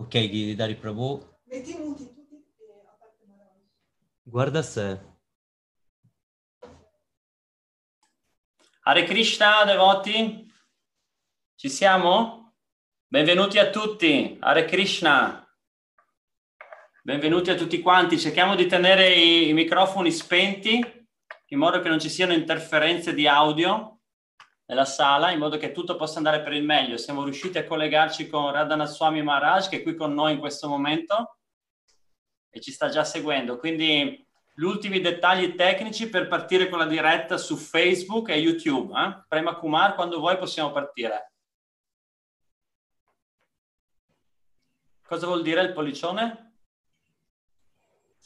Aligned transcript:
Ok, 0.00 0.10
Giridhari 0.10 0.76
Prabhu. 0.76 1.20
Metti 1.46 1.76
muti 1.76 2.04
tutti 2.14 2.62
e 2.62 2.86
a 2.86 2.96
parte 3.00 3.24
Maharaj. 3.26 3.56
Guarda 4.22 4.62
se. 4.62 5.00
Hare 8.82 9.04
Krishna, 9.04 9.64
devoti. 9.64 10.48
Ci 11.56 11.68
siamo? 11.68 12.54
Benvenuti 13.08 13.58
a 13.58 13.70
tutti. 13.70 14.36
Hare 14.38 14.66
Krishna. 14.66 15.44
Benvenuti 17.02 17.50
a 17.50 17.56
tutti 17.56 17.80
quanti. 17.80 18.20
Cerchiamo 18.20 18.54
di 18.54 18.66
tenere 18.66 19.12
i, 19.12 19.48
i 19.48 19.52
microfoni 19.52 20.12
spenti 20.12 21.08
in 21.46 21.58
modo 21.58 21.80
che 21.80 21.88
non 21.88 21.98
ci 21.98 22.08
siano 22.08 22.32
interferenze 22.32 23.12
di 23.14 23.26
audio 23.26 23.97
nella 24.68 24.84
sala, 24.84 25.30
in 25.30 25.38
modo 25.38 25.56
che 25.56 25.72
tutto 25.72 25.96
possa 25.96 26.18
andare 26.18 26.42
per 26.42 26.52
il 26.52 26.62
meglio. 26.62 26.98
Siamo 26.98 27.24
riusciti 27.24 27.58
a 27.58 27.66
collegarci 27.66 28.28
con 28.28 28.52
Radhana 28.52 28.84
Swami 28.84 29.22
Maharaj, 29.22 29.68
che 29.68 29.78
è 29.78 29.82
qui 29.82 29.94
con 29.94 30.12
noi 30.12 30.34
in 30.34 30.38
questo 30.38 30.68
momento 30.68 31.38
e 32.50 32.60
ci 32.60 32.70
sta 32.70 32.88
già 32.88 33.02
seguendo. 33.02 33.58
Quindi 33.58 34.26
gli 34.54 34.62
ultimi 34.62 35.00
dettagli 35.00 35.54
tecnici 35.54 36.10
per 36.10 36.28
partire 36.28 36.68
con 36.68 36.78
la 36.78 36.86
diretta 36.86 37.38
su 37.38 37.56
Facebook 37.56 38.28
e 38.28 38.36
YouTube. 38.36 38.92
Eh? 39.00 39.24
Prema 39.26 39.54
Kumar, 39.56 39.94
quando 39.94 40.18
vuoi 40.18 40.36
possiamo 40.36 40.70
partire. 40.70 41.32
Cosa 45.02 45.26
vuol 45.26 45.42
dire 45.42 45.62
il 45.62 45.72
pollicione? 45.72 46.47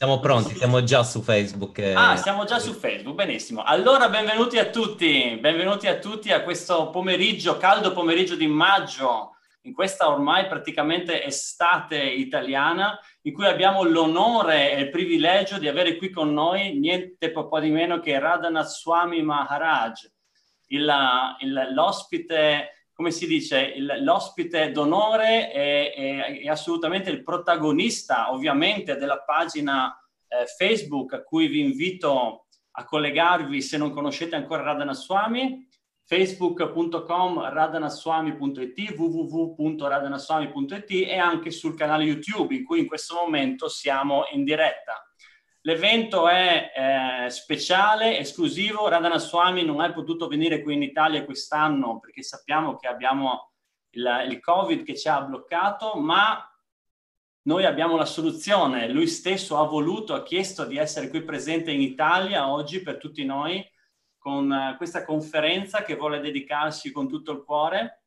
Siamo 0.03 0.19
pronti, 0.19 0.53
siamo 0.57 0.83
già 0.83 1.01
su 1.01 1.21
Facebook. 1.21 1.77
eh. 1.77 1.93
Ah, 1.93 2.17
siamo 2.17 2.43
già 2.43 2.59
su 2.59 2.73
Facebook, 2.73 3.15
benissimo. 3.15 3.63
Allora, 3.63 4.09
benvenuti 4.09 4.59
a 4.59 4.65
tutti, 4.65 5.37
benvenuti 5.39 5.87
a 5.87 5.97
tutti 5.97 6.29
a 6.33 6.43
questo 6.43 6.89
pomeriggio, 6.89 7.55
caldo 7.55 7.93
pomeriggio 7.93 8.35
di 8.35 8.45
maggio, 8.47 9.37
in 9.61 9.73
questa 9.73 10.09
ormai 10.09 10.47
praticamente 10.47 11.23
estate 11.23 11.95
italiana, 12.01 12.99
in 13.21 13.33
cui 13.33 13.45
abbiamo 13.45 13.83
l'onore 13.83 14.73
e 14.73 14.81
il 14.81 14.89
privilegio 14.89 15.57
di 15.57 15.69
avere 15.69 15.95
qui 15.95 16.09
con 16.09 16.33
noi 16.33 16.77
niente 16.77 17.31
po' 17.31 17.59
di 17.61 17.69
meno 17.69 18.01
che 18.01 18.19
Radhanath 18.19 18.65
Swami 18.67 19.21
Maharaj, 19.21 20.01
il- 20.67 20.93
il- 21.39 21.69
l'ospite, 21.73 22.72
come 22.93 23.11
si 23.11 23.25
dice, 23.27 23.59
il- 23.75 23.99
l'ospite 24.01 24.71
d'onore 24.71 25.51
e, 25.51 25.93
e- 25.95 26.41
e 26.43 26.49
assolutamente 26.49 27.09
il 27.09 27.23
protagonista, 27.23 28.31
ovviamente, 28.31 28.95
della 28.95 29.19
pagina 29.23 29.97
eh, 30.27 30.45
Facebook 30.45 31.13
a 31.13 31.23
cui 31.23 31.47
vi 31.47 31.59
invito 31.59 32.45
a 32.75 32.85
collegarvi 32.85 33.61
se 33.61 33.77
non 33.77 33.91
conoscete 33.91 34.35
ancora 34.35 34.63
Radhana 34.63 34.93
Swami, 34.93 35.67
facebook.com 36.05 37.49
radhanaswami.it, 37.49 38.95
www.radhanaswami.it 38.97 40.89
e 41.07 41.17
anche 41.17 41.51
sul 41.51 41.75
canale 41.75 42.03
YouTube 42.03 42.55
in 42.55 42.63
cui 42.65 42.79
in 42.79 42.87
questo 42.87 43.15
momento 43.15 43.69
siamo 43.69 44.25
in 44.31 44.43
diretta. 44.43 45.01
L'evento 45.65 46.27
è 46.27 46.71
eh, 46.75 47.29
speciale, 47.29 48.19
esclusivo. 48.19 48.89
Radhana 48.89 49.17
Swami 49.17 49.63
non 49.63 49.81
è 49.81 49.93
potuto 49.93 50.27
venire 50.27 50.61
qui 50.61 50.73
in 50.73 50.83
Italia 50.83 51.23
quest'anno 51.23 51.99
perché 51.99 52.21
sappiamo 52.21 52.75
che 52.75 52.87
abbiamo 52.87 53.51
il, 53.91 54.25
il 54.29 54.39
Covid 54.41 54.83
che 54.83 54.97
ci 54.97 55.07
ha 55.07 55.21
bloccato, 55.21 55.95
ma 55.95 56.45
noi 57.43 57.65
abbiamo 57.65 57.95
la 57.95 58.05
soluzione. 58.05 58.89
Lui 58.89 59.07
stesso 59.07 59.57
ha 59.57 59.63
voluto, 59.63 60.13
ha 60.13 60.23
chiesto 60.23 60.65
di 60.65 60.77
essere 60.77 61.07
qui 61.07 61.23
presente 61.23 61.71
in 61.71 61.81
Italia 61.81 62.49
oggi 62.49 62.81
per 62.81 62.97
tutti 62.97 63.23
noi 63.23 63.65
con 64.17 64.51
eh, 64.51 64.75
questa 64.75 65.05
conferenza 65.05 65.83
che 65.83 65.95
vuole 65.95 66.19
dedicarsi 66.19 66.91
con 66.91 67.07
tutto 67.07 67.31
il 67.31 67.43
cuore 67.43 68.03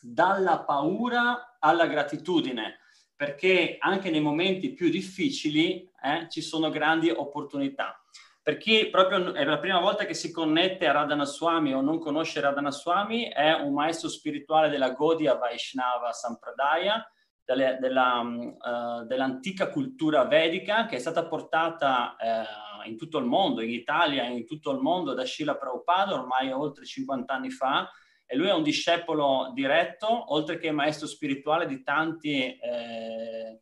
dalla 0.00 0.60
paura 0.60 1.56
alla 1.58 1.86
gratitudine, 1.86 2.78
perché 3.16 3.78
anche 3.80 4.10
nei 4.10 4.20
momenti 4.20 4.72
più 4.74 4.88
difficili 4.90 5.90
eh, 6.04 6.28
ci 6.28 6.42
sono 6.42 6.70
grandi 6.70 7.10
opportunità. 7.10 7.98
Per 8.42 8.58
chi 8.58 8.90
proprio 8.90 9.32
è 9.32 9.42
la 9.44 9.58
prima 9.58 9.80
volta 9.80 10.04
che 10.04 10.12
si 10.12 10.30
connette 10.30 10.86
a 10.86 10.92
Radhana 10.92 11.24
Swami 11.24 11.72
o 11.72 11.80
non 11.80 11.98
conosce 11.98 12.40
Radhana 12.40 12.70
Swami, 12.70 13.24
è 13.24 13.52
un 13.52 13.72
maestro 13.72 14.10
spirituale 14.10 14.68
della 14.68 14.90
Gaudiya 14.90 15.36
Vaishnava 15.36 16.12
Sampradaya, 16.12 17.02
delle- 17.42 17.78
della, 17.80 18.22
eh, 18.22 19.06
dell'antica 19.06 19.70
cultura 19.70 20.24
vedica 20.24 20.86
che 20.86 20.96
è 20.96 20.98
stata 20.98 21.26
portata 21.26 22.16
eh, 22.16 22.88
in 22.88 22.98
tutto 22.98 23.18
il 23.18 23.24
mondo, 23.24 23.62
in 23.62 23.70
Italia, 23.70 24.24
in 24.24 24.46
tutto 24.46 24.70
il 24.72 24.78
mondo 24.78 25.14
da 25.14 25.24
Srila 25.24 25.56
Prabhupada 25.56 26.14
ormai 26.14 26.52
oltre 26.52 26.84
50 26.84 27.32
anni 27.32 27.50
fa 27.50 27.90
e 28.26 28.36
lui 28.36 28.48
è 28.48 28.52
un 28.52 28.62
discepolo 28.62 29.52
diretto, 29.54 30.32
oltre 30.32 30.58
che 30.58 30.70
maestro 30.70 31.06
spirituale 31.06 31.66
di, 31.66 31.82
tanti, 31.82 32.58
eh, 32.58 33.60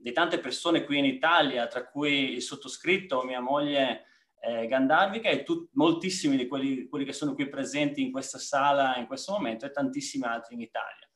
di 0.00 0.12
tante 0.12 0.38
persone 0.38 0.84
qui 0.84 0.98
in 0.98 1.04
Italia, 1.04 1.66
tra 1.66 1.86
cui 1.86 2.32
il 2.32 2.42
sottoscritto, 2.42 3.22
mia 3.22 3.40
moglie 3.40 4.06
eh, 4.40 4.66
Gandharvika 4.66 5.28
e 5.28 5.42
tut- 5.42 5.68
moltissimi 5.74 6.36
di 6.36 6.46
quelli, 6.46 6.88
quelli 6.88 7.04
che 7.04 7.12
sono 7.12 7.34
qui 7.34 7.48
presenti 7.48 8.02
in 8.02 8.10
questa 8.10 8.38
sala 8.38 8.96
in 8.96 9.06
questo 9.06 9.32
momento 9.32 9.66
e 9.66 9.70
tantissimi 9.70 10.24
altri 10.24 10.54
in 10.54 10.62
Italia. 10.62 11.08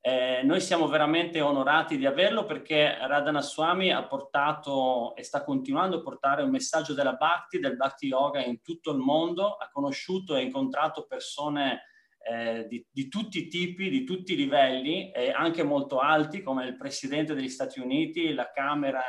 Eh, 0.00 0.42
noi 0.44 0.60
siamo 0.60 0.86
veramente 0.86 1.40
onorati 1.40 1.98
di 1.98 2.06
averlo 2.06 2.44
perché 2.44 2.96
Radhana 2.96 3.42
Swami 3.42 3.90
ha 3.90 4.06
portato 4.06 5.16
e 5.16 5.24
sta 5.24 5.42
continuando 5.42 5.96
a 5.96 6.02
portare 6.02 6.44
un 6.44 6.50
messaggio 6.50 6.94
della 6.94 7.14
Bhakti, 7.14 7.58
del 7.58 7.76
Bhakti 7.76 8.06
Yoga 8.06 8.40
in 8.40 8.62
tutto 8.62 8.92
il 8.92 8.98
mondo, 8.98 9.56
ha 9.56 9.68
conosciuto 9.68 10.36
e 10.36 10.42
incontrato 10.42 11.06
persone 11.06 11.82
eh, 12.28 12.66
di, 12.66 12.84
di 12.90 13.08
tutti 13.08 13.38
i 13.38 13.48
tipi, 13.48 13.88
di 13.88 14.04
tutti 14.04 14.32
i 14.32 14.36
livelli, 14.36 15.10
e 15.12 15.30
anche 15.30 15.62
molto 15.62 15.98
alti 15.98 16.42
come 16.42 16.66
il 16.66 16.76
Presidente 16.76 17.34
degli 17.34 17.48
Stati 17.48 17.80
Uniti, 17.80 18.34
la 18.34 18.50
Camera 18.50 19.02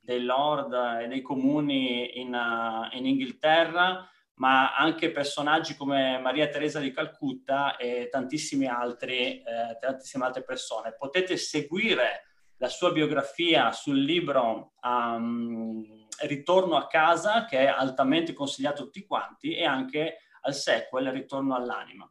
dei 0.00 0.22
Lord 0.22 0.72
e 1.02 1.08
dei 1.08 1.22
Comuni 1.22 2.18
in, 2.18 2.34
uh, 2.34 2.96
in 2.96 3.06
Inghilterra, 3.06 4.08
ma 4.34 4.74
anche 4.74 5.10
personaggi 5.10 5.76
come 5.76 6.18
Maria 6.18 6.48
Teresa 6.48 6.80
di 6.80 6.92
Calcutta 6.92 7.76
e 7.76 8.08
tantissimi 8.08 8.66
altri, 8.66 9.42
eh, 9.42 9.76
tantissime 9.80 10.24
altre 10.24 10.44
persone. 10.44 10.94
Potete 10.96 11.36
seguire 11.36 12.22
la 12.58 12.68
sua 12.68 12.92
biografia 12.92 13.72
sul 13.72 14.00
libro 14.00 14.74
um, 14.82 16.06
Ritorno 16.20 16.76
a 16.76 16.88
casa, 16.88 17.44
che 17.44 17.58
è 17.58 17.66
altamente 17.66 18.32
consigliato 18.32 18.82
a 18.82 18.84
tutti 18.86 19.04
quanti, 19.04 19.54
e 19.54 19.64
anche 19.64 20.18
al 20.42 20.54
sequel 20.54 21.12
Ritorno 21.12 21.54
all'anima. 21.54 22.10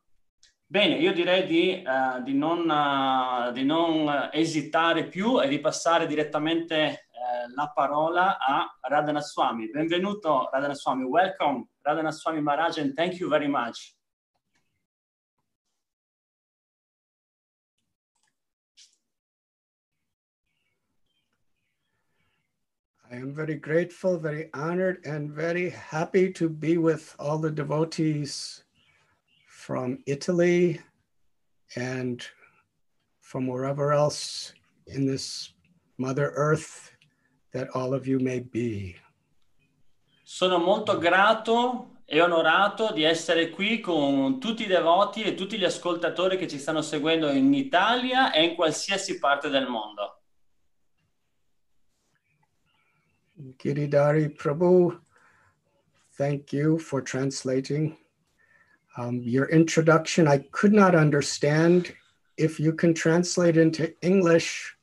Bene, 0.69 0.95
io 0.95 1.13
direi 1.13 1.45
di, 1.45 1.81
eh, 1.81 2.21
di 2.23 2.33
non, 2.33 2.69
eh, 2.69 3.53
di 3.53 3.63
non 3.63 4.29
esitare 4.33 5.07
più 5.07 5.41
e 5.41 5.47
di 5.47 5.61
passare 5.61 6.05
direttamente 6.07 6.75
eh, 6.75 6.97
la 7.55 7.71
parola 7.73 8.37
a 8.37 8.77
Radhana 8.81 9.21
Swami. 9.21 9.69
Benvenuto 9.71 10.49
Radhana 10.51 10.73
Swami, 10.73 11.05
welcome 11.05 11.69
Radhana 11.81 12.11
Swami 12.11 12.41
Maharaj 12.41 12.79
and 12.79 12.93
thank 12.95 13.17
you 13.17 13.29
very 13.29 13.47
much. 13.47 13.95
I 23.09 23.15
am 23.15 23.33
very 23.33 23.55
grateful, 23.55 24.19
very 24.19 24.49
honored, 24.53 25.05
and 25.05 25.31
very 25.31 25.69
happy 25.69 26.29
to 26.33 26.49
be 26.49 26.77
with 26.77 27.15
all 27.17 27.37
the 27.37 27.51
devotees 27.51 28.66
from 29.67 29.99
Italy 30.05 30.79
and 31.75 32.25
from 33.19 33.47
wherever 33.47 33.91
else 33.91 34.53
in 34.85 35.05
this 35.05 35.51
Mother 35.97 36.31
Earth 36.35 36.95
that 37.51 37.67
all 37.75 37.93
of 37.93 38.07
you 38.07 38.17
may 38.17 38.39
be. 38.39 38.95
Sono 40.23 40.57
molto 40.57 40.97
grato 40.97 41.97
e 42.05 42.21
onorato 42.21 42.93
di 42.93 43.03
essere 43.03 43.49
qui 43.49 43.81
con 43.81 44.39
tutti 44.39 44.63
i 44.63 44.67
devoti 44.67 45.23
e 45.23 45.33
tutti 45.33 45.57
gli 45.57 45.65
ascoltatori 45.65 46.37
che 46.37 46.47
ci 46.47 46.59
stanno 46.59 46.81
seguendo 46.81 47.29
in 47.29 47.53
Italia 47.53 48.31
e 48.31 48.45
in 48.45 48.55
qualsiasi 48.55 49.19
parte 49.19 49.49
del 49.49 49.67
mondo. 49.67 50.21
Giridhari 53.57 54.29
Prabhu, 54.29 54.97
thank 56.15 56.53
you 56.53 56.77
for 56.77 57.01
translating. 57.01 58.06
Um, 58.97 59.21
your 59.21 59.45
introduction, 59.45 60.27
I 60.27 60.39
could 60.51 60.73
not 60.73 60.95
understand. 60.95 61.93
If 62.35 62.59
you 62.59 62.73
can 62.73 62.95
translate 62.95 63.55
into 63.55 63.93
English, 64.01 64.75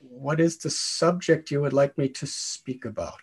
what 0.00 0.40
is 0.40 0.58
the 0.58 0.70
subject 0.70 1.52
you 1.52 1.60
would 1.60 1.72
like 1.72 1.96
me 1.96 2.08
to 2.08 2.26
speak 2.26 2.84
about? 2.84 3.20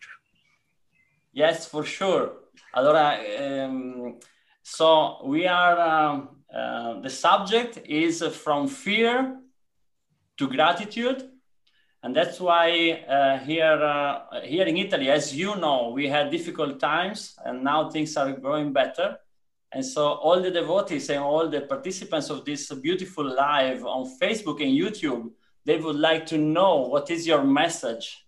Yes, 1.33 1.67
for 1.67 1.83
sure. 1.83 2.31
Allora, 2.73 3.19
um, 3.41 4.19
so 4.63 5.21
we 5.25 5.47
are, 5.47 5.79
um, 5.79 6.29
uh, 6.53 7.01
the 7.01 7.09
subject 7.09 7.79
is 7.85 8.23
from 8.23 8.69
fear 8.69 9.37
to 10.37 10.47
gratitude. 10.47 11.29
And 12.03 12.15
that's 12.15 12.39
why 12.39 13.03
uh, 13.09 13.39
here, 13.39 13.81
uh, 13.81 14.41
here 14.41 14.65
in 14.65 14.77
Italy, 14.77 15.09
as 15.09 15.35
you 15.35 15.55
know, 15.57 15.89
we 15.89 16.07
had 16.07 16.31
difficult 16.31 16.79
times 16.79 17.35
and 17.43 17.63
now 17.63 17.89
things 17.89 18.15
are 18.15 18.31
growing 18.31 18.71
better. 18.71 19.17
And 19.75 19.85
so 19.85 20.13
all 20.13 20.41
the 20.41 20.49
devotees 20.51 21.09
and 21.09 21.19
all 21.19 21.49
the 21.49 21.61
participants 21.61 22.29
of 22.29 22.45
this 22.45 22.73
beautiful 22.75 23.25
live 23.25 23.83
on 23.85 24.09
Facebook 24.21 24.61
and 24.63 24.71
YouTube 24.71 25.31
they 25.65 25.77
would 25.77 25.95
like 25.97 26.25
to 26.27 26.37
know 26.37 26.81
what 26.81 27.09
is 27.09 27.25
your 27.27 27.43
message 27.43 28.25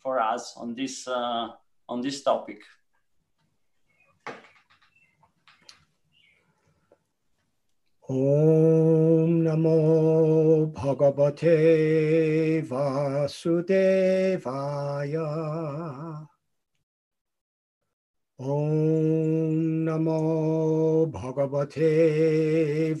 for 0.00 0.20
us 0.20 0.54
on 0.56 0.74
this 0.74 1.06
uh, 1.08 1.48
on 1.88 2.00
this 2.00 2.22
topic. 2.22 2.62
Om 8.08 9.42
Namo 9.42 10.72
Bhagavate 10.72 12.62
Vasudevaya. 12.64 13.66
ॐ 18.38 19.84
नमो 19.84 20.16
भगवते 21.14 21.86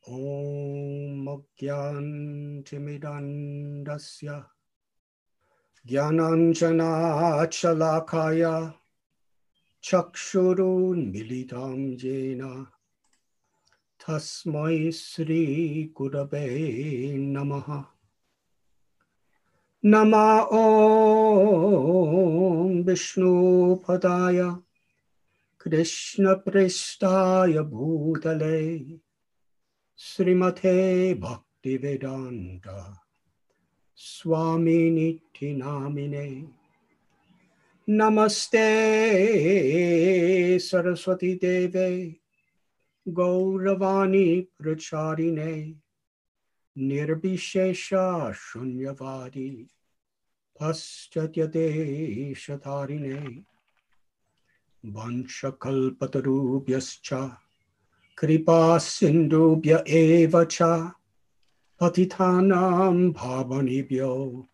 ॐ 0.10 1.25
ज्ञानञ्चनाच्छलाखाय 5.86 8.44
चक्षुरुन्मिलितां 9.83 11.77
येन 12.03 12.41
तस्मै 14.01 14.75
श्रीगुरवे 14.97 16.47
नमः 17.35 17.69
नमा 19.83 20.27
ॐ 20.59 20.61
विष्णुपदाय 22.87 24.39
कृष्णपृष्ठाय 25.61 27.55
भूतले 27.71 28.59
श्रीमते 29.99 30.77
भक्तिवेदान्त 31.23 32.67
स्वामिनिधिनामिने 33.97 35.07
नमस्ते 37.91 38.59
सरस्वती 40.59 41.33
देवे 41.36 42.21
गौरवाणी 43.07 44.41
प्रचारिणे 44.41 45.74
निर्विशेषा 46.75 48.31
शून्यवादी 48.36 49.68
भस्त्यते 50.62 52.33
शिणे 52.36 53.41
वंशकल्पतरूप्य 54.89 56.80
कृपा 58.18 58.77
सिंधुभ्य 58.77 59.77
पतिथानां 61.80 63.09
भावनेभ्यो। 63.12 64.45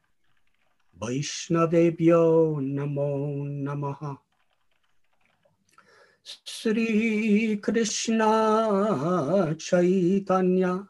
वैष्णवेभ्यो 1.03 2.59
नमो 2.59 3.45
नमः। 3.45 4.15
श्रीकृष्णा 6.45 8.33
चैतन्य 9.53 10.85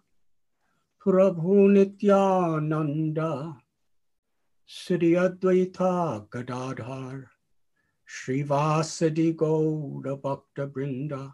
प्रभु 1.04 1.68
नित्यानन्द, 1.68 3.20
श्री 4.68 5.14
अद्वैता 5.14 6.30
गदाधार, 6.34 7.28
श्रीवासदि 8.08 9.34
गौरभक्तवृन्द 9.34 11.34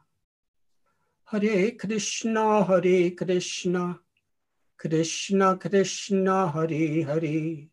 हरे 1.32 1.72
कृष्णा 1.72 2.64
हरे 2.64 3.10
कृष्णा 3.10 3.96
कृष्णा 4.80 5.54
कृष्णा, 5.54 6.46
हरे 6.46 7.02
हरे। 7.02 7.71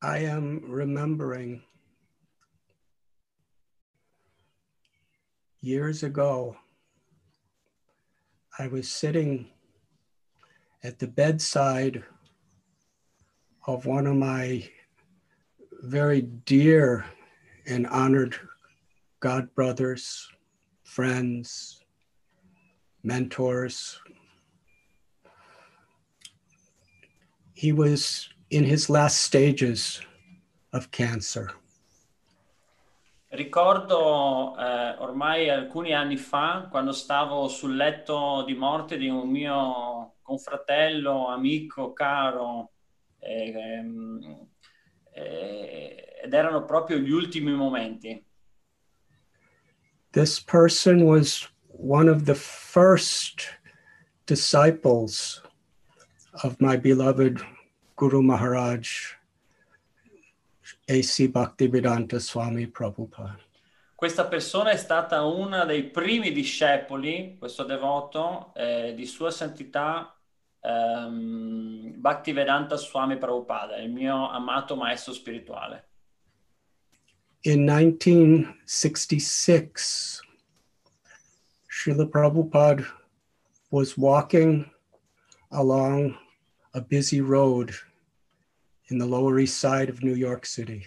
I 0.03 0.19
am 0.19 0.63
remembering 0.69 1.63
years 5.61 6.03
ago, 6.03 6.57
I 8.59 8.69
was 8.69 8.89
sitting 8.89 9.51
at 10.87 11.01
the 11.01 11.07
bedside 11.09 12.05
of 13.67 13.87
one 13.87 14.07
of 14.07 14.15
my 14.15 14.63
very 15.83 16.23
dear 16.23 17.05
and 17.67 17.89
honored 17.89 18.37
God 19.19 19.53
brothers, 19.57 20.31
friends, 20.85 21.83
mentors. 23.03 23.99
He 27.53 27.73
was 27.73 28.29
in 28.51 28.63
his 28.63 28.89
last 28.89 29.23
stages 29.23 30.01
of 30.73 30.93
cancer. 30.93 31.51
Ricordo 33.33 34.55
eh, 34.57 34.97
ormai 35.01 35.51
alcuni 35.51 35.93
anni 35.93 36.17
fa, 36.17 36.69
quando 36.71 36.93
stavo 36.93 37.49
sul 37.49 37.75
letto 37.75 38.45
di 38.47 38.55
morte 38.55 38.97
di 38.97 39.09
un 39.09 39.29
mio 39.29 39.96
confratello, 40.27 41.29
amico, 41.29 41.93
caro, 41.93 42.73
eh, 43.21 43.81
eh, 45.13 46.21
ed 46.25 46.35
erano 46.35 46.65
proprio 46.65 46.99
gli 46.99 47.13
ultimi 47.13 47.53
momenti. 47.53 48.25
This 50.11 50.41
person 50.41 51.05
was 51.05 51.49
one 51.69 52.11
of 52.11 52.25
the 52.25 52.35
first 52.35 53.59
disciples 54.27 55.43
of 56.43 56.57
my 56.59 56.77
beloved 56.77 57.41
Guru 57.95 58.23
Maharaj, 58.23 59.15
A.C. 60.89 61.29
Bhaktivedanta 61.29 62.19
Swami 62.19 62.67
Prabhupada. 62.67 63.39
Questa 63.95 64.27
persona 64.27 64.73
è 64.73 64.77
stata 64.77 65.23
una 65.25 65.65
dei 65.65 65.85
primi 65.85 66.31
discepoli, 66.31 67.37
questo 67.39 67.65
devoto, 67.65 68.53
eh, 68.55 68.93
di 68.95 69.07
Sua 69.07 69.31
Santità 69.31 70.16
ehm, 70.67 71.95
Bhaktivedanta 72.01 72.77
Swami 72.77 73.17
Prabhupada, 73.17 73.77
il 73.77 73.91
mio 73.91 74.31
amato 74.31 74.77
maestro 74.77 75.13
spirituale. 75.13 75.85
In 77.43 77.65
1966, 77.65 80.21
Srila 81.71 82.07
Prabhupada 82.07 82.85
was 83.71 83.97
walking 83.97 84.69
along 85.53 86.17
a 86.75 86.81
busy 86.81 87.21
road 87.21 87.73
in 88.89 88.99
the 88.99 89.07
Lower 89.07 89.39
East 89.39 89.59
Side 89.59 89.89
of 89.89 90.03
New 90.03 90.15
York 90.15 90.47
City. 90.47 90.87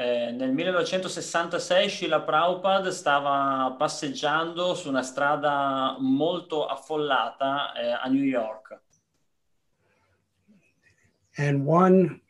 Eh, 0.00 0.30
nel 0.32 0.52
1966 0.52 1.98
Srila 1.98 2.22
Prabhupada 2.22 2.90
stava 2.90 3.76
passeggiando 3.76 4.74
su 4.74 4.88
una 4.88 5.02
strada 5.02 5.94
molto 6.00 6.64
affollata 6.64 7.74
eh, 7.74 7.90
a 7.90 8.08
New 8.08 8.24
York 8.24 8.80
And 11.36 11.66
one 11.66 12.22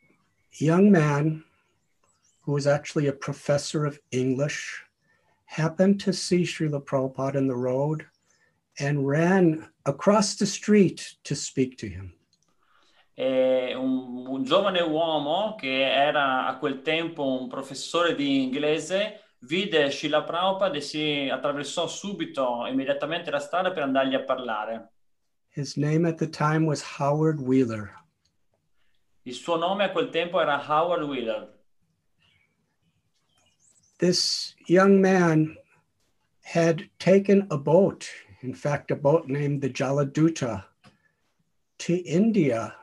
young 0.59 0.91
man 0.91 1.45
who 2.41 2.55
was 2.55 2.67
actually 2.67 3.07
a 3.07 3.13
professor 3.13 3.87
of 3.87 4.01
English 4.11 4.85
happened 5.45 6.01
to 6.01 6.13
see 6.13 6.43
Srila 6.43 6.85
Prabhupada 6.85 7.37
in 7.37 7.47
the 7.47 7.55
road 7.55 8.05
and 8.81 9.07
ran 9.07 9.71
across 9.87 10.35
the 10.35 10.47
street 10.47 11.15
to 11.23 11.37
speak 11.37 11.79
to 11.79 11.87
him. 11.87 12.15
E 13.21 13.75
un, 13.75 14.27
un 14.27 14.45
giovane 14.45 14.81
uomo 14.81 15.55
che 15.55 15.83
era 15.83 16.47
a 16.47 16.57
quel 16.57 16.81
tempo 16.81 17.23
un 17.39 17.49
professore 17.49 18.15
di 18.15 18.43
inglese 18.43 19.35
vide 19.41 19.91
Srila 19.91 20.23
Prabhupada 20.23 20.79
e 20.79 20.81
si 20.81 21.29
attraversò 21.31 21.87
subito, 21.87 22.65
immediatamente 22.67 23.31
la 23.31 23.39
strada 23.39 23.73
per 23.73 23.83
andargli 23.83 24.15
a 24.15 24.23
parlare. 24.23 24.93
His 25.55 25.77
name 25.77 26.09
at 26.09 26.17
the 26.17 26.31
time 26.31 26.65
was 26.65 26.99
Howard 26.99 27.41
Wheeler. 27.41 27.93
Il 29.25 29.35
suo 29.35 29.57
nome 29.57 29.85
a 29.85 29.91
quel 29.91 30.09
tempo 30.09 30.41
era 30.41 30.57
Howard 30.57 31.03
Wheeler. 31.03 31.53
This 33.99 34.55
young 34.67 34.99
man 34.99 35.59
had 36.55 36.89
taken 36.97 37.47
a 37.51 37.59
boat 37.59 38.09
in 38.43 38.55
fact, 38.55 38.91
a 38.91 38.97
boat 38.97 39.29
named 39.29 39.61
the 39.61 39.69
Jaladuta, 39.69 40.65
to 41.77 41.97
India 42.07 42.75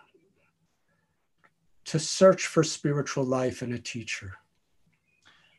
to 1.89 1.97
search 1.99 2.47
for 2.47 2.63
spiritual 2.63 3.25
life 3.25 3.63
and 3.63 3.73
a 3.73 3.79
teacher. 3.79 4.39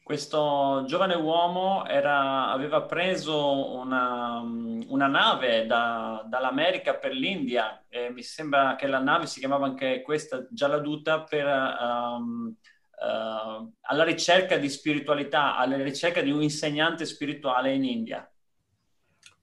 Questo 0.02 0.85
giovane 0.87 1.16
uomo 1.16 1.85
era- 1.87 2.50
aveva 2.50 2.82
preso 2.82 3.75
una, 3.76 4.40
una 4.40 5.06
nave 5.06 5.66
da- 5.66 6.25
dall'America 6.26 6.94
per 6.94 7.12
l'India 7.12 7.85
e 7.88 8.11
mi 8.11 8.23
sembra 8.23 8.75
che 8.76 8.87
la 8.87 9.00
nave 9.00 9.26
si 9.26 9.38
chiamava 9.38 9.66
anche 9.66 10.00
questa 10.00 10.47
Jaladuta 10.50 11.25
per, 11.25 11.47
ehm, 11.47 12.56
eh, 13.02 13.73
alla 13.80 14.04
ricerca 14.04 14.56
di 14.56 14.70
spiritualità, 14.70 15.56
alla 15.56 15.76
ricerca 15.76 16.23
di 16.23 16.30
un 16.30 16.42
insegnante 16.42 17.04
spirituale 17.04 17.75
in 17.75 17.85
India. 17.85 18.26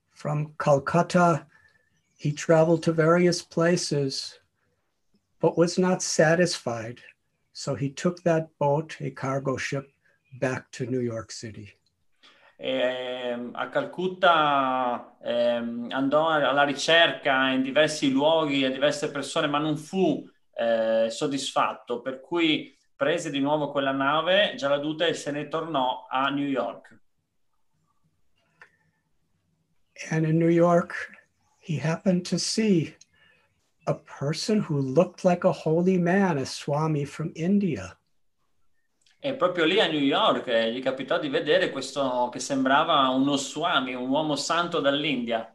From 0.10 0.56
Calcutta, 0.56 1.48
he 2.18 2.34
traveled 2.34 2.82
to 2.82 2.92
various 2.92 3.44
places, 3.44 4.42
but 5.46 5.60
was 5.60 5.78
not 5.78 6.02
satisfied. 6.02 7.00
So 7.54 7.75
he 7.75 7.92
took 7.92 8.24
that 8.24 8.50
boat, 8.58 8.98
a 9.00 9.12
cargo 9.12 9.58
ship, 9.58 9.88
back 10.40 10.72
to 10.72 10.88
New 10.88 11.02
York 11.02 11.32
City. 11.32 11.72
E, 12.58 12.72
ehm, 12.72 13.52
a 13.54 13.70
Calcutta 13.70 15.18
ehm, 15.24 15.90
andò 15.92 16.30
alla 16.30 16.64
ricerca 16.64 17.50
in 17.50 17.62
diversi 17.62 18.10
luoghi 18.10 18.66
a 18.66 18.72
diverse 18.72 19.12
persone, 19.12 19.46
ma 19.46 19.60
non 19.60 19.78
fu 19.78 20.28
eh, 20.58 21.10
soddisfatto, 21.12 22.02
per 22.02 22.22
cui 22.22 22.75
prese 22.96 23.30
di 23.30 23.40
nuovo 23.40 23.70
quella 23.70 23.92
nave, 23.92 24.56
Jaladuta, 24.56 25.06
e 25.06 25.14
se 25.14 25.30
ne 25.30 25.48
tornò 25.48 26.08
a 26.10 26.28
New 26.30 26.48
York. 26.48 27.00
And 30.10 30.25
in 30.25 30.40
New 30.40 30.50
York, 30.50 31.12
he 31.60 31.78
happened 31.78 32.25
to 32.30 32.40
see 32.40 32.96
a 33.88 33.94
person 33.94 34.60
who 34.60 34.80
looked 34.80 35.24
like 35.24 35.44
a 35.44 35.51
holy 35.51 35.98
man, 35.98 36.38
a 36.38 36.46
Swami 36.46 37.06
from 37.06 37.32
India. 37.36 37.98
E 39.20 39.34
proprio 39.34 39.65
lì 39.65 39.80
a 39.80 39.88
New 39.88 40.00
York 40.00 40.48
eh, 40.48 40.72
gli 40.72 40.82
capitò 40.82 41.18
di 41.18 41.30
vedere 41.30 41.72
questo 41.72 42.30
che 42.32 42.39
sembrava 42.39 43.08
uno 43.10 43.36
swami, 43.38 43.96
un 43.96 44.08
uomo 44.08 44.36
santo 44.36 44.80
dall'India. 44.80 45.51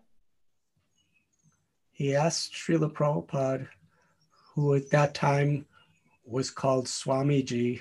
He 1.92 2.16
asked 2.16 2.52
Srila 2.52 2.88
Prabhupada, 2.90 3.68
who 4.54 4.74
at 4.74 4.88
that 4.90 5.14
time 5.14 5.66
was 6.24 6.50
called 6.50 6.86
Swamiji, 6.86 7.80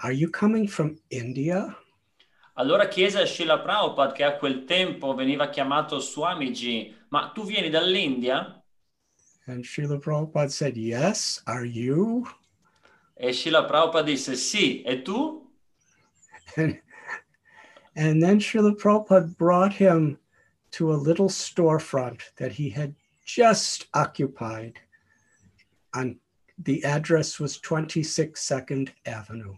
Are 0.00 0.12
you 0.12 0.28
coming 0.28 0.66
from 0.66 0.98
India? 1.08 1.74
Allora 2.54 2.88
chiese 2.88 3.20
a 3.20 3.26
Srila 3.26 3.60
Prabhupada, 3.60 4.12
che 4.12 4.24
a 4.24 4.36
quel 4.36 4.64
tempo 4.64 5.14
veniva 5.14 5.50
chiamato 5.50 6.00
Swamiji, 6.00 6.92
ma 7.10 7.30
tu 7.32 7.44
vieni 7.44 7.70
dall'India? 7.70 8.60
And 9.48 9.64
Srila 9.64 10.02
Prabhupada 10.02 10.50
said, 10.50 10.76
Yes, 10.76 11.40
are 11.46 11.64
you? 11.64 12.26
E 13.16 13.30
Srila 13.30 13.68
Prabhupada 13.68 14.04
disse 14.04 14.34
sì, 14.34 14.82
e 14.84 15.02
tu? 15.02 15.42
And, 16.56 16.80
and 17.94 18.22
then 18.22 18.40
Srila 18.40 18.76
Prabhupada 18.76 19.36
brought 19.36 19.72
him 19.72 20.18
to 20.72 20.92
a 20.92 20.94
little 20.94 21.28
storefront 21.28 22.22
that 22.38 22.52
he 22.52 22.68
had 22.68 22.94
just 23.24 23.86
occupied. 23.94 24.80
And 25.94 26.16
the 26.58 26.82
address 26.84 27.38
was 27.38 27.58
26 27.58 28.40
Second 28.40 28.92
Avenue. 29.06 29.56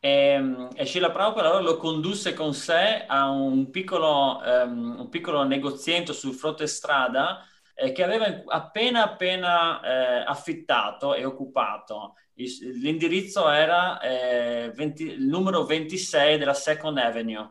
E, 0.00 0.36
e 0.76 0.84
Srila 0.84 1.10
Prabhupada 1.10 1.48
allora 1.48 1.62
lo 1.62 1.76
condusse 1.78 2.34
con 2.34 2.52
sé 2.52 3.06
a 3.08 3.30
un 3.30 3.70
piccolo, 3.70 4.42
ehm, 4.44 4.96
un 4.98 5.08
piccolo 5.08 5.44
negoziento 5.44 6.12
sul 6.12 6.34
fronte 6.34 6.66
strada 6.66 7.42
eh, 7.74 7.92
che 7.92 8.02
aveva 8.04 8.42
appena 8.46 9.02
appena 9.04 9.80
eh, 9.82 10.24
affittato 10.26 11.14
e 11.14 11.24
occupato. 11.24 12.14
Il- 12.34 12.80
L'indirizzo 12.80 13.48
era 13.48 14.00
eh, 14.00 14.70
20 14.74 15.02
il 15.04 15.26
numero 15.26 15.64
26 15.64 16.38
della 16.38 16.54
Second 16.54 16.98
Avenue. 16.98 17.48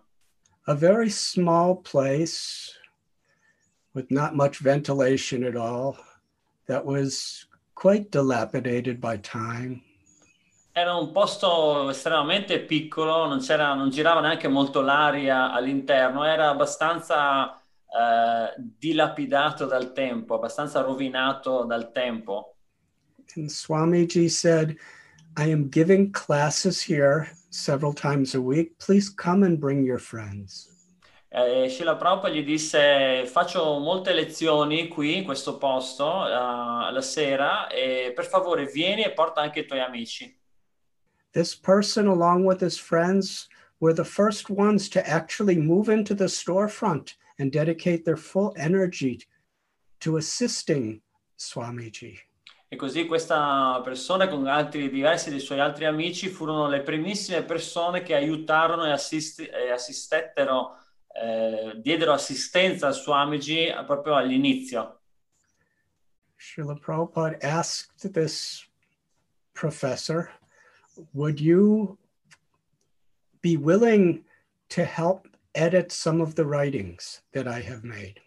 A 0.65 0.73
very 0.73 1.09
small 1.09 1.81
place 1.81 2.73
with 3.93 4.09
not 4.09 4.33
much 4.33 4.61
ventilation 4.61 5.43
at 5.43 5.55
all, 5.55 5.97
that 6.67 6.85
was 6.85 7.47
quite 7.73 8.09
dilapidated 8.11 8.99
by 8.99 9.17
time. 9.17 9.81
Era 10.75 10.95
un 10.95 11.11
posto 11.11 11.89
estremamente 11.91 12.59
piccolo, 12.61 13.27
non, 13.27 13.39
c'era, 13.39 13.75
non 13.75 13.89
girava 13.91 14.21
neanche 14.21 14.47
molto 14.47 14.81
l'aria 14.81 15.51
all'interno, 15.51 16.23
era 16.23 16.49
abbastanza 16.49 17.61
eh, 17.93 18.53
dilapidato 18.57 19.65
dal 19.65 19.91
tempo, 19.93 20.35
abbastanza 20.35 20.81
rovinato 20.81 21.63
dal 21.65 21.91
tempo. 21.91 22.55
And 23.35 23.49
Swamiji 23.49 24.29
said, 24.29 24.75
I 25.37 25.51
am 25.51 25.69
giving 25.69 26.11
classes 26.11 26.81
here 26.81 27.27
several 27.49 27.93
times 27.93 28.35
a 28.35 28.41
week. 28.41 28.77
Please 28.79 29.09
come 29.09 29.43
and 29.43 29.59
bring 29.59 29.83
your 29.83 29.99
friends. 29.99 30.69
E 31.29 31.67
Srila 31.67 31.95
Prabhupada 31.95 32.31
gli 32.31 32.43
disse: 32.43 33.25
Faccio 33.25 33.79
molte 33.79 34.13
lezioni 34.13 34.87
qui 34.87 35.17
in 35.17 35.23
questo 35.23 35.57
posto 35.57 36.27
eh, 36.27 36.91
la 36.91 37.01
sera 37.01 37.67
e 37.67 38.11
per 38.13 38.25
favore 38.25 38.67
vieni 38.67 39.03
e 39.03 39.13
porta 39.13 39.41
anche 39.41 39.61
i 39.61 39.65
tuoi 39.65 39.79
amici. 39.79 40.39
This 41.31 41.55
person, 41.55 42.07
along 42.07 42.45
with 42.45 42.61
his 42.61 42.77
friends, 42.77 43.47
were 43.79 43.95
the 43.95 44.05
first 44.05 44.51
ones 44.51 44.87
to 44.89 44.99
actually 45.07 45.57
move 45.57 45.89
into 45.89 46.13
the 46.13 46.27
storefront 46.27 47.15
and 47.39 47.51
dedicate 47.51 48.03
their 48.03 48.17
full 48.17 48.53
energy 48.57 49.19
to 49.99 50.17
assisting 50.17 51.01
Swamiji. 51.37 52.17
E 52.67 52.75
così 52.75 53.05
questa 53.05 53.79
persona 53.83 54.27
con 54.27 54.47
altri 54.47 54.89
diversi 54.89 55.29
dei 55.29 55.39
suoi 55.39 55.59
altri 55.59 55.85
amici 55.85 56.27
furono 56.27 56.67
le 56.67 56.81
primissime 56.81 57.43
persone 57.43 58.01
che 58.01 58.15
aiutarono 58.15 58.85
e, 58.85 58.91
assisti- 58.91 59.45
e 59.45 59.69
assistettero, 59.69 60.77
eh, 61.13 61.73
diedero 61.77 62.13
assistenza 62.13 62.87
al 62.87 62.95
Swamiji 62.95 63.71
proprio 63.85 64.15
all'inizio. 64.15 65.01
Srila 66.35 66.75
Prabhupada 66.75 67.37
asked 67.41 68.11
this 68.11 68.67
professor, 69.53 70.31
Would 71.13 71.39
you 71.39 71.97
be 73.41 73.55
willing 73.55 74.25
to 74.69 74.83
help 74.83 75.27
edit 75.53 75.91
some 75.91 76.21
of 76.21 76.35
the 76.35 76.43
writings 76.45 77.21
that 77.31 77.47
I 77.47 77.61
have 77.61 77.83
made? 77.83 78.19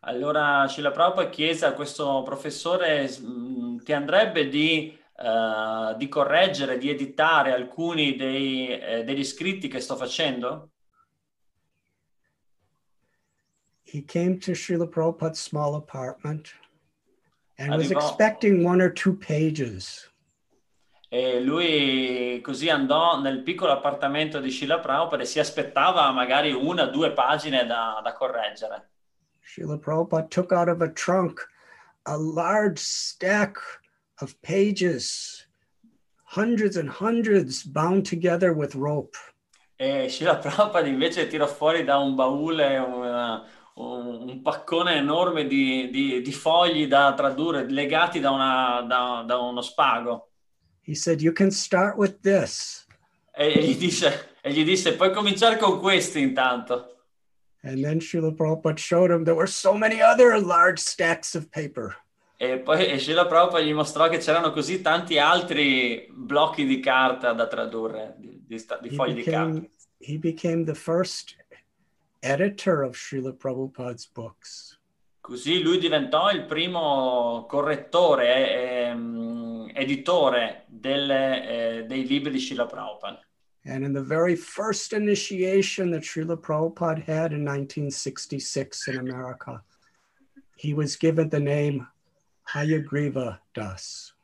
Allora 0.00 0.66
Srila 0.68 0.92
Prabhupada 0.92 1.28
chiese 1.30 1.64
a 1.66 1.72
questo 1.72 2.22
professore, 2.22 3.08
"Mm, 3.20 3.78
ti 3.82 3.92
andrebbe 3.92 4.48
di, 4.48 4.96
eh, 5.16 5.94
di 5.96 6.08
correggere, 6.08 6.78
di 6.78 6.88
editare 6.88 7.52
alcuni 7.52 8.14
dei, 8.16 8.68
eh, 8.78 9.04
degli 9.04 9.24
scritti 9.24 9.68
che 9.68 9.80
sto 9.80 9.96
facendo? 9.96 10.70
He 13.82 14.02
came 14.04 14.38
to 14.38 14.52
Srila 14.54 14.86
Prabhupada's 14.86 15.40
small 15.40 15.74
apartment 15.74 16.52
and 17.56 17.74
was 17.74 17.90
Arrivò- 17.90 17.96
expecting 18.06 18.62
one 18.64 18.80
or 18.82 18.92
two 18.92 19.14
pages. 19.16 20.08
E 21.10 21.40
lui 21.40 22.38
così 22.42 22.68
andò 22.68 23.18
nel 23.20 23.42
piccolo 23.42 23.72
appartamento 23.72 24.40
di 24.40 24.50
Srila 24.50 24.78
Prabhupada 24.78 25.22
e 25.22 25.26
si 25.26 25.38
aspettava 25.38 26.10
magari 26.10 26.52
una 26.52 26.82
o 26.84 26.90
due 26.90 27.12
pagine 27.12 27.64
da, 27.64 28.00
da 28.02 28.12
correggere. 28.12 28.90
Srila 29.40 29.78
Prabhupada 29.78 30.28
took 30.28 30.52
out 30.52 30.68
of 30.68 30.82
a 30.82 30.90
trunk 30.92 31.46
a 32.04 32.16
large 32.16 32.78
stack 32.78 33.58
of 34.20 34.34
pages, 34.42 35.48
hundreds 36.34 36.76
and 36.76 36.90
hundreds 36.90 37.64
bound 37.64 38.04
together 38.06 38.52
with 38.52 38.74
rope. 38.74 39.16
E 39.76 40.08
Srila 40.10 40.36
Prabhupada 40.36 40.86
invece 40.88 41.26
tirò 41.26 41.46
fuori 41.46 41.84
da 41.84 41.96
un 41.96 42.14
baule 42.14 42.76
una- 42.76 43.46
un, 43.76 44.28
un 44.28 44.42
paccone 44.42 44.96
enorme 44.96 45.46
di, 45.46 45.88
di- 45.88 46.20
di 46.20 46.32
fogli 46.32 46.86
da 46.86 47.14
tradurre, 47.14 47.70
legati 47.70 48.20
da, 48.20 48.30
una- 48.30 48.82
da- 48.82 49.22
da 49.24 49.38
uno 49.38 49.62
spago. 49.62 50.24
He 50.88 50.94
said, 50.94 51.20
You 51.20 51.32
can 51.32 51.50
start 51.50 51.98
with 51.98 52.22
this. 52.22 52.86
E, 53.36 53.52
e 53.52 53.62
gli 53.62 53.76
disse, 53.76 54.30
e 54.40 54.50
gli 54.50 54.64
disse, 54.64 54.94
puoi 54.94 55.12
cominciare 55.12 55.58
con 55.58 55.78
questi 55.80 56.20
intanto. 56.20 56.96
And 57.62 57.84
then 57.84 58.00
Srila 58.00 58.34
Prabhupada 58.34 58.78
showed 58.78 59.10
him 59.10 59.24
there 59.24 59.34
were 59.34 59.46
so 59.46 59.74
many 59.74 60.00
other 60.00 60.40
large 60.40 60.78
stacks 60.78 61.34
of 61.34 61.50
paper. 61.50 61.94
E 62.38 62.58
poi 62.60 62.86
e 62.86 62.98
Srila 62.98 63.26
Prabhupada 63.26 63.62
gli 63.62 63.74
mostrò 63.74 64.08
che 64.08 64.16
c'erano 64.16 64.50
così 64.50 64.80
tanti 64.80 65.18
altri 65.18 66.08
blocchi 66.10 66.64
di 66.64 66.80
carta 66.80 67.34
da 67.34 67.46
tradurre, 67.46 68.14
di, 68.16 68.42
di 68.46 68.64
di 68.80 68.88
fogli 68.88 69.12
di 69.12 69.22
carta. 69.24 69.60
became, 69.60 69.70
he 69.98 70.16
became 70.16 70.64
the 70.64 70.74
first 70.74 71.36
editor 72.20 72.82
of 72.82 72.96
Srila 72.96 73.34
Prabhupada's 73.34 74.06
books. 74.06 74.80
Così 75.20 75.60
lui 75.60 75.78
diventò 75.78 76.30
il 76.30 76.46
primo 76.46 77.44
correttore, 77.46 78.48
e, 78.48 78.88
ehm, 78.88 79.37
editore 79.78 80.64
delle, 80.66 81.78
eh, 81.78 81.86
dei 81.86 82.06
libri 82.06 82.32
di 82.32 82.40
Srila 82.40 82.66
Prabhupada. 82.66 83.20
And 83.64 83.84
in 83.84 83.92
the 83.92 84.02
very 84.02 84.34
first 84.34 84.92
initiation 84.92 85.90
that 85.90 86.02
Srila 86.02 86.36
Prabhupada 86.36 87.02
had 87.04 87.32
in 87.32 87.44
1966 87.44 88.88
in 88.88 88.98
America, 88.98 89.62
he 90.56 90.74
was 90.74 90.96
given 90.96 91.28
the 91.28 91.40
name 91.40 91.86
Hayagriva 92.54 93.38
Das. 93.52 94.14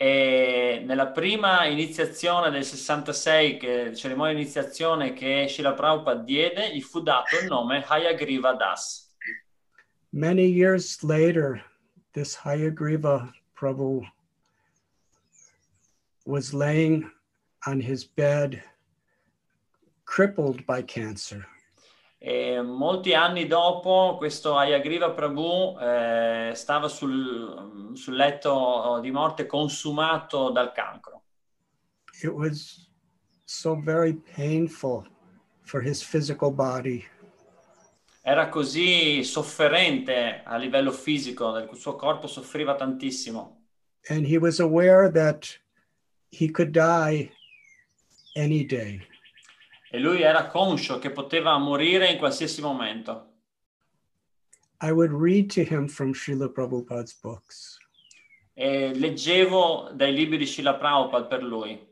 E 0.00 0.82
nella 0.86 1.08
prima 1.08 1.66
iniziazione 1.66 2.50
del 2.50 2.64
66, 2.64 3.56
che, 3.58 3.96
cerimonia 3.96 4.34
di 4.34 4.42
iniziazione 4.42 5.12
che 5.12 5.46
Srila 5.48 5.74
Prabhupada 5.74 6.22
diede, 6.22 6.74
gli 6.74 6.80
fu 6.80 7.00
dato 7.02 7.36
il 7.38 7.46
nome 7.46 7.84
Hayagriva 7.86 8.54
Das. 8.54 9.14
Many 10.10 10.46
years 10.46 11.02
later, 11.02 11.62
this 12.12 12.36
Hayagriva 12.36 13.30
Prabhu 13.54 14.02
was 16.28 16.52
laying 16.52 17.10
on 17.66 17.80
his 17.80 18.04
bed, 18.04 18.62
crippled 20.04 20.64
by 20.66 20.82
cancer. 20.82 21.46
E 22.20 22.60
molti 22.60 23.14
anni 23.14 23.46
dopo, 23.46 24.16
questo 24.18 24.56
Ayagriva 24.56 25.12
Prabhu 25.12 25.78
eh, 25.80 26.52
stava 26.54 26.88
sul, 26.88 27.92
sul 27.94 28.14
letto 28.14 28.98
di 29.00 29.10
morte 29.10 29.46
consumato 29.46 30.50
dal 30.50 30.72
cancro. 30.72 31.22
It 32.22 32.32
was 32.32 32.90
so 33.44 33.80
very 33.80 34.14
painful 34.14 35.06
for 35.62 35.80
his 35.80 36.02
physical 36.02 36.50
body. 36.50 37.06
Era 38.20 38.48
così 38.48 39.24
sofferente 39.24 40.42
a 40.44 40.56
livello 40.56 40.90
fisico, 40.90 41.56
il 41.56 41.70
suo 41.76 41.94
corpo 41.94 42.26
soffriva 42.26 42.74
tantissimo. 42.74 43.62
And 44.10 44.26
he 44.26 44.38
was 44.38 44.58
aware 44.58 45.10
that 45.10 45.58
he 46.30 46.48
could 46.50 46.70
die 46.72 47.30
any 48.36 48.64
day. 48.64 49.00
E 49.90 49.98
lui 49.98 50.20
era 50.22 50.46
conscio 50.48 50.98
che 50.98 51.10
poteva 51.10 51.56
morire 51.58 52.10
in 52.10 52.18
qualsiasi 52.18 52.60
momento. 52.60 53.26
I 54.80 54.92
would 54.92 55.12
read 55.12 55.50
to 55.54 55.64
him 55.64 55.88
from 55.88 56.12
Srila 56.12 56.48
Prabhupada's 56.52 57.14
books. 57.14 57.78
E 58.54 58.92
leggevo 58.94 59.90
dai 59.94 60.12
libri 60.12 60.36
di 60.36 60.46
Srila 60.46 60.78
Prabhupada 60.78 61.26
per 61.26 61.42
lui. 61.42 61.86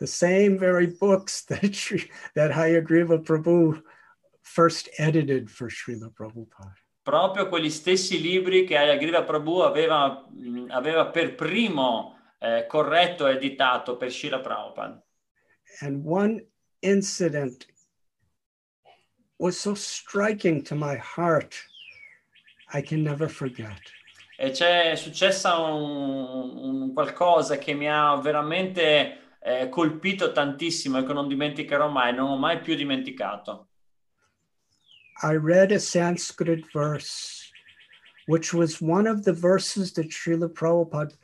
the 0.00 0.06
same 0.06 0.58
very 0.58 0.86
books 0.86 1.42
that 1.48 1.74
Shri, 1.74 2.10
that 2.34 2.50
Hayagriva 2.50 3.22
Prabhu 3.22 3.82
first 4.42 4.88
edited 4.98 5.48
for 5.50 5.68
Srila 5.68 6.10
Prabhupada. 6.12 6.74
Proprio 7.02 7.48
quegli 7.48 7.70
stessi 7.70 8.20
libri 8.20 8.64
che 8.64 8.76
Ayagriva 8.76 9.22
Prabhu 9.24 9.60
aveva, 9.60 10.26
mh, 10.30 10.66
aveva 10.70 11.06
per 11.06 11.34
primo 11.34 12.18
eh, 12.40 12.66
corretto 12.66 13.26
e 13.26 13.34
editato 13.34 13.96
per 13.96 14.10
Srila 14.10 14.40
Prabhupada. 14.40 15.02
And 15.80 16.04
one 16.04 16.44
incident 16.80 17.66
was 19.38 19.58
so 19.58 19.74
striking 19.74 20.62
to 20.64 20.74
my 20.74 20.96
heart, 20.96 21.54
I 22.72 22.82
can 22.82 23.02
never 23.02 23.28
forget. 23.28 23.80
E 24.36 24.50
c'è 24.50 24.96
successa 24.96 25.58
un, 25.58 26.56
un 26.56 26.92
qualcosa 26.94 27.58
che 27.58 27.74
mi 27.74 27.88
ha 27.90 28.16
veramente 28.16 29.36
eh, 29.42 29.68
colpito 29.68 30.32
tantissimo 30.32 30.98
e 30.98 31.04
che 31.04 31.12
non 31.12 31.28
dimenticherò 31.28 31.88
mai, 31.88 32.14
non 32.14 32.30
ho 32.30 32.36
mai 32.36 32.60
più 32.60 32.74
dimenticato. 32.74 33.68
I 35.22 35.36
read 35.36 35.72
a 35.72 35.78
Sanskrit 35.78 36.64
verse, 36.72 37.50
which 38.26 38.54
was 38.54 38.80
one 38.80 39.06
of 39.06 39.24
the 39.24 39.34
verses 39.34 39.92
that 39.92 40.10
Srila 40.10 40.48
Prabhupada 40.48 41.14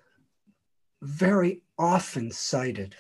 very 1.00 1.62
often 1.76 2.30
cited. 2.30 2.94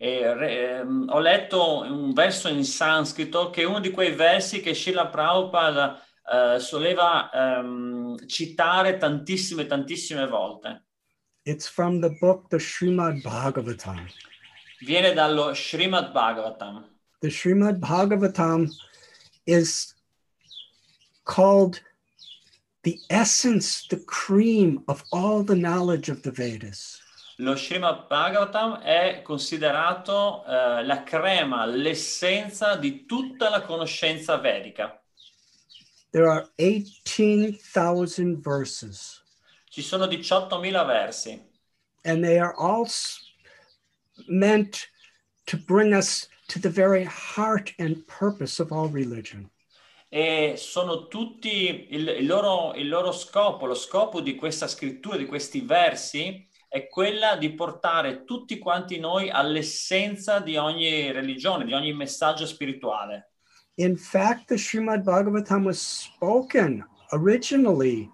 E, 0.00 0.32
re- 0.32 0.78
ehm, 0.78 1.08
ho 1.10 1.18
letto 1.18 1.80
un 1.80 2.12
verso 2.12 2.48
in 2.48 2.64
sanscrito 2.64 3.50
che 3.50 3.62
è 3.62 3.64
uno 3.64 3.80
di 3.80 3.90
quei 3.90 4.12
versi 4.12 4.60
che 4.60 4.74
Srila 4.74 5.08
Prabhupada 5.08 6.00
eh, 6.30 6.60
soleva 6.60 7.30
ehm, 7.30 8.26
citare 8.26 8.96
tantissime, 8.96 9.66
tantissime 9.66 10.26
volte. 10.26 10.84
It's 11.42 11.66
from 11.66 12.00
the 12.00 12.16
book, 12.20 12.48
the 12.48 12.58
Srimad 12.58 13.22
Bhagavatam. 13.22 14.06
Viene 14.80 15.14
dallo 15.14 15.52
Srimad 15.54 16.12
Bhagavatam. 16.12 16.84
The 17.20 17.30
Srimad 17.30 17.80
Bhagavatam 17.80 18.70
is 19.44 19.94
called 21.24 21.80
essence, 23.10 23.86
the 23.88 23.98
cream 24.06 24.82
of 24.86 25.02
all 25.10 25.42
the 25.42 25.56
knowledge 25.56 26.08
of 26.08 26.22
the 26.22 26.30
Vedas. 26.30 27.00
Lo 27.38 27.54
Srimad 27.54 28.08
Bhagavatam 28.08 28.80
è 28.82 29.22
considerato 29.22 30.44
eh, 30.44 30.84
la 30.84 31.04
crema, 31.04 31.66
l'essenza 31.66 32.76
di 32.76 33.06
tutta 33.06 33.48
la 33.48 33.62
conoscenza 33.62 34.36
vedica. 34.38 35.00
There 36.10 36.28
are 36.28 36.48
18,000 36.56 38.40
verses, 38.40 39.22
Ci 39.70 39.82
sono 39.82 40.06
18.000 40.06 40.86
versi 40.86 41.40
and 42.04 42.24
they 42.24 42.38
are 42.38 42.54
all 42.56 42.88
meant 44.26 44.88
to 45.46 45.56
bring 45.56 45.92
us 45.92 46.28
to 46.48 46.58
the 46.58 46.70
very 46.70 47.04
heart 47.04 47.72
and 47.78 48.06
purpose 48.06 48.60
of 48.60 48.72
all 48.72 48.88
religion. 48.88 49.50
E 50.08 50.54
sono 50.56 51.06
tutti 51.06 51.88
il, 51.90 52.08
il 52.08 52.26
loro, 52.26 52.74
il 52.74 52.88
loro 52.88 53.12
scopo, 53.12 53.66
lo 53.66 53.74
scopo 53.74 54.20
di 54.20 54.34
questa 54.34 54.66
scrittura, 54.66 55.16
di 55.16 55.26
questi 55.26 55.60
versi, 55.60 56.46
è 56.68 56.88
quella 56.88 57.36
di 57.36 57.54
portare 57.54 58.24
tutti 58.24 58.58
quanti 58.58 58.98
noi 58.98 59.30
all'essenza 59.30 60.40
di 60.40 60.56
ogni 60.56 61.10
religione, 61.12 61.64
di 61.64 61.72
ogni 61.72 61.92
messaggio 61.92 62.46
spirituale. 62.46 63.32
In 63.76 63.96
fact, 63.96 64.46
the 64.48 64.56
Srimad 64.56 65.02
Bhagavatam 65.04 65.64
was 65.64 65.80
spoken 65.80 66.84
originally 67.12 68.10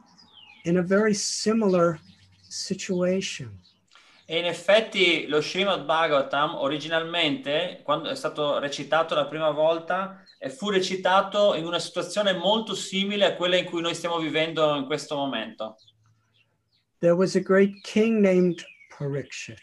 in 0.64 0.78
a 0.78 0.83
very 0.83 1.14
similar 1.14 1.98
situation. 2.48 3.63
E 4.26 4.38
in 4.38 4.46
effetti 4.46 5.26
lo 5.26 5.42
Srimad 5.42 5.84
Bhagavatam 5.84 6.54
originalmente, 6.54 7.80
quando 7.82 8.08
è 8.08 8.14
stato 8.14 8.58
recitato 8.58 9.14
la 9.14 9.26
prima 9.26 9.50
volta, 9.50 10.22
fu 10.56 10.70
recitato 10.70 11.54
in 11.54 11.66
una 11.66 11.78
situazione 11.78 12.32
molto 12.32 12.74
simile 12.74 13.26
a 13.26 13.34
quella 13.37 13.56
in 13.56 13.66
cui 13.66 13.82
noi 13.82 13.94
stiamo 13.94 14.18
vivendo 14.18 14.74
in 14.76 14.87
questo 14.87 15.16
momento. 15.16 15.76
There 17.00 17.12
was 17.14 17.34
a 17.37 17.40
great 17.40 17.82
king 17.82 18.20
named 18.20 18.64
Parikshit. 18.96 19.60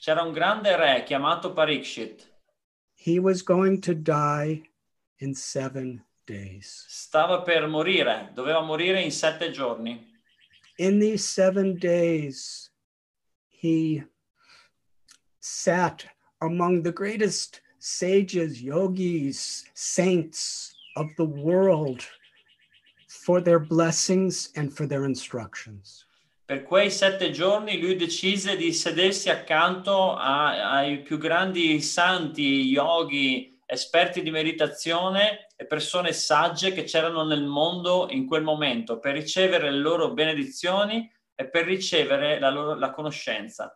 C'era 0.00 0.22
un 0.22 0.32
grande 0.32 0.74
re 0.76 1.04
chiamato 1.04 1.52
Parikshit, 1.52 2.28
He 3.02 3.18
was 3.18 3.42
going 3.42 3.78
to 3.80 3.94
die 3.94 4.62
in 5.20 5.34
seven 5.34 6.04
days. 6.26 6.84
stava 6.88 7.42
per 7.42 7.66
morire, 7.68 8.30
doveva 8.34 8.60
morire 8.60 9.00
in 9.02 9.10
sette 9.12 9.50
giorni. 9.50 10.08
In 10.76 10.98
these 10.98 11.24
seven 11.24 11.76
days, 11.78 12.69
he 13.60 14.02
sat 15.40 16.04
among 16.40 16.82
the 16.82 16.92
greatest 16.92 17.60
sages, 17.78 18.62
yogis, 18.62 19.64
saints 19.74 20.74
of 20.96 21.06
the 21.16 21.24
world 21.24 22.02
for 23.08 23.40
their 23.40 23.58
blessings 23.58 24.50
and 24.56 24.72
for 24.72 24.86
their 24.86 25.04
instructions. 25.04 26.06
Per 26.46 26.64
quei 26.64 26.90
sette 26.90 27.30
giorni 27.30 27.78
lui 27.78 27.94
decise 27.94 28.56
di 28.56 28.72
sedersi 28.72 29.30
accanto 29.30 30.16
a- 30.16 30.78
ai 30.78 31.02
più 31.02 31.16
grandi 31.16 31.80
santi, 31.80 32.64
yogi, 32.64 33.56
esperti 33.66 34.22
di 34.22 34.30
meditazione 34.32 35.46
e 35.56 35.64
persone 35.64 36.12
sagge 36.12 36.72
che 36.72 36.82
c'erano 36.82 37.24
nel 37.24 37.44
mondo 37.44 38.08
in 38.10 38.26
quel 38.26 38.42
momento 38.42 38.98
per 38.98 39.14
ricevere 39.14 39.70
le 39.70 39.78
loro 39.78 40.12
benedizioni 40.12 41.08
e 41.40 41.48
per 41.48 41.64
ricevere 41.64 42.38
la 42.38 42.50
loro 42.50 42.74
la 42.74 42.90
conoscenza. 42.90 43.74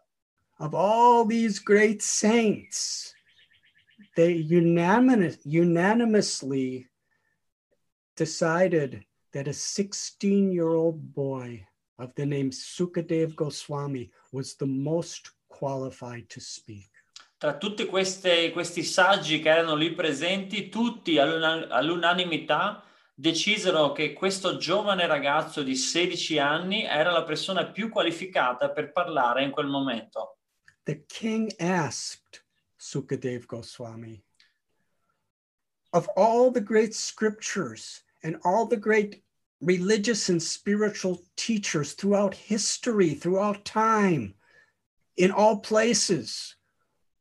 Of 0.59 0.75
all 0.75 1.27
these 1.27 1.63
great 1.63 2.03
saints, 2.03 3.15
they 4.15 4.35
unanimous, 4.37 5.39
unanimously 5.45 6.91
decided 8.15 9.07
that 9.33 9.49
a 9.49 9.53
16 9.53 10.53
year 10.53 10.69
old 10.69 10.99
boy 11.15 11.67
of 11.97 12.13
the 12.17 12.27
name 12.27 12.51
Sukadev 12.51 13.35
Goswami 13.35 14.11
was 14.31 14.57
the 14.57 14.67
most 14.67 15.35
qualified 15.47 16.29
to 16.29 16.41
speak. 16.41 16.91
Tra 17.39 17.57
tutti 17.57 17.87
queste- 17.87 18.53
questi 18.53 18.83
saggi 18.83 19.41
che 19.41 19.49
erano 19.49 19.75
lì 19.75 19.95
presenti, 19.95 20.69
tutti 20.69 21.19
all'una- 21.19 21.69
all'unanimità 21.69 22.85
decisero 23.15 23.93
che 23.93 24.13
questo 24.13 24.57
giovane 24.57 25.07
ragazzo 25.07 25.63
di 25.63 25.77
16 25.77 26.39
anni 26.39 26.83
era 26.83 27.13
la 27.13 27.23
persona 27.23 27.71
più 27.71 27.89
qualificata 27.89 28.71
per 28.71 28.93
parlare 28.93 29.45
in 29.45 29.53
quel 29.53 29.69
momento. 29.69 30.39
The 30.83 31.05
king 31.07 31.55
asked 31.61 32.45
Sukadev 32.77 33.47
Goswami, 33.47 34.23
Of 35.93 36.09
all 36.17 36.51
the 36.51 36.61
great 36.61 36.93
scriptures 36.93 38.03
and 38.23 38.37
all 38.43 38.67
the 38.67 38.77
great 38.77 39.23
religious 39.61 40.29
and 40.29 40.43
spiritual 40.43 41.23
teachers 41.37 41.95
throughout 41.95 42.35
history, 42.35 43.15
throughout 43.15 43.65
time, 43.65 44.35
in 45.17 45.31
all 45.31 45.61
places, 45.61 46.57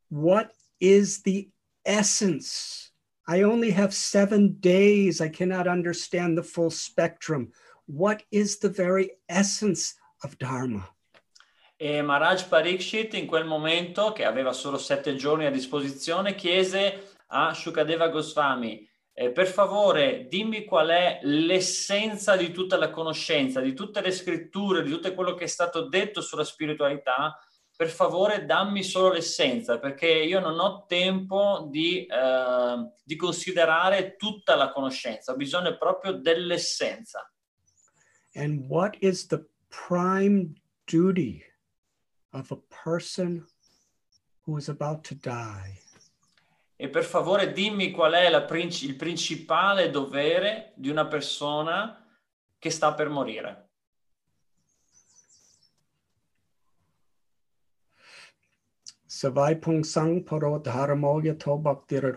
what 0.09 0.51
is 0.79 1.21
the 1.21 1.49
essence? 1.85 2.92
I 3.27 3.43
only 3.43 3.71
have 3.71 3.93
seven 3.93 4.57
days. 4.59 5.21
I 5.21 5.29
cannot 5.29 5.67
understand 5.67 6.37
the 6.37 6.43
full 6.43 6.69
spectrum. 6.69 7.51
what 7.85 8.23
is 8.31 8.59
the 8.59 8.69
very 8.69 9.11
essence 9.27 9.95
of 10.23 10.37
Dharma. 10.37 10.87
E 11.75 12.01
Maharaj 12.01 12.43
Parikshit 12.43 13.13
in 13.13 13.25
quel 13.27 13.45
momento, 13.45 14.13
che 14.13 14.23
aveva 14.23 14.53
solo 14.53 14.77
sette 14.77 15.15
giorni 15.15 15.45
a 15.45 15.51
disposizione, 15.51 16.35
chiese 16.35 17.15
a 17.27 17.53
Shukadeva 17.53 18.07
Goswami, 18.07 18.87
eh, 19.15 19.31
per 19.31 19.47
favore 19.47 20.27
dimmi 20.27 20.63
qual 20.63 20.89
è 20.89 21.19
l'essenza 21.23 22.35
di 22.35 22.51
tutta 22.51 22.77
la 22.77 22.89
conoscenza, 22.89 23.59
di 23.59 23.73
tutte 23.73 24.01
le 24.01 24.11
scritture, 24.11 24.81
di 24.81 24.89
tutto 24.89 25.13
quello 25.13 25.33
che 25.33 25.43
è 25.43 25.47
stato 25.47 25.87
detto 25.87 26.21
sulla 26.21 26.45
spiritualità, 26.45 27.37
per 27.83 27.91
favore 27.91 28.45
dammi 28.45 28.81
solo 28.81 29.11
l'essenza, 29.11 29.77
perché 29.77 30.07
io 30.07 30.39
non 30.39 30.57
ho 30.57 30.85
tempo 30.85 31.67
di, 31.69 32.05
eh, 32.05 32.91
di 33.03 33.17
considerare 33.17 34.15
tutta 34.15 34.55
la 34.55 34.71
conoscenza, 34.71 35.33
ho 35.33 35.35
bisogno 35.35 35.75
proprio 35.77 36.13
dell'essenza. 36.13 37.29
And 38.35 38.67
what 38.69 38.95
is 39.01 39.27
the 39.27 39.45
prime 39.67 40.53
duty 40.85 41.43
of 42.29 42.51
a 42.51 42.59
person 42.85 43.45
who 44.45 44.57
is 44.57 44.69
about 44.69 45.05
to 45.09 45.15
die? 45.15 45.81
E 46.77 46.87
per 46.87 47.03
favore 47.03 47.51
dimmi 47.51 47.91
qual 47.91 48.13
è 48.13 48.45
princi- 48.45 48.85
il 48.85 48.95
principale 48.95 49.89
dovere 49.89 50.71
di 50.77 50.87
una 50.87 51.05
persona 51.05 52.01
che 52.57 52.69
sta 52.69 52.93
per 52.93 53.09
morire. 53.09 53.62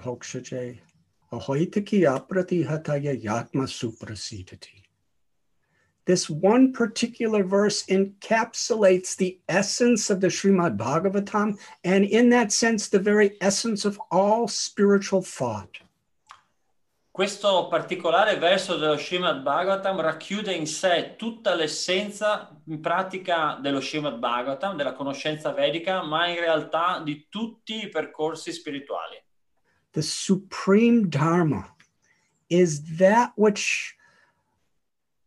Hokshaje. 0.00 0.78
Ahoitaki 1.30 2.06
aprati 2.06 2.66
hataya 2.66 3.14
yatma. 3.22 3.66
This 6.06 6.30
one 6.30 6.72
particular 6.72 7.44
verse 7.44 7.84
encapsulates 7.86 9.16
the 9.16 9.38
essence 9.48 10.08
of 10.08 10.20
the 10.20 10.28
Srimad 10.28 10.78
Bhagavatam, 10.78 11.58
and 11.84 12.04
in 12.04 12.30
that 12.30 12.50
sense, 12.52 12.88
the 12.88 12.98
very 12.98 13.36
essence 13.42 13.84
of 13.84 14.00
all 14.10 14.48
spiritual 14.48 15.20
thought. 15.20 15.78
Questo 17.16 17.68
particolare 17.68 18.36
verso 18.36 18.76
dello 18.76 18.98
Srimad 18.98 19.40
Bhagavatam 19.40 20.02
racchiude 20.02 20.52
in 20.52 20.66
sé 20.66 21.14
tutta 21.16 21.54
l'essenza 21.54 22.60
in 22.66 22.78
pratica 22.82 23.54
dello 23.58 23.80
Srimad 23.80 24.18
Bhagavatam, 24.18 24.76
della 24.76 24.92
conoscenza 24.92 25.54
vedica, 25.54 26.02
ma 26.02 26.26
in 26.26 26.38
realtà 26.38 27.00
di 27.02 27.28
tutti 27.30 27.84
i 27.84 27.88
percorsi 27.88 28.52
spirituali. 28.52 29.16
The 29.92 30.02
supreme 30.02 31.08
Dharma 31.08 31.74
is 32.48 32.82
that 32.98 33.32
which 33.36 33.96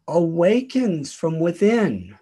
awakens 0.06 1.12
from 1.12 1.40
within 1.40 2.16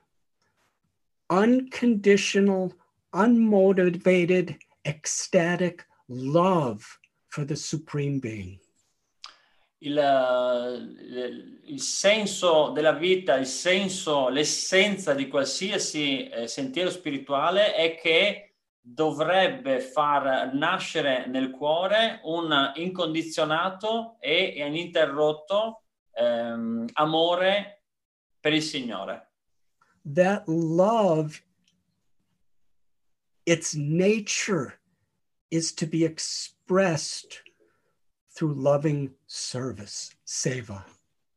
unconditional, 1.30 2.74
unmotivated, 3.14 4.56
ecstatic 4.86 5.86
love 6.08 6.86
for 7.28 7.44
the 7.44 7.58
Supreme 7.58 8.22
Being. 8.22 8.62
Il, 9.80 9.96
il- 9.96 11.58
il 11.66 11.82
senso 11.82 12.70
della 12.70 12.94
vita, 12.94 13.36
il 13.36 13.46
senso, 13.46 14.30
l'essenza 14.30 15.14
di 15.14 15.28
qualsiasi 15.28 16.28
eh, 16.30 16.48
sentiero 16.48 16.90
spirituale 16.90 17.76
è 17.76 17.96
che 17.96 18.56
dovrebbe 18.80 19.82
far 19.82 20.54
nascere 20.54 21.28
nel 21.28 21.52
cuore 21.52 22.22
un 22.24 22.72
incondizionato 22.76 24.16
e 24.22 24.54
ininterrotto 24.66 25.84
ehm, 26.14 26.86
amore 26.94 27.84
per 28.40 28.54
il 28.54 28.62
Signore. 28.64 29.32
That 30.14 30.44
love, 30.48 31.44
its 33.44 33.74
nature 33.74 34.80
is 35.50 35.74
to 35.74 35.86
be 35.86 36.06
expressed 36.06 37.44
through 38.38 38.54
loving 38.54 39.12
service, 39.26 40.12
seva. 40.24 40.86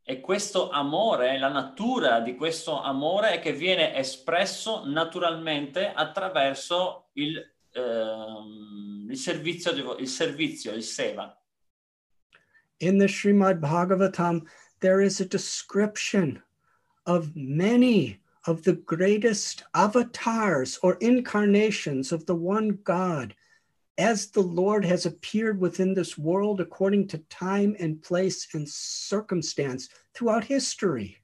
E 0.05 0.21
questo 0.21 0.69
amore, 0.69 1.39
la 1.39 1.49
natura 1.49 2.21
di 2.21 2.35
questo 2.35 2.79
amore 2.83 3.31
è 3.31 3.41
che 3.41 3.55
viene 3.55 3.97
espresso 3.97 4.85
naturalmente 4.85 5.91
attraverso 5.95 7.09
il, 7.15 7.41
ehm, 7.73 9.07
il 9.09 9.17
servizio, 9.17 9.97
il 9.97 10.09
servizio, 10.09 10.73
il 10.73 10.83
seva. 10.83 11.35
In 12.81 12.99
the 12.99 13.09
Srimad 13.09 13.61
Bhagavatam, 13.61 14.47
there 14.81 15.01
is 15.01 15.21
a 15.21 15.27
description 15.27 16.43
of 17.07 17.31
many 17.35 18.21
of 18.47 18.63
the 18.63 18.75
greatest 18.75 19.65
avatars 19.73 20.79
or 20.83 20.97
incarnations 21.01 22.13
of 22.13 22.27
the 22.27 22.35
one 22.35 22.79
God 22.83 23.35
as 24.01 24.31
the 24.31 24.41
Lord 24.41 24.83
has 24.87 25.05
appeared 25.05 25.61
within 25.61 25.93
this 25.93 26.17
world 26.17 26.59
according 26.61 27.07
to 27.09 27.19
time 27.29 27.77
and 27.79 28.03
place 28.03 28.49
and 28.55 28.67
circumstance 28.67 29.91
throughout 30.15 30.45
history. 30.45 31.19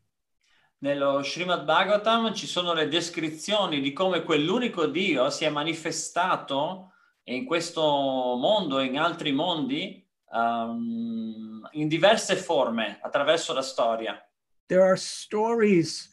Nello 0.82 1.22
Srimad 1.22 1.64
Bhagavatam 1.64 2.34
ci 2.34 2.46
sono 2.46 2.74
le 2.74 2.88
descrizioni 2.88 3.80
di 3.80 3.94
come 3.94 4.22
quell'unico 4.22 4.86
Dio 4.86 5.30
si 5.30 5.46
è 5.46 5.48
manifestato 5.48 6.92
in 7.24 7.46
questo 7.46 7.80
mondo 7.80 8.78
e 8.78 8.84
in 8.84 8.98
altri 8.98 9.32
mondi 9.32 10.06
ehm, 10.30 11.68
in 11.72 11.88
diverse 11.88 12.36
forme 12.36 12.98
attraverso 13.00 13.54
la 13.54 13.62
storia. 13.62 14.20
There 14.66 14.82
are 14.82 14.98
stories 14.98 16.10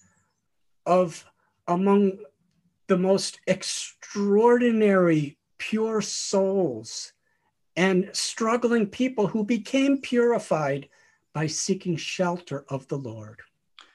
of 0.84 1.30
among 1.65 2.26
the 2.88 2.95
most 2.95 3.41
extraordinary 3.47 5.38
pure 5.69 6.02
souls 6.02 7.13
and 7.76 8.10
struggling 8.12 8.86
people 8.86 9.28
who 9.28 9.43
became 9.43 9.97
purified 10.02 10.89
by 11.34 11.47
seeking 11.47 11.95
shelter 11.95 12.65
of 12.69 12.88
the 12.88 12.97
Lord. 12.97 13.41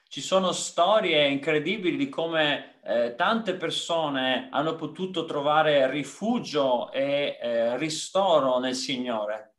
Ci 0.08 0.22
sono 0.22 0.52
storie 0.52 1.28
incredibili 1.28 1.96
di 1.96 2.08
come 2.08 2.80
eh, 2.82 3.14
tante 3.14 3.54
persone 3.54 4.48
hanno 4.50 4.74
potuto 4.74 5.26
trovare 5.26 5.90
rifugio 5.90 6.90
e 6.92 7.38
eh, 7.40 7.76
ristoro 7.76 8.58
nel 8.58 8.74
Signore. 8.74 9.52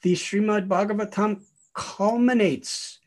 The 0.00 0.16
Srimad 0.16 0.66
Bhagavatam 0.66 1.40
culminates 1.72 2.98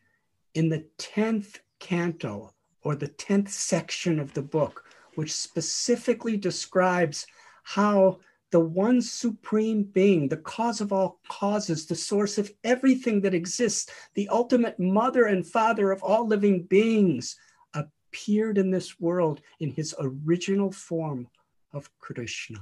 in 0.54 0.70
the 0.70 0.86
10th 0.96 1.60
canto 1.78 2.54
or 2.80 2.96
the 2.96 3.08
10th 3.08 3.48
section 3.48 4.18
of 4.18 4.32
the 4.32 4.42
book, 4.42 4.84
which 5.16 5.32
specifically 5.32 6.36
describes 6.36 7.26
how 7.62 8.18
the 8.50 8.60
one 8.60 9.02
supreme 9.02 9.82
being, 9.82 10.28
the 10.28 10.36
cause 10.36 10.80
of 10.80 10.92
all 10.92 11.18
causes, 11.28 11.86
the 11.86 11.96
source 11.96 12.38
of 12.38 12.52
everything 12.62 13.20
that 13.22 13.34
exists, 13.34 13.90
the 14.14 14.28
ultimate 14.28 14.78
mother 14.78 15.24
and 15.24 15.44
father 15.44 15.90
of 15.90 16.02
all 16.04 16.26
living 16.26 16.62
beings, 16.62 17.36
appeared 17.74 18.58
in 18.58 18.70
this 18.70 19.00
world 19.00 19.40
in 19.58 19.70
his 19.70 19.92
original 19.98 20.70
form 20.70 21.26
of 21.72 21.90
Krishna. 21.98 22.60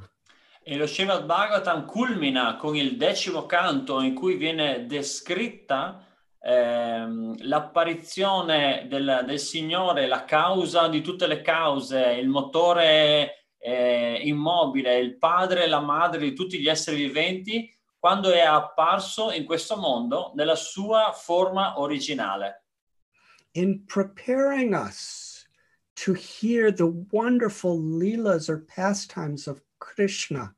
E 0.66 0.78
lo 0.78 0.86
Srimad 0.86 1.26
Bhagavatam 1.26 1.86
culmina 1.86 2.58
con 2.58 2.76
il 2.76 2.96
decimo 2.96 3.46
canto 3.46 4.00
in 4.00 4.14
cui 4.14 4.36
viene 4.36 4.86
descritta 4.86 6.00
ehm, 6.42 7.34
l'apparizione 7.46 8.86
del, 8.88 9.24
del 9.26 9.38
Signore, 9.38 10.06
la 10.06 10.24
causa 10.24 10.88
di 10.88 11.00
tutte 11.00 11.26
le 11.26 11.40
cause, 11.40 12.00
il 12.20 12.28
motore 12.28 13.46
eh, 13.58 14.20
immobile, 14.24 14.98
il 14.98 15.16
padre 15.18 15.64
e 15.64 15.68
la 15.68 15.80
madre 15.80 16.20
di 16.20 16.34
tutti 16.34 16.60
gli 16.60 16.68
esseri 16.68 16.96
viventi, 16.96 17.72
quando 17.98 18.30
è 18.32 18.40
apparso 18.40 19.30
in 19.30 19.44
questo 19.44 19.76
mondo 19.76 20.32
nella 20.34 20.56
sua 20.56 21.12
forma 21.14 21.78
originale. 21.78 22.62
in 23.54 23.82
preparing 23.86 24.74
us 24.74 25.46
to 25.94 26.14
hear 26.14 26.70
the 26.70 26.86
wonderful 26.86 27.80
leelas 27.80 28.48
or 28.48 28.58
pastimes 28.58 29.46
of 29.46 29.60
Krishna, 29.78 30.54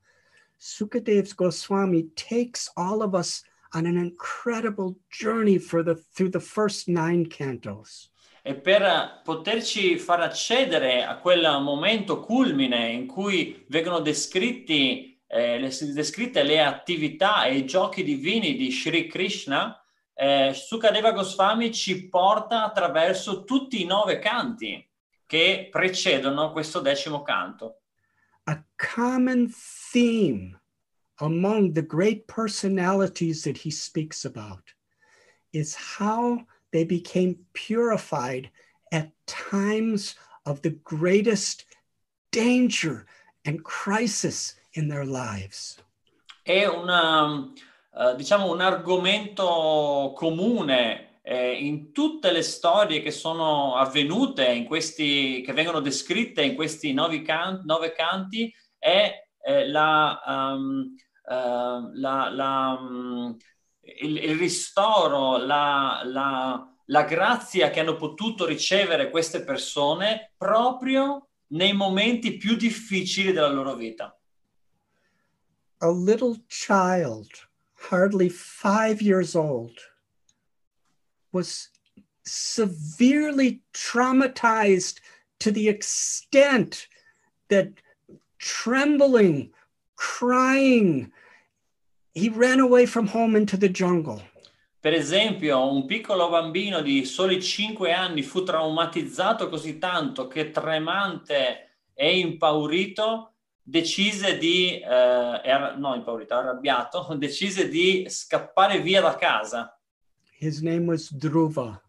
Sukadev 0.61 1.35
Goswami 1.37 2.07
takes 2.15 2.69
all 2.77 3.03
of 3.03 3.15
us 3.15 3.43
on 3.75 3.87
an 3.87 3.97
incredible 3.97 4.97
journey 5.11 5.59
the 5.59 5.97
through 6.15 6.31
the 6.31 6.41
first 6.41 6.89
nine 6.89 7.27
cantos. 7.27 8.11
E 8.47 8.55
per 8.55 9.23
poterci 9.25 9.99
far 9.99 10.21
accedere 10.21 11.03
a 11.03 11.17
quel 11.17 11.63
momento 11.63 12.21
culmine 12.21 12.91
in 12.91 13.07
cui 13.07 13.65
vengono 13.69 14.01
descritti, 14.01 15.19
eh, 15.27 15.59
le, 15.59 15.71
descritte 15.93 16.43
le 16.43 16.63
attività 16.63 17.45
e 17.45 17.57
i 17.57 17.67
giochi 17.67 18.03
divini 18.05 18.55
di 18.55 18.71
Sri 18.71 19.07
Krishna, 19.07 19.83
eh, 20.13 20.53
Sukadeva 20.55 21.13
Goswami 21.13 21.73
ci 21.73 22.09
porta 22.09 22.65
attraverso 22.65 23.45
tutti 23.45 23.81
i 23.81 23.87
nove 23.87 24.19
canti 24.19 24.87
che 25.27 25.69
precedono 25.71 26.53
questo 26.53 26.81
decimo 26.81 27.23
canto. 27.23 27.81
A 28.45 28.63
common 28.77 29.51
theme 29.91 30.61
among 31.21 31.73
the 31.73 31.83
great 31.83 32.27
personalities 32.27 33.45
that 33.45 33.57
he 33.57 33.71
speaks 33.71 34.25
about 34.25 34.63
is 35.53 35.75
how 35.75 36.45
they 36.73 36.85
became 36.85 37.39
purified 37.53 38.51
at 38.93 39.13
times 39.27 40.17
of 40.47 40.61
the 40.63 40.71
greatest 40.83 41.65
danger 42.33 43.07
and 43.45 43.63
crisis 43.63 44.57
in 44.75 44.89
their 44.89 45.05
lives. 45.05 45.79
È 46.43 46.67
una, 46.67 47.53
eh, 47.97 48.17
diciamo 48.17 48.51
un 48.51 48.61
argomento 48.61 50.13
comune 50.15 51.21
eh, 51.23 51.53
in 51.53 51.93
tutte 51.93 52.33
le 52.33 52.43
storie 52.43 53.01
che 53.01 53.11
sono 53.11 53.77
avvenute, 53.77 54.45
in 54.47 54.67
questi, 54.67 55.43
che 55.43 55.53
vengono 55.53 55.81
descritte 55.81 56.43
in 56.43 56.55
questi 56.55 56.93
nove, 56.93 57.23
can- 57.23 57.63
nove 57.65 57.93
canti, 57.93 58.53
è 58.79 59.24
eh, 59.45 59.69
la, 59.69 60.23
um, 60.27 60.95
uh, 61.29 61.91
la, 61.93 62.31
la, 62.31 62.79
um, 62.81 63.37
il, 64.01 64.17
il, 64.17 64.39
ristoro, 64.39 65.37
la, 65.37 67.05
grazia 67.07 67.69
che 67.69 67.81
hanno 67.81 67.97
potuto 67.97 68.47
ricevere 68.47 69.11
queste 69.11 69.45
persone 69.45 70.33
proprio 70.39 71.29
nei 71.49 71.75
momenti 71.75 72.39
più 72.39 72.57
difficili 72.57 73.33
della 73.33 73.51
loro 73.51 73.75
vita. 73.75 74.19
A 75.79 75.91
little 75.91 76.43
child, 76.49 77.29
hardly 77.91 78.31
five 78.31 79.03
years 79.03 79.35
old, 79.35 79.79
was 81.33 81.71
severely 82.23 83.63
traumatized 83.73 85.03
to 85.39 85.51
the 85.51 85.69
extent 85.69 86.89
that 87.49 87.83
trembling, 88.45 89.51
crying, 89.97 91.11
he 92.13 92.29
ran 92.29 92.61
away 92.61 92.85
from 92.85 93.07
home 93.07 93.35
into 93.35 93.57
the 93.57 93.71
jungle. 93.71 94.21
Per 94.81 94.93
esempio, 94.93 95.73
un 95.73 95.87
piccolo 95.87 96.29
bambino 96.29 96.83
di 96.83 97.07
soli 97.07 97.41
5 97.41 97.91
anni 97.91 98.23
fu 98.23 98.43
traumatizzato 98.43 99.49
così 99.49 99.79
tanto 99.79 100.29
che 100.29 100.51
tremante 100.51 101.71
e 101.95 102.19
impaurito 102.19 103.33
decise 103.63 104.37
di, 104.37 104.79
eh, 104.79 105.41
era, 105.43 105.75
no 105.79 105.95
impaurito, 105.95 106.35
arrabbiato, 106.35 107.03
decise 107.17 107.71
di 107.71 108.05
scappare 108.11 108.81
via 108.81 109.01
da 109.01 109.17
casa. 109.17 109.75
His 110.39 110.61
name 110.61 110.87
was 110.87 111.11
Dhruva, 111.11 111.81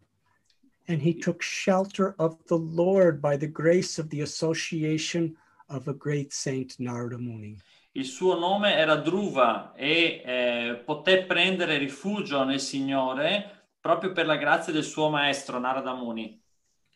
and 0.88 1.02
he 1.02 1.12
took 1.12 1.42
shelter 1.42 2.14
of 2.16 2.38
the 2.46 2.56
Lord 2.56 3.20
by 3.20 3.36
the 3.36 3.46
grace 3.48 3.98
of 3.98 4.08
the 4.08 4.22
association 4.22 5.36
of 5.68 5.88
a 5.88 5.94
great 5.94 6.32
saint 6.32 6.78
Narada 6.78 7.18
Muni. 7.18 7.56
Il 7.92 8.04
suo 8.04 8.38
nome 8.38 8.74
era 8.74 8.96
Druva 8.96 9.72
e 9.74 10.22
eh, 10.24 10.82
poté 10.84 11.24
prendere 11.24 11.78
rifugio 11.78 12.44
nel 12.44 12.60
Signore 12.60 13.68
proprio 13.80 14.12
per 14.12 14.26
la 14.26 14.36
grazia 14.36 14.72
del 14.72 14.84
suo 14.84 15.08
maestro 15.08 15.58
Narada 15.58 15.94
Muni. 15.94 16.40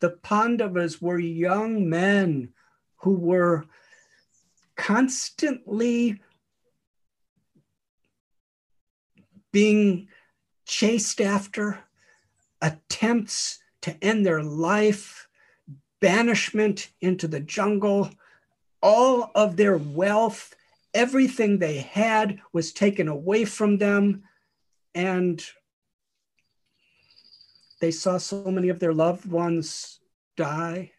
The 0.00 0.11
Pandavas 0.11 1.00
were 1.00 1.18
young 1.18 1.88
men 1.88 2.52
who 2.96 3.14
were 3.14 3.64
constantly 4.76 6.20
being 9.52 10.09
chased 10.64 11.20
after, 11.20 11.78
attempts 12.62 13.61
to 13.83 13.96
end 14.02 14.24
their 14.24 14.42
life, 14.42 15.28
banishment 16.00 16.92
into 17.00 17.28
the 17.28 17.40
jungle, 17.40 18.11
all 18.82 19.30
of 19.34 19.56
their 19.56 19.76
wealth, 19.76 20.54
everything 20.94 21.58
they 21.58 21.78
had 21.78 22.40
was 22.52 22.72
taken 22.72 23.08
away 23.08 23.44
from 23.44 23.78
them. 23.78 24.22
And 24.94 25.42
they 27.80 27.90
saw 27.90 28.18
so 28.18 28.50
many 28.50 28.68
of 28.68 28.78
their 28.78 28.92
loved 28.92 29.30
ones 29.30 30.00
die. 30.36 30.92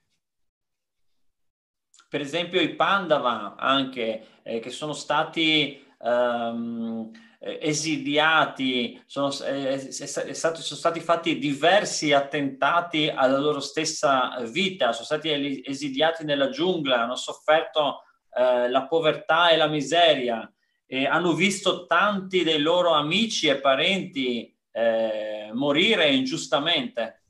Per 2.09 2.19
esempio 2.19 2.59
i 2.59 2.75
Pandava 2.75 3.55
anche, 3.57 4.25
eh, 4.43 4.59
che 4.59 4.69
sono 4.69 4.93
stati 4.93 5.81
um, 5.99 7.09
esiliati, 7.43 9.01
sono, 9.07 9.33
eh, 9.43 9.73
è 9.73 10.33
stato, 10.33 10.61
sono 10.61 10.79
stati 10.79 10.99
fatti 10.99 11.39
diversi 11.39 12.13
attentati 12.13 13.09
alla 13.09 13.39
loro 13.39 13.59
stessa 13.59 14.37
vita, 14.47 14.93
sono 14.93 15.05
stati 15.05 15.63
esiliati 15.65 16.23
nella 16.23 16.49
giungla, 16.49 17.01
hanno 17.01 17.15
sofferto 17.15 18.03
eh, 18.33 18.69
la 18.69 18.85
povertà 18.85 19.49
e 19.49 19.57
la 19.57 19.67
miseria 19.67 20.51
e 20.85 21.07
hanno 21.07 21.33
visto 21.33 21.87
tanti 21.87 22.43
dei 22.43 22.59
loro 22.59 22.91
amici 22.91 23.47
e 23.47 23.59
parenti 23.59 24.55
eh, 24.71 25.49
morire 25.53 26.11
ingiustamente. 26.11 27.23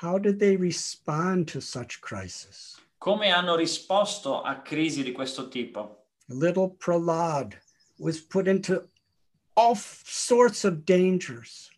How 0.00 0.18
did 0.18 0.38
they 0.38 0.56
respond 0.56 1.50
to 1.50 1.60
such 1.60 1.98
crisis? 1.98 2.80
Come 2.98 3.30
hanno 3.30 3.56
risposto 3.56 4.42
a 4.42 4.60
crisi 4.60 5.02
di 5.02 5.10
questo 5.10 5.48
tipo? 5.48 6.06
Little 6.26 6.76
Prahlad 6.78 7.60
was 7.98 8.20
put 8.20 8.46
into 8.46 8.91
all 9.54 9.74
sorts 9.76 10.64
of 10.64 10.84
dangers. 10.84 11.70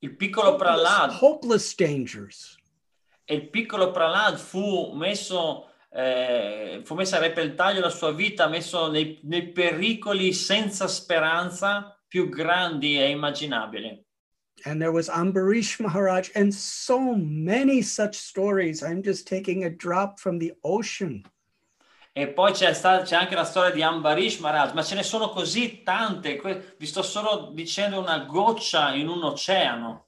Il 0.00 0.16
piccolo 0.16 0.56
Prahlad, 0.56 1.10
hopeless 1.10 1.74
dangers. 1.74 2.56
Il 3.26 3.48
piccolo 3.50 3.90
Prahlad 3.90 4.38
fu 4.38 4.92
messo, 4.94 5.66
eh, 5.90 6.80
fu 6.84 6.94
messa 6.94 7.16
a 7.16 7.20
repentaglio 7.20 7.80
la 7.80 7.90
sua 7.90 8.12
vita, 8.12 8.48
messo 8.48 8.90
nei, 8.90 9.18
nei 9.22 9.48
pericoli 9.50 10.32
senza 10.32 10.86
speranza 10.86 11.98
più 12.06 12.28
grandi 12.28 12.98
e 12.98 13.10
immaginabili. 13.10 14.04
And 14.64 14.80
there 14.80 14.92
was 14.92 15.08
Ambarish 15.08 15.78
Maharaj, 15.78 16.30
and 16.34 16.52
so 16.52 17.14
many 17.14 17.80
such 17.80 18.16
stories. 18.16 18.82
I'm 18.82 19.02
just 19.02 19.26
taking 19.26 19.64
a 19.64 19.70
drop 19.70 20.18
from 20.18 20.38
the 20.38 20.52
ocean. 20.64 21.24
E 22.12 22.28
poi 22.28 22.52
c'è, 22.52 22.72
sta, 22.72 23.02
c'è, 23.02 23.16
anche 23.16 23.34
la 23.34 23.44
storia 23.44 23.70
di 23.70 23.82
Ambarish 23.82 24.38
Maharaj, 24.38 24.72
ma 24.72 24.82
ce 24.82 24.96
ne 24.96 25.02
sono 25.02 25.28
così 25.28 25.82
tante. 25.82 26.74
Vi 26.76 26.86
sto 26.86 27.02
solo 27.02 27.50
dicendo 27.52 28.00
una 28.00 28.18
goccia 28.20 28.92
in 28.94 29.08
un 29.08 29.22
oceano. 29.22 30.06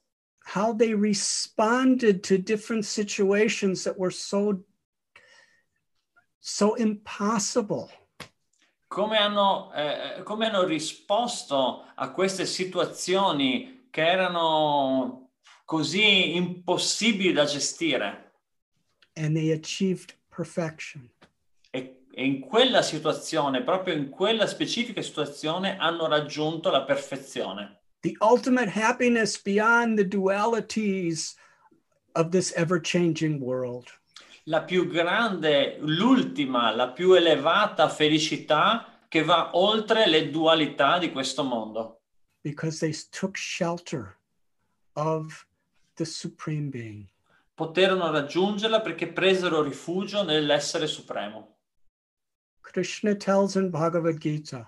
How 0.53 0.75
they 0.75 0.93
responded 0.93 2.21
to 2.27 2.37
different 2.37 2.83
situations 2.83 3.83
that 3.83 3.97
were 3.97 4.11
so, 4.11 4.63
so 6.39 6.75
impossible. 6.75 7.89
Come 8.87 9.17
hanno, 9.17 9.71
eh, 9.73 10.21
come 10.23 10.47
hanno 10.47 10.65
risposto 10.65 11.85
a 11.95 12.11
queste 12.11 12.45
situazioni 12.45 13.87
che 13.89 14.05
erano 14.05 15.29
così 15.63 16.35
impossibili 16.35 17.31
da 17.31 17.45
gestire. 17.45 18.33
And 19.15 19.35
they 19.35 19.51
achieved 19.51 20.13
perfection. 20.29 21.09
E, 22.13 22.25
in 22.25 22.39
quella 22.39 22.81
situazione, 22.81 23.63
proprio 23.63 23.93
in 23.93 24.09
quella 24.09 24.47
specifica 24.47 25.01
situazione, 25.01 25.77
hanno 25.77 26.07
raggiunto 26.07 26.69
la 26.69 26.83
perfezione. 26.83 27.79
The 28.01 28.15
ultimate 28.19 28.71
happiness 28.73 29.41
beyond 29.41 29.97
the 29.97 30.07
dualities 30.07 31.35
of 32.13 32.29
this 32.29 32.51
ever-changing 32.55 33.41
world. 33.41 33.87
La 34.45 34.63
più 34.63 34.87
grande, 34.87 35.77
l'ultima, 35.79 36.73
la 36.75 36.89
più 36.89 37.13
elevata 37.13 37.87
felicità 37.89 39.05
che 39.07 39.23
va 39.23 39.51
oltre 39.53 40.07
le 40.07 40.29
dualità 40.29 40.97
di 40.97 41.11
questo 41.11 41.43
mondo. 41.43 42.01
because 42.43 42.79
they 42.79 42.93
took 43.11 43.37
shelter 43.37 44.17
of 44.95 45.45
the 45.95 46.05
supreme 46.05 46.69
being. 46.69 47.07
Poterono 47.55 48.09
raggiungerla 48.11 48.81
perché 48.81 49.07
presero 49.07 49.61
rifugio 49.61 50.23
nell'essere 50.23 50.87
supremo. 50.87 51.57
Krishna 52.73 53.15
tells 53.15 53.57
in 53.57 53.69
Bhagavad 53.69 54.21
Gita, 54.21 54.67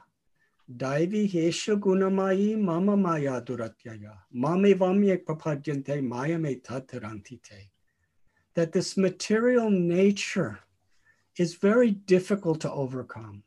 Daivi 0.70 1.32
hesha 1.32 1.80
gunamayi 1.80 2.58
mama 2.58 2.98
maya 2.98 3.42
duratyaya, 3.42 4.18
mame 4.32 4.74
vamye 4.74 5.24
papadyante 5.24 6.04
maya 6.04 6.38
me 6.38 6.56
tatarantite. 6.56 7.70
That 8.56 8.74
this 8.74 8.98
material 8.98 9.70
nature 9.70 10.60
is 11.38 11.56
very 11.56 11.92
difficult 11.92 12.60
to 12.62 12.72
overcome. 12.72 13.44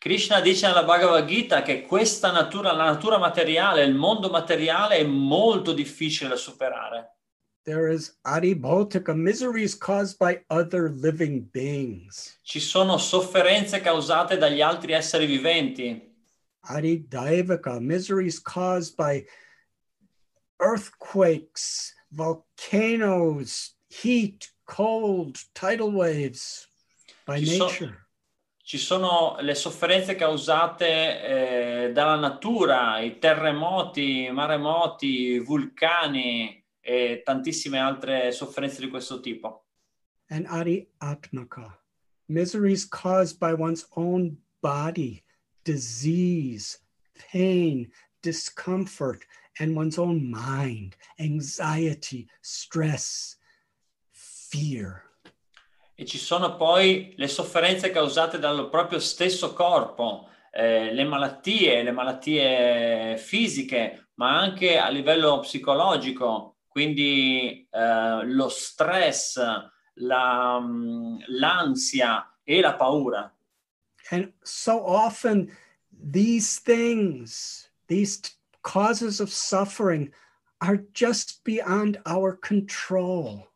Krishna 0.00 0.40
dice 0.40 0.66
nella 0.66 0.84
Bhagavad 0.84 1.26
Gita 1.26 1.62
che 1.62 1.82
questa 1.82 2.32
natura, 2.32 2.72
la 2.72 2.84
natura 2.84 3.18
materiale, 3.18 3.84
il 3.84 3.94
mondo 3.94 4.30
materiale 4.30 4.96
è 4.96 5.04
molto 5.04 5.72
difficile 5.72 6.30
da 6.30 6.36
superare. 6.36 7.16
There 7.64 7.88
is 7.88 8.14
adibhotika, 8.26 9.14
miseries 9.16 9.74
caused 9.76 10.18
by 10.18 10.40
other 10.50 10.88
living 10.90 11.48
beings. 11.52 12.36
Ci 12.42 12.58
sono 12.58 12.98
sofferenze 12.98 13.80
causate 13.80 14.36
dagli 14.36 14.60
altri 14.60 14.92
esseri 14.92 15.26
viventi. 15.26 16.10
Adidaivaka, 16.68 17.78
miseries 17.80 18.40
caused 18.40 18.96
by 18.96 19.24
earthquakes, 20.60 21.94
volcanoes, 22.10 23.74
heat, 23.88 24.50
cold, 24.66 25.38
tidal 25.54 25.92
waves, 25.92 26.66
by 27.26 27.38
Ci 27.38 27.46
so- 27.46 27.64
nature. 27.66 27.98
ci 28.64 28.78
sono 28.78 29.36
le 29.40 29.54
sofferenze 29.54 30.14
causate 30.16 31.86
eh, 31.86 31.92
dalla 31.92 32.16
natura, 32.16 33.00
i 33.00 33.18
terremoti, 33.18 34.30
maremoti, 34.32 35.38
vulcani 35.40 36.61
e 36.82 37.22
tantissime 37.24 37.78
altre 37.78 38.32
sofferenze 38.32 38.80
di 38.80 38.88
questo 38.88 39.20
tipo. 39.20 39.62
and 40.32 40.46
atmaka, 40.46 41.74
miseries 42.28 42.86
caused 42.86 43.38
by 43.38 43.52
one's 43.52 43.86
own 43.96 44.38
body, 44.62 45.22
disease, 45.64 46.78
pain, 47.30 47.90
discomfort, 48.22 49.24
and 49.60 49.76
one's 49.76 49.98
own 49.98 50.30
mind, 50.30 50.96
anxiety, 51.18 52.26
stress, 52.40 53.36
fear. 54.10 55.02
E 55.98 56.06
ci 56.06 56.16
sono 56.16 56.56
poi 56.56 57.12
le 57.16 57.28
sofferenze 57.28 57.90
causate 57.90 58.38
dal 58.38 58.70
proprio 58.70 58.98
stesso 58.98 59.52
corpo, 59.52 60.28
eh, 60.50 60.92
le 60.94 61.04
malattie, 61.04 61.82
le 61.82 61.92
malattie 61.92 63.18
fisiche, 63.18 64.08
ma 64.14 64.38
anche 64.40 64.78
a 64.78 64.88
livello 64.88 65.40
psicologico, 65.40 66.51
quindi 66.72 67.68
eh, 67.70 68.20
lo 68.24 68.48
stress, 68.48 69.38
la, 69.94 70.58
mm, 70.58 71.18
l'ansia 71.28 72.26
e 72.42 72.60
la 72.60 72.74
paura. 72.74 73.32
And 74.10 74.32
so 74.42 74.84
often, 74.84 75.50
these 75.92 76.58
things, 76.58 77.68
these 77.86 78.20
causes 78.62 79.20
of 79.20 79.30
suffering, 79.30 80.10
are 80.60 80.84
just 80.92 81.44
beyond 81.44 82.00
our 82.06 82.32
control. 82.32 83.48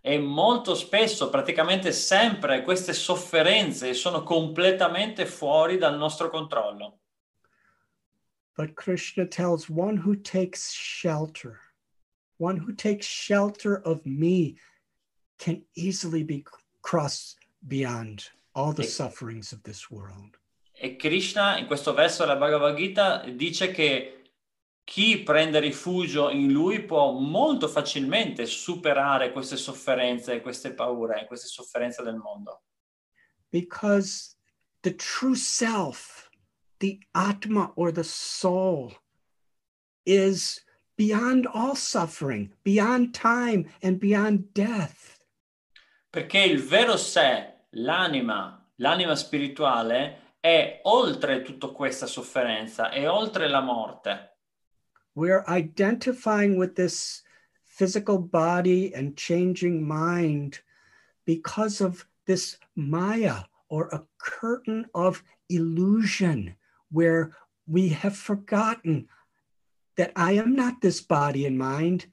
E 0.00 0.18
molto 0.18 0.74
spesso, 0.74 1.28
praticamente 1.28 1.92
sempre, 1.92 2.62
queste 2.62 2.92
sofferenze 2.92 3.94
sono 3.94 4.22
completamente 4.22 5.26
fuori 5.26 5.76
dal 5.76 5.96
nostro 5.98 6.30
controllo. 6.30 7.00
But 8.56 8.74
Krishna 8.74 9.26
tells 9.26 9.68
one 9.68 9.96
who 9.96 10.16
takes 10.16 10.72
shelter, 10.72 11.60
one 12.38 12.56
who 12.56 12.72
takes 12.72 13.06
shelter 13.06 13.76
of 13.84 14.04
me, 14.04 14.56
can 15.38 15.62
easily 15.76 16.24
be 16.24 16.44
crossed 16.82 17.36
beyond 17.66 18.28
all 18.54 18.72
the 18.72 18.84
sufferings 18.84 19.52
of 19.52 19.62
this 19.62 19.90
world. 19.90 20.36
E 20.80 20.96
Krishna 20.96 21.58
in 21.58 21.66
questo 21.66 21.92
verso 21.92 22.24
della 22.24 22.36
Bhagavad 22.36 22.76
Gita 22.76 23.24
dice 23.28 23.70
che 23.72 24.18
chi 24.84 25.22
prende 25.22 25.60
rifugio 25.60 26.30
in 26.30 26.50
lui 26.50 26.82
può 26.82 27.12
molto 27.12 27.68
facilmente 27.68 28.46
superare 28.46 29.32
queste 29.32 29.56
sofferenze, 29.56 30.40
queste 30.40 30.72
paure, 30.72 31.26
queste 31.26 31.46
sofferenze 31.46 32.02
del 32.02 32.16
mondo. 32.16 32.62
Because 33.50 34.34
the 34.82 34.94
true 34.94 35.34
self, 35.34 36.30
the 36.78 36.98
Atma 37.12 37.72
or 37.74 37.92
the 37.92 38.04
soul, 38.04 38.92
is 40.04 40.64
beyond 40.98 41.46
all 41.46 41.76
suffering, 41.76 42.50
beyond 42.64 43.14
time, 43.14 43.70
and 43.82 43.98
beyond 44.00 44.52
death. 44.52 45.24
Perché 46.10 46.44
il 46.44 46.60
vero 46.60 46.96
sé, 46.96 47.68
l'anima, 47.70 48.66
l'anima 48.76 49.14
spirituale, 49.14 50.34
è 50.40 50.80
oltre 50.82 51.42
tutta 51.42 51.68
questa 51.68 52.06
sofferenza, 52.06 52.90
è 52.90 53.08
oltre 53.08 53.48
la 53.48 53.60
morte. 53.60 54.30
We're 55.14 55.44
identifying 55.46 56.58
with 56.58 56.74
this 56.74 57.22
physical 57.64 58.18
body 58.18 58.92
and 58.92 59.16
changing 59.16 59.86
mind 59.86 60.60
because 61.24 61.80
of 61.80 62.06
this 62.26 62.58
Maya 62.74 63.44
or 63.68 63.88
a 63.92 64.02
curtain 64.18 64.86
of 64.94 65.22
illusion 65.48 66.56
where 66.90 67.36
we 67.66 67.88
have 67.90 68.16
forgotten 68.16 69.08
that 69.98 70.12
I 70.16 70.38
am 70.38 70.54
not 70.54 70.80
this 70.80 71.00
body 71.00 71.44
and 71.44 71.58
mind. 71.58 72.06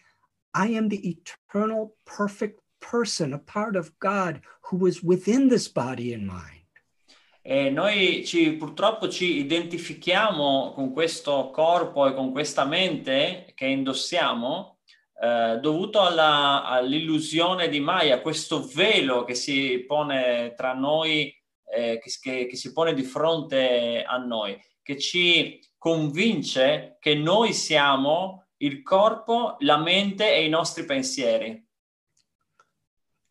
I 0.53 0.67
am 0.75 0.89
the 0.89 0.99
eternal, 1.07 1.95
perfect 2.05 2.59
person, 2.81 3.33
a 3.33 3.39
part 3.39 3.75
of 3.75 3.91
God 3.99 4.41
who 4.69 4.87
is 4.87 5.01
within 5.03 5.47
this 5.49 5.67
body 5.69 6.13
and 6.13 6.25
mind. 6.25 6.63
E 7.47 7.69
noi 7.69 8.25
ci, 8.25 8.53
purtroppo 8.53 9.07
ci 9.07 9.37
identifichiamo 9.37 10.71
con 10.73 10.91
questo 10.91 11.51
corpo 11.51 12.07
e 12.07 12.15
con 12.15 12.31
questa 12.31 12.65
mente 12.65 13.51
che 13.53 13.67
indossiamo 13.67 14.79
eh, 15.21 15.59
dovuto 15.61 16.01
alla- 16.01 16.63
all'illusione 16.65 17.69
di 17.69 17.79
Maya, 17.79 18.19
questo 18.21 18.65
velo 18.65 19.23
che 19.25 19.35
si 19.35 19.83
pone 19.85 20.53
tra 20.57 20.73
noi, 20.73 21.31
eh, 21.71 21.99
che, 21.99 22.11
che- 22.19 22.47
che 22.47 22.55
si 22.55 22.73
pone 22.73 22.93
di 22.95 23.03
fronte 23.03 24.03
a 24.03 24.17
noi, 24.17 24.59
che 24.81 24.97
ci 24.97 25.61
convince 25.85 26.97
che 26.99 27.13
noi 27.13 27.53
siamo 27.53 28.45
il 28.57 28.81
corpo, 28.81 29.57
la 29.59 29.77
mente 29.77 30.33
e 30.33 30.45
i 30.45 30.49
nostri 30.49 30.83
pensieri. 30.83 31.63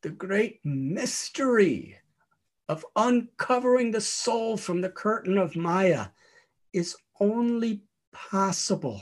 the 0.04 0.10
great 0.10 0.60
mystery 0.62 1.96
of 2.68 2.84
uncovering 2.94 3.90
the 3.90 4.02
soul 4.02 4.58
from 4.58 4.82
the 4.82 4.90
curtain 4.90 5.38
of 5.38 5.56
Maya 5.56 6.12
is 6.74 6.94
only 7.20 7.80
possible 8.12 9.00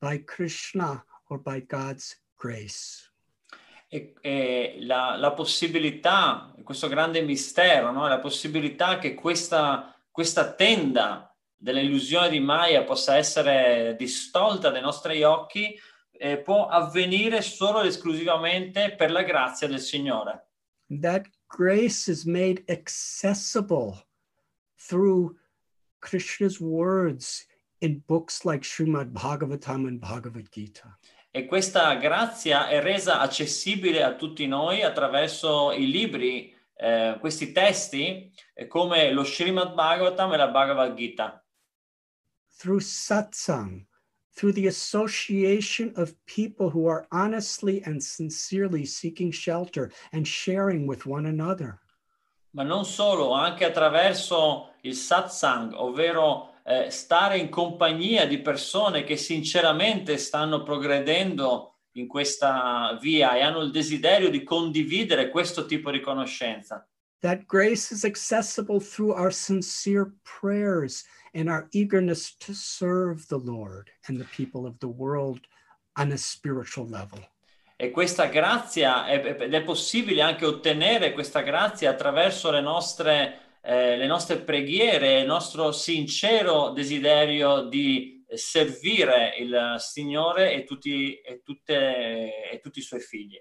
by 0.00 0.18
Krishna 0.18 1.04
or 1.30 1.38
by 1.38 1.60
God's 1.60 2.16
grace. 2.36 3.08
E, 3.92 4.12
e 4.20 4.78
la, 4.80 5.14
la 5.16 5.30
possibilità, 5.30 6.52
questo 6.64 6.88
grande 6.88 7.22
mistero, 7.22 7.92
no? 7.92 8.08
la 8.08 8.18
possibilità 8.18 8.98
che 8.98 9.14
questa, 9.14 9.94
questa 10.10 10.52
tenda 10.52 11.32
dell'illusione 11.58 12.30
di 12.30 12.40
Maya 12.40 12.84
possa 12.84 13.16
essere 13.16 13.96
distolta 13.98 14.70
dai 14.70 14.80
nostri 14.80 15.22
occhi, 15.24 15.76
eh, 16.12 16.38
può 16.38 16.66
avvenire 16.66 17.42
solo 17.42 17.80
ed 17.80 17.86
esclusivamente 17.86 18.94
per 18.94 19.10
la 19.10 19.22
grazia 19.22 19.66
del 19.66 19.80
Signore. 19.80 20.46
That 21.00 21.28
grace 21.48 22.10
is 22.10 22.24
made 22.24 22.64
accessible 22.68 24.06
through 24.76 25.36
Krishna's 26.00 26.60
words 26.60 27.46
in 27.80 28.02
books 28.06 28.44
like 28.44 28.64
Srimad 28.64 29.12
Bhagavatam 29.12 29.86
and 29.86 30.00
Bhagavad 30.00 30.48
Gita. 30.50 30.98
E 31.30 31.46
questa 31.46 31.94
grazia 31.96 32.68
è 32.68 32.80
resa 32.80 33.20
accessibile 33.20 34.02
a 34.02 34.14
tutti 34.14 34.46
noi 34.46 34.82
attraverso 34.82 35.72
i 35.72 35.90
libri, 35.90 36.54
eh, 36.74 37.16
questi 37.20 37.52
testi, 37.52 38.32
eh, 38.54 38.66
come 38.66 39.12
lo 39.12 39.24
Srimad 39.24 39.74
Bhagavatam 39.74 40.32
e 40.32 40.36
la 40.36 40.48
Bhagavad 40.48 40.94
Gita. 40.94 41.42
Through 42.58 42.80
satsang, 42.80 43.86
through 44.36 44.52
the 44.52 44.66
association 44.66 45.92
of 45.96 46.14
people 46.26 46.70
who 46.70 46.86
are 46.86 47.06
honestly 47.10 47.82
and 47.84 48.02
sincerely 48.02 48.84
seeking 48.84 49.30
shelter 49.30 49.90
and 50.12 50.26
sharing 50.26 50.86
with 50.86 51.06
one 51.06 51.26
another. 51.26 51.80
ma 52.50 52.62
non 52.62 52.84
solo, 52.84 53.32
anche 53.32 53.64
attraverso 53.64 54.74
il 54.82 54.94
satsang, 54.94 55.72
ovvero 55.74 56.54
eh, 56.64 56.90
stare 56.90 57.38
in 57.38 57.48
compagnia 57.48 58.26
di 58.26 58.40
persone 58.40 59.04
che 59.04 59.16
sinceramente 59.16 60.16
stanno 60.18 60.62
progredendo 60.62 61.74
in 61.92 62.06
questa 62.06 62.98
via 63.00 63.36
e 63.36 63.42
hanno 63.42 63.60
il 63.60 63.70
desiderio 63.70 64.30
di 64.30 64.42
condividere 64.42 65.30
questo 65.30 65.66
tipo 65.66 65.90
di 65.90 66.00
conoscenza. 66.00 66.86
That 67.20 67.46
grace 67.46 67.92
is 67.92 68.04
accessible 68.04 68.80
through 68.80 69.12
our 69.12 69.32
sincere 69.32 70.12
prayers 70.22 71.04
and 71.38 71.48
our 71.48 71.68
eagerness 71.70 72.36
to 72.36 72.52
serve 72.52 73.26
the 73.28 73.38
Lord 73.38 73.90
and 74.08 74.18
the 74.18 74.26
people 74.36 74.66
of 74.66 74.78
the 74.80 74.88
world 74.88 75.46
on 75.96 76.10
a 76.12 76.18
spiritual 76.18 76.88
level. 76.88 77.20
E 77.76 77.92
questa 77.92 78.26
grazia 78.26 79.06
è, 79.06 79.24
ed 79.24 79.54
è 79.54 79.62
possibile 79.62 80.20
anche 80.20 80.44
ottenere 80.44 81.12
questa 81.12 81.42
grazia 81.42 81.90
attraverso 81.90 82.50
le 82.50 82.60
nostre, 82.60 83.58
eh, 83.62 83.96
le 83.96 84.06
nostre 84.08 84.40
preghiere, 84.40 85.20
il 85.20 85.26
nostro 85.26 85.70
sincero 85.70 86.70
desiderio 86.70 87.68
di 87.68 88.24
servire 88.34 89.36
il 89.38 89.76
Signore 89.78 90.52
e 90.54 90.64
tutti, 90.64 91.14
e 91.20 91.40
tutte- 91.44 92.50
e 92.50 92.60
tutti 92.60 92.80
i 92.80 92.82
suoi 92.82 93.00
figli. 93.00 93.40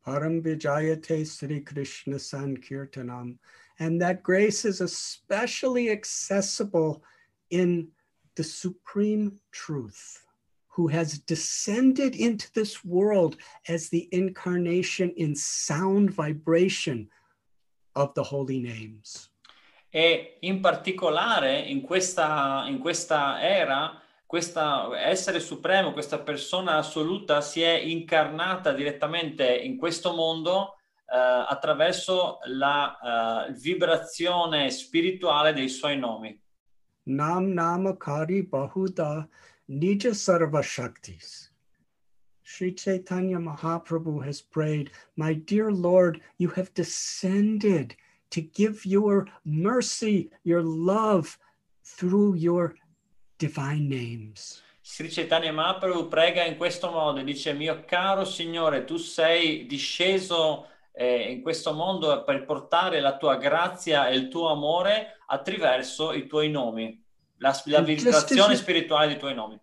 Param 0.00 0.40
Vijayate 0.40 1.24
Sri 1.24 1.62
Krishna 1.62 2.18
Sankirtanam. 2.18 3.36
And 3.80 4.00
that 4.02 4.22
grace 4.22 4.64
is 4.64 4.80
especially 4.80 5.90
accessible 5.90 7.02
in 7.48 7.88
the 8.36 8.44
supreme 8.44 9.40
truth, 9.50 10.22
who 10.68 10.86
has 10.88 11.18
descended 11.18 12.14
into 12.14 12.52
this 12.54 12.84
world 12.84 13.36
as 13.68 13.88
the 13.88 14.08
incarnation 14.12 15.10
in 15.16 15.34
sound 15.34 16.10
vibration 16.10 17.08
of 17.96 18.14
the 18.14 18.22
holy 18.22 18.60
names. 18.60 19.30
E 19.92 20.36
in 20.42 20.60
particolare 20.60 21.66
in 21.66 21.80
questa, 21.80 22.64
in 22.68 22.78
questa 22.78 23.40
era, 23.42 24.00
questa 24.26 24.88
essere 24.94 25.40
supremo, 25.40 25.92
questa 25.92 26.20
persona 26.20 26.76
assoluta 26.76 27.40
si 27.40 27.62
è 27.62 27.72
incarnata 27.72 28.72
direttamente 28.72 29.56
in 29.56 29.76
questo 29.76 30.12
mondo 30.12 30.76
attraverso 31.16 32.38
la 32.46 33.46
eh, 33.48 33.52
vibrazione 33.52 34.70
spirituale 34.70 35.52
dei 35.52 35.68
suoi 35.68 35.98
nomi. 35.98 36.40
Nam 37.04 37.52
Namakari 37.52 38.42
Bahuda 38.42 39.28
Nija 39.68 40.14
Sarva 40.14 40.62
Shaktis. 40.62 41.50
Sri 42.42 42.72
Chaitanya 42.72 43.38
Mahaprabhu 43.38 44.24
has 44.24 44.40
prayed, 44.40 44.90
My 45.16 45.34
dear 45.34 45.70
Lord, 45.70 46.20
you 46.38 46.48
have 46.48 46.74
descended 46.74 47.94
to 48.30 48.40
give 48.40 48.84
your 48.84 49.28
mercy, 49.44 50.30
your 50.44 50.62
love 50.62 51.38
through 51.84 52.34
your 52.34 52.74
divine 53.38 53.88
names. 53.88 54.62
Sri 54.82 55.08
Chaitanya 55.08 55.52
Mahaprabhu 55.52 56.10
prega 56.10 56.44
in 56.46 56.56
questo 56.56 56.90
modo, 56.90 57.22
dice 57.22 57.52
mio 57.52 57.84
caro 57.86 58.24
Signore, 58.24 58.84
tu 58.84 58.96
sei 58.96 59.66
disceso 59.66 60.66
eh, 61.00 61.32
in 61.32 61.40
questo 61.40 61.72
mondo 61.72 62.24
per 62.24 62.44
portare 62.44 63.00
la 63.00 63.16
tua 63.16 63.36
grazia 63.36 64.08
e 64.08 64.16
il 64.16 64.28
tuo 64.28 64.50
amore 64.50 65.20
attraverso 65.28 66.12
i 66.12 66.26
tuoi 66.26 66.50
nomi, 66.50 67.02
la, 67.38 67.58
la 67.64 67.78
you- 67.80 68.54
spirituale 68.54 69.06
dei 69.06 69.18
tuoi 69.18 69.34
nomi. 69.34 69.58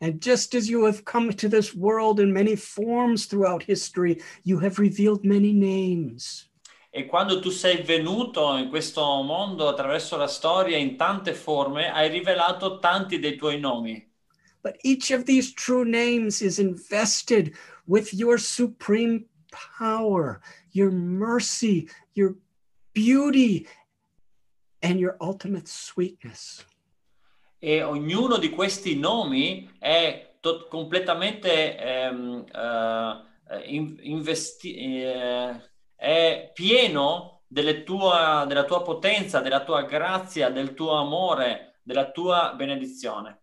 And 0.00 0.20
just 0.20 0.54
as 0.54 0.68
you 0.68 0.84
have 0.84 1.02
come 1.04 1.32
to 1.32 1.48
this 1.48 1.72
world 1.74 2.18
in 2.20 2.30
many 2.30 2.54
forms 2.54 3.26
throughout 3.26 3.62
history, 3.62 4.20
you 4.42 4.58
have 4.58 4.78
revealed 4.78 5.24
many 5.24 5.52
names. 5.54 6.50
E 6.90 7.06
quando 7.06 7.40
tu 7.40 7.48
sei 7.48 7.82
venuto 7.82 8.54
in 8.58 8.68
questo 8.68 9.22
mondo 9.22 9.68
attraverso 9.68 10.18
la 10.18 10.28
storia 10.28 10.76
in 10.76 10.98
tante 10.98 11.32
forme, 11.32 11.90
hai 11.90 12.10
rivelato 12.10 12.78
tanti 12.78 13.18
dei 13.18 13.36
tuoi 13.36 13.58
nomi. 13.58 14.06
But 14.62 14.76
each 14.82 15.10
of 15.12 15.24
these 15.24 15.54
true 15.54 15.84
names 15.84 16.42
is 16.42 16.58
invested 16.58 17.56
with 17.86 18.12
your 18.12 18.38
supreme 18.38 19.24
power, 19.78 20.40
your 20.74 20.90
mercy, 20.90 21.88
your 22.14 22.34
beauty, 22.92 23.66
and 24.80 24.98
your 24.98 25.16
ultimate 25.20 25.66
sweetness. 25.66 26.64
E 27.58 27.82
ognuno 27.82 28.36
di 28.36 28.50
questi 28.50 28.98
nomi 28.98 29.70
è 29.78 30.36
to- 30.40 30.66
completamente 30.68 31.76
ehm, 31.78 32.44
eh, 32.52 33.74
in- 33.74 33.98
investi- 34.02 34.74
eh, 34.76 35.60
è 35.96 36.50
pieno 36.52 37.42
tua- 37.84 38.44
della 38.46 38.64
tua 38.64 38.82
potenza, 38.82 39.40
della 39.40 39.64
tua 39.64 39.84
grazia, 39.84 40.50
del 40.50 40.74
tuo 40.74 40.96
amore, 40.98 41.78
della 41.82 42.10
tua 42.10 42.52
benedizione. 42.54 43.40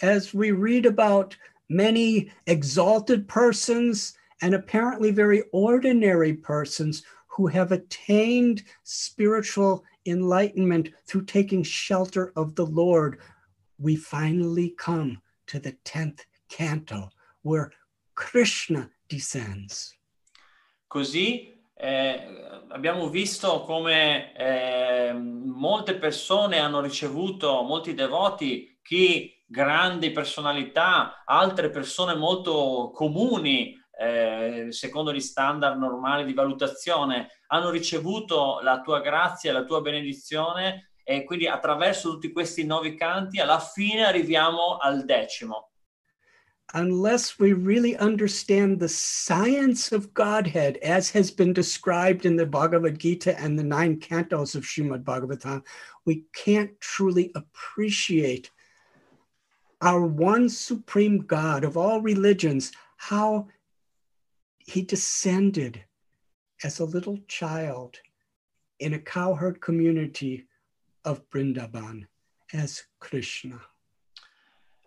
As 0.00 0.32
we 0.32 0.50
read 0.50 0.86
about 0.86 1.36
many 1.66 2.32
exalted 2.44 3.26
persons 3.26 4.17
and 4.42 4.54
apparently 4.54 5.10
very 5.10 5.42
ordinary 5.52 6.34
persons 6.34 7.02
who 7.26 7.46
have 7.46 7.72
attained 7.72 8.62
spiritual 8.84 9.84
enlightenment 10.06 10.90
through 11.06 11.24
taking 11.24 11.62
shelter 11.62 12.32
of 12.36 12.54
the 12.54 12.66
Lord, 12.66 13.18
we 13.78 13.96
finally 13.96 14.70
come 14.70 15.20
to 15.46 15.58
the 15.58 15.76
10th 15.84 16.20
canto 16.48 17.10
where 17.42 17.70
Krishna 18.14 18.90
descends. 19.08 19.94
Così 20.88 21.54
eh, 21.74 22.20
abbiamo 22.68 23.08
visto 23.08 23.60
come 23.60 24.34
eh, 24.34 25.12
molte 25.12 25.94
persone 25.96 26.58
hanno 26.58 26.80
ricevuto, 26.80 27.62
molti 27.62 27.94
devoti, 27.94 28.78
chi 28.82 29.32
grandi 29.46 30.10
personalità, 30.10 31.22
altre 31.24 31.70
persone 31.70 32.14
molto 32.14 32.90
comuni, 32.92 33.77
eh, 34.00 34.68
secondo 34.70 35.12
gli 35.12 35.20
standard 35.20 35.76
normali 35.76 36.24
di 36.24 36.32
valutazione, 36.32 37.40
hanno 37.48 37.70
ricevuto 37.70 38.60
la 38.62 38.80
tua 38.80 39.00
grazia, 39.00 39.52
la 39.52 39.64
tua 39.64 39.80
benedizione 39.80 40.92
e 41.02 41.24
quindi 41.24 41.48
attraverso 41.48 42.12
tutti 42.12 42.30
questi 42.30 42.64
nuovi 42.64 42.94
canti 42.94 43.40
alla 43.40 43.58
fine 43.58 44.04
arriviamo 44.04 44.76
al 44.76 45.04
decimo. 45.04 45.72
Unless 46.74 47.38
we 47.38 47.54
really 47.54 47.96
understand 47.98 48.78
the 48.78 48.88
science 48.88 49.90
of 49.90 50.12
Godhead 50.12 50.76
as 50.82 51.10
has 51.14 51.30
been 51.30 51.54
described 51.54 52.26
in 52.26 52.36
the 52.36 52.44
Bhagavad 52.44 52.98
Gita 52.98 53.34
and 53.40 53.58
the 53.58 53.64
nine 53.64 53.98
cantos 53.98 54.54
of 54.54 54.64
Srimad 54.64 55.02
Bhagavatam, 55.02 55.64
we 56.04 56.24
can't 56.34 56.78
truly 56.78 57.32
appreciate 57.34 58.50
our 59.80 60.06
one 60.06 60.50
supreme 60.50 61.20
God 61.20 61.64
of 61.64 61.76
all 61.78 62.02
religions, 62.02 62.70
how 62.98 63.48
he 64.68 64.82
descended 64.82 65.82
as 66.62 66.80
a 66.80 66.84
little 66.84 67.18
child 67.26 67.98
in 68.80 68.94
a 68.94 68.98
cowherd 68.98 69.60
community 69.60 70.46
of 71.04 71.22
Brindaban 71.30 72.06
as 72.52 72.84
Krishna. 72.98 73.58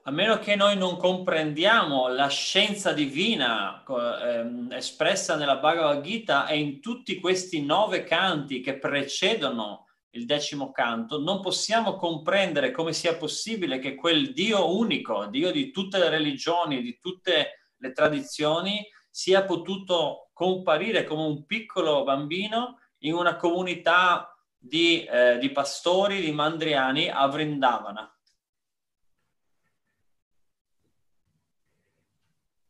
A 0.03 0.11
meno 0.11 0.39
che 0.39 0.55
noi 0.55 0.77
non 0.77 0.97
comprendiamo 0.97 2.07
la 2.07 2.27
scienza 2.27 2.91
divina 2.91 3.83
ehm, 3.83 4.71
espressa 4.71 5.35
nella 5.35 5.57
Bhagavad 5.57 6.03
Gita 6.03 6.47
e 6.47 6.57
in 6.57 6.81
tutti 6.81 7.19
questi 7.19 7.63
nove 7.63 8.03
canti 8.03 8.61
che 8.61 8.79
precedono 8.79 9.85
il 10.11 10.25
decimo 10.25 10.71
canto, 10.71 11.19
non 11.19 11.39
possiamo 11.39 11.95
comprendere 11.95 12.71
come 12.71 12.93
sia 12.93 13.15
possibile 13.15 13.79
che 13.79 13.95
quel 13.95 14.33
Dio 14.33 14.75
unico, 14.75 15.27
Dio 15.27 15.51
di 15.51 15.71
tutte 15.71 15.99
le 15.99 16.09
religioni, 16.09 16.81
di 16.81 16.99
tutte 16.99 17.69
le 17.77 17.91
tradizioni, 17.93 18.83
sia 19.11 19.43
potuto 19.43 20.29
comparire 20.33 21.03
come 21.03 21.23
un 21.23 21.45
piccolo 21.45 22.03
bambino 22.03 22.79
in 22.99 23.13
una 23.13 23.35
comunità 23.35 24.35
di, 24.57 25.03
eh, 25.03 25.37
di 25.37 25.51
pastori, 25.51 26.21
di 26.21 26.31
mandriani 26.31 27.09
a 27.09 27.27
Vrindavana. 27.27 28.09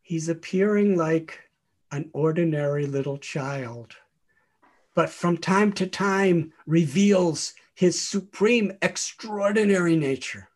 He's 0.01 0.27
appearing 0.27 0.97
like 0.97 1.51
an 1.91 2.09
ordinary 2.11 2.85
little 2.85 3.17
child, 3.17 3.95
but 4.93 5.09
from 5.09 5.37
time 5.37 5.71
to 5.73 5.87
time 5.87 6.51
reveals 6.65 7.53
his 7.73 8.01
supreme, 8.01 8.77
extraordinary 8.81 9.95
nature. 9.95 10.49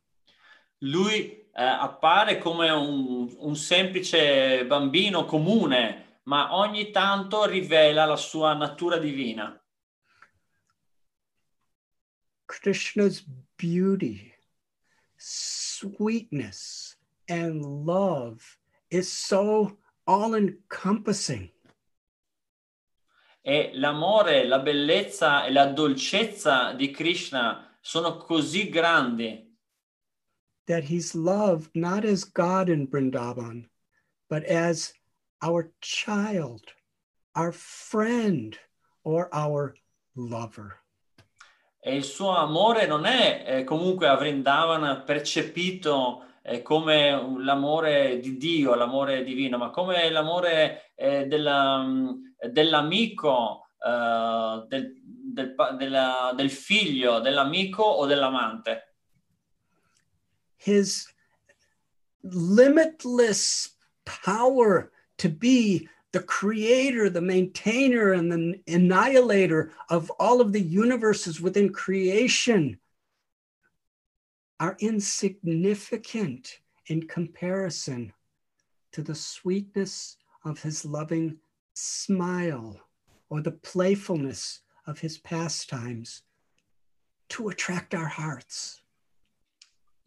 Lui 0.82 1.45
eh, 1.58 1.64
appare 1.64 2.38
come 2.38 2.70
un, 2.70 3.34
un 3.38 3.56
semplice 3.56 4.66
bambino 4.66 5.24
comune, 5.24 6.20
ma 6.24 6.54
ogni 6.56 6.92
tanto 6.92 7.46
rivela 7.46 8.04
la 8.04 8.18
sua 8.18 8.54
natura 8.54 8.98
divina. 8.98 9.58
Krishna's 12.46 13.24
beauty, 13.56 14.34
sweetness, 15.16 16.98
and 17.28 17.64
love 17.86 18.44
is 18.90 19.10
so 19.10 19.78
all 20.04 20.36
encompassing. 20.36 21.52
E 23.42 23.72
l'amore, 23.76 24.46
la 24.46 24.60
bellezza 24.60 25.46
e 25.46 25.52
la 25.54 25.68
dolcezza 25.68 26.74
di 26.74 26.92
Krishna 26.92 27.78
sono 27.80 28.18
così 28.18 28.70
grandi 28.70 29.45
that 30.68 30.84
he's 30.86 31.16
loved 31.16 31.70
not 31.76 32.06
as 32.06 32.24
God 32.24 32.70
in 32.70 32.88
Vrindavan, 32.88 33.66
but 34.30 34.44
as 34.44 34.94
our 35.42 35.72
child, 35.82 36.62
our 37.36 37.52
friend, 37.52 38.58
or 39.04 39.30
our 39.34 39.76
lover. 40.16 40.80
e 41.88 41.96
il 41.96 42.04
suo 42.04 42.32
amore 42.36 42.88
non 42.88 43.06
è 43.06 43.44
eh, 43.46 43.64
comunque 43.64 44.08
a 44.08 44.16
Vrindavana 44.16 45.02
percepito 45.02 46.24
eh, 46.42 46.64
come 46.64 47.12
l'amore 47.38 48.20
di 48.20 48.38
Dio, 48.38 48.74
l'amore 48.74 49.24
divino, 49.24 49.60
ma 49.60 49.70
come 49.70 50.10
l'amore 50.10 50.94
eh, 50.96 51.28
della- 51.28 51.84
mm, 51.84 52.10
dell'amico, 52.50 53.68
eh, 53.78 54.66
del, 54.68 54.94
del 55.04 55.56
della- 55.78 56.34
del 56.36 56.50
figlio, 56.50 57.20
dell'amico 57.20 57.84
o 57.84 58.08
dell'amante. 58.08 58.95
His 60.58 61.08
limitless 62.24 63.70
power 64.06 64.92
to 65.18 65.30
be 65.30 65.88
the 66.12 66.24
creator, 66.24 67.10
the 67.10 67.22
maintainer, 67.22 68.14
and 68.14 68.32
the 68.32 68.74
annihilator 68.74 69.74
of 69.90 70.10
all 70.12 70.40
of 70.40 70.54
the 70.54 70.62
universes 70.62 71.42
within 71.42 71.74
creation 71.74 72.80
are 74.60 74.78
insignificant 74.80 76.60
in 76.88 77.08
comparison 77.08 78.14
to 78.94 79.02
the 79.02 79.16
sweetness 79.16 80.18
of 80.46 80.62
his 80.62 80.86
loving 80.86 81.38
smile 81.74 82.80
or 83.30 83.42
the 83.42 83.52
playfulness 83.52 84.62
of 84.88 85.00
his 85.00 85.18
pastimes 85.18 86.22
to 87.28 87.50
attract 87.50 87.94
our 87.94 88.08
hearts. 88.08 88.82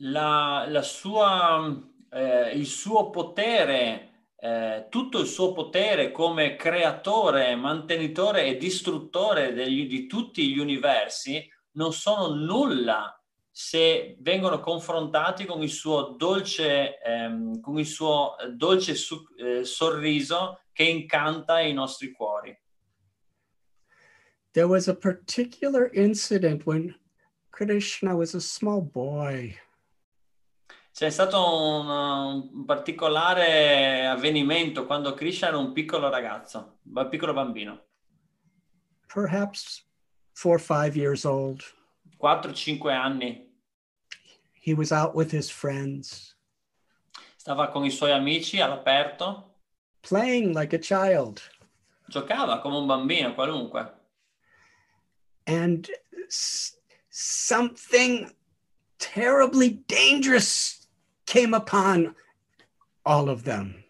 La, 0.00 0.66
la 0.68 0.82
sua, 0.82 1.76
eh, 2.10 2.50
il 2.52 2.66
suo 2.66 3.10
potere 3.10 4.08
eh, 4.40 4.86
tutto 4.88 5.18
il 5.18 5.26
suo 5.26 5.52
potere 5.52 6.12
come 6.12 6.54
creatore, 6.54 7.56
mantenitore 7.56 8.44
e 8.44 8.56
distruttore 8.56 9.52
degli- 9.52 9.88
di 9.88 10.06
tutti 10.06 10.48
gli 10.48 10.58
universi 10.58 11.44
non 11.72 11.92
sono 11.92 12.28
nulla 12.32 13.20
se 13.50 14.16
vengono 14.20 14.60
confrontati 14.60 15.44
con 15.44 15.60
il 15.62 15.70
suo 15.70 16.14
dolce, 16.16 17.00
ehm, 17.00 17.60
con 17.60 17.78
il 17.80 17.86
suo 17.86 18.36
dolce 18.54 18.94
su- 18.94 19.26
eh, 19.36 19.64
sorriso 19.64 20.60
che 20.72 20.84
incanta 20.84 21.58
i 21.58 21.72
nostri 21.72 22.12
cuori. 22.12 22.56
There 24.52 24.66
was 24.66 24.86
a 24.86 24.94
particular 24.94 25.90
incident 25.92 26.64
when 26.64 26.96
Krishna 27.50 28.14
was 28.14 28.34
a 28.34 28.40
small 28.40 28.82
boy. 28.82 29.56
C'è 30.98 31.10
stato 31.10 31.38
un, 31.38 31.88
un 31.88 32.64
particolare 32.64 34.04
avvenimento 34.04 34.84
quando 34.84 35.14
Krishna 35.14 35.46
era 35.46 35.56
un 35.56 35.70
piccolo 35.70 36.08
ragazzo, 36.10 36.80
un 36.92 37.08
piccolo 37.08 37.32
bambino, 37.32 37.84
perhaps 39.06 39.86
four 40.32 40.54
or 40.54 40.60
five 40.60 40.96
years 40.96 41.24
old. 41.24 41.62
4-5 42.20 42.90
anni. 42.90 43.48
He 44.60 44.74
was 44.74 44.90
out 44.90 45.14
with 45.14 45.32
his 45.32 45.48
friends, 45.48 46.36
Stava 47.36 47.68
con 47.68 47.84
i 47.84 47.90
suoi 47.90 48.10
amici 48.10 48.60
all'aperto, 48.60 49.54
playing 50.00 50.52
like 50.52 50.74
a 50.74 50.80
child. 50.80 51.40
giocava 52.08 52.58
come 52.58 52.76
un 52.76 52.86
bambino 52.86 53.34
qualunque. 53.34 53.88
And 55.46 55.88
something 57.08 58.34
terribly 58.98 59.84
dangerous 59.86 60.78
came 61.28 61.54
upon 61.54 62.14
all 63.04 63.28
of 63.28 63.42
them. 63.42 63.84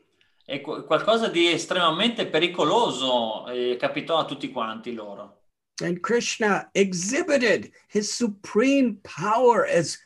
E 0.45 0.61
qu- 0.61 0.84
qualcosa 0.84 1.28
di 1.28 1.47
estremamente 1.47 2.26
pericoloso 2.26 3.47
eh, 3.49 3.76
capitò 3.78 4.18
a 4.18 4.24
tutti 4.24 4.51
quanti 4.51 4.93
loro. 4.93 5.36
And 5.80 6.01
Krishna 6.01 6.70
exhibited 6.72 7.70
his 7.89 8.12
supreme 8.12 8.99
power 9.03 9.64
as 9.64 9.99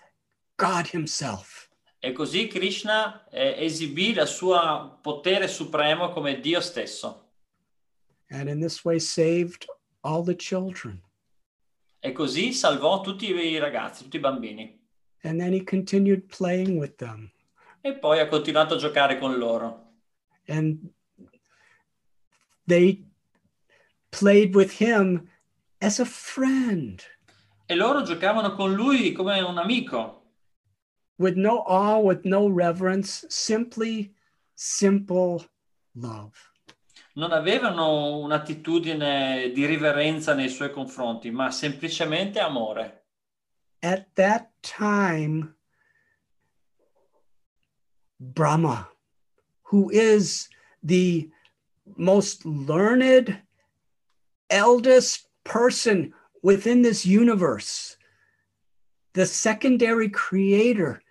God 0.57 0.87
Himself. 0.93 1.71
E 2.01 2.13
così 2.13 2.49
Krishna 2.49 3.27
eh, 3.31 3.65
esibì 3.65 4.11
il 4.11 4.27
suo 4.27 4.99
potere 5.01 5.49
supremo 5.49 6.11
come 6.11 6.41
Dio 6.41 6.61
stesso. 6.61 7.31
And 8.29 8.49
in 8.49 8.61
this 8.61 8.85
way, 8.85 8.99
saved 8.99 9.67
all 10.03 10.23
the 10.25 10.35
children. 10.35 11.01
E 12.01 12.13
così 12.13 12.53
salvò 12.53 13.01
tutti 13.01 13.33
i 13.33 13.59
ragazzi, 13.59 14.03
tutti 14.03 14.17
i 14.17 14.21
bambini. 14.21 14.82
And 15.25 15.41
then 15.41 15.53
He 15.53 15.61
continued 15.61 16.29
playing 16.29 16.79
with 16.79 16.99
them. 16.99 17.31
E 17.83 17.93
poi 17.95 18.19
ha 18.21 18.27
continuato 18.27 18.75
a 18.75 18.79
giocare 18.79 19.19
con 19.19 19.39
loro. 19.39 19.93
And 20.49 20.91
they 22.67 23.05
played 24.11 24.55
with 24.55 24.81
Him 24.81 25.29
as 25.81 25.99
a 26.01 26.05
friend 26.05 27.03
E 27.67 27.75
loro 27.75 28.03
giocavano 28.03 28.55
con 28.55 28.75
lui 28.75 29.13
come 29.13 29.41
un 29.41 29.57
amico, 29.57 30.25
with 31.17 31.37
no 31.37 31.63
awe, 31.67 31.99
with 31.99 32.25
no 32.25 32.47
reverence, 32.47 33.25
simply 33.29 34.13
simple 34.55 35.43
love. 35.95 36.35
non 37.15 37.33
avevano 37.33 38.19
un'attitudine 38.19 39.51
di 39.55 39.65
riverenza 39.65 40.35
nei 40.35 40.49
suoi 40.49 40.71
confronti, 40.71 41.31
ma 41.31 41.51
semplicemente 41.51 42.41
amore. 42.41 43.02
At 43.83 44.15
that 44.15 44.51
time, 44.63 45.55
Brahma, 48.21 48.89
who 49.65 49.91
is 49.91 50.49
the 50.83 51.29
most 51.97 52.47
learned, 52.47 53.41
eldest 54.51 55.27
person 55.45 56.15
within 56.43 56.83
this 56.83 57.05
universe, 57.05 57.97
the 59.15 59.27
secondary 59.27 60.09
creator, 60.09 61.03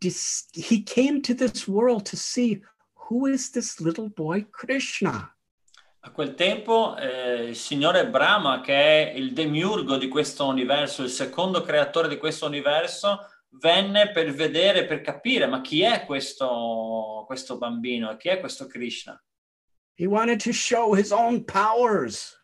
he 0.00 0.82
came 0.82 1.22
to 1.22 1.34
this 1.34 1.68
world 1.68 2.06
to 2.06 2.16
see 2.16 2.62
who 2.94 3.26
is 3.26 3.50
this 3.50 3.80
little 3.80 4.08
boy 4.08 4.44
Krishna. 4.50 5.30
A 6.06 6.12
quel 6.12 6.36
tempo 6.36 6.96
eh, 6.96 7.48
il 7.48 7.56
signore 7.56 8.08
Brahma, 8.08 8.60
che 8.60 9.10
è 9.10 9.12
il 9.16 9.32
demiurgo 9.32 9.96
di 9.96 10.06
questo 10.06 10.46
universo, 10.46 11.02
il 11.02 11.10
secondo 11.10 11.62
creatore 11.62 12.06
di 12.06 12.16
questo 12.16 12.46
universo, 12.46 13.26
venne 13.60 14.12
per 14.12 14.32
vedere, 14.32 14.86
per 14.86 15.00
capire, 15.00 15.46
ma 15.46 15.60
chi 15.60 15.82
è 15.82 16.04
questo, 16.06 17.24
questo 17.26 17.58
bambino 17.58 18.16
chi 18.16 18.28
è 18.28 18.38
questo 18.38 18.68
Krishna? 18.68 19.20
He 19.96 20.06
wanted 20.06 20.40
to 20.44 20.52
show 20.52 20.94
his 20.94 21.10
own 21.10 21.44
powers, 21.44 22.40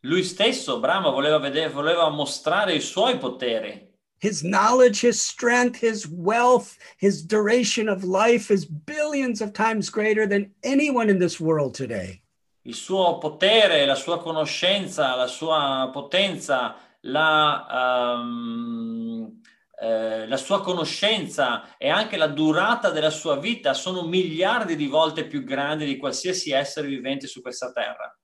Lui 0.00 0.24
stesso, 0.24 0.80
Brahma, 0.80 1.10
voleva, 1.10 1.38
vedere, 1.38 1.68
voleva 1.68 2.08
mostrare 2.10 2.74
i 2.74 2.80
suoi 2.80 3.16
poteri, 3.18 3.92
his 4.18 4.40
knowledge, 4.40 5.06
his 5.06 5.22
strength, 5.22 5.80
his 5.80 6.04
wealth, 6.08 6.76
his 6.98 7.24
duration 7.24 7.88
of 7.88 8.02
life 8.02 8.52
is 8.52 8.66
billions 8.66 9.40
of 9.40 9.52
times 9.52 9.88
greater 9.88 10.26
than 10.26 10.52
anyone 10.64 11.08
in 11.08 11.20
this 11.20 11.38
world 11.38 11.74
today. 11.74 12.23
Il 12.66 12.74
suo 12.74 13.18
potere, 13.18 13.84
la 13.84 13.94
sua 13.94 14.20
conoscenza, 14.20 15.14
la 15.14 15.26
sua 15.26 15.90
potenza, 15.92 16.76
la, 17.00 18.14
ehm, 18.16 19.40
eh, 19.80 20.26
la 20.26 20.36
sua 20.36 20.62
conoscenza 20.62 21.76
e 21.76 21.90
anche 21.90 22.16
la 22.16 22.28
durata 22.28 22.90
della 22.90 23.10
sua 23.10 23.36
vita 23.36 23.74
sono 23.74 24.06
miliardi 24.06 24.76
di 24.76 24.86
volte 24.86 25.26
più 25.26 25.42
grandi 25.44 25.84
di 25.84 25.98
qualsiasi 25.98 26.52
essere 26.52 26.88
vivente 26.88 27.26
su 27.26 27.42
questa 27.42 27.70
terra. 27.72 28.16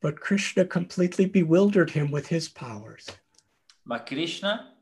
But 0.00 0.18
Krishna 0.18 0.64
completely 0.66 1.26
bewildered 1.26 1.90
him 1.90 2.10
with 2.10 2.32
his 2.32 2.48
powers. 2.48 3.04
Ma 3.82 4.02
Krishna 4.02 4.74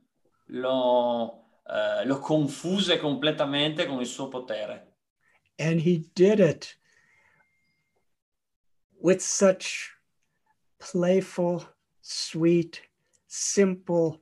lo, 0.46 1.58
eh, 1.66 2.04
lo 2.04 2.20
confuse 2.20 3.00
completamente 3.00 3.86
con 3.86 3.98
il 3.98 4.06
suo 4.06 4.28
potere. 4.28 4.87
And 5.58 5.80
he 5.80 6.04
did 6.14 6.40
it 6.40 6.76
with 9.00 9.20
such 9.20 9.90
playful, 10.78 11.64
sweet, 12.00 12.82
simple, 13.26 14.20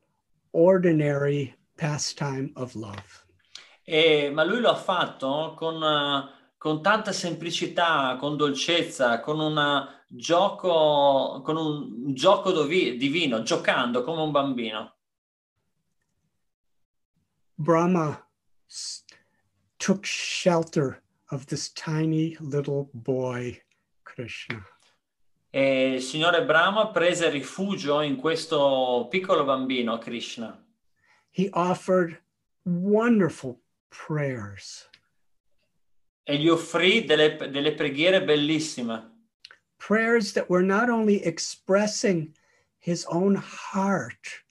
ordinary 0.53 1.55
pastime 1.77 2.53
of 2.57 2.75
love. 2.75 3.25
E- 3.87 4.31
ma 4.31 4.43
lui 4.43 4.61
lo 4.61 4.71
ha 4.71 4.77
fatto 4.77 5.55
con, 5.57 5.81
con 6.57 6.83
tanta 6.83 7.13
semplicità, 7.13 8.17
con 8.19 8.37
dolcezza, 8.37 9.21
con 9.21 9.39
una 9.39 10.05
gioco, 10.09 11.43
con 11.45 11.57
un 11.57 12.15
gioco 12.15 12.53
dovi- 12.53 12.97
divino, 12.97 13.43
giocando 13.43 14.03
come 14.03 14.23
un 14.23 14.31
bambino. 14.31 14.93
Brahma 17.59 18.27
took 19.79 20.05
shelter 20.05 21.03
of 21.31 21.47
this 21.47 21.71
tiny 21.71 22.37
little 22.41 22.91
boy, 22.93 23.61
Krishna. 24.05 24.65
E 25.51 25.95
il 25.95 26.03
signore 26.03 26.45
Brahma 26.45 26.91
prese 26.91 27.31
rifugio 27.31 28.03
in 28.03 28.17
questo 28.17 29.07
piccolo 29.11 29.45
bambino, 29.45 29.99
Krishna. 29.99 30.63
He 31.31 31.49
offered 31.53 32.21
wonderful 32.65 33.61
prayers, 33.89 34.89
E 36.29 36.39
gli 36.39 36.49
offrì 36.49 37.05
delle, 37.05 37.37
delle 37.37 37.73
preghiere 37.75 38.25
bellissime, 38.25 39.13
prayers 39.79 40.33
that 40.33 40.49
were 40.49 40.65
not 40.65 40.91
only 40.91 41.23
expressing 41.25 42.35
his 42.79 43.07
own 43.09 43.37
heart 43.37 44.45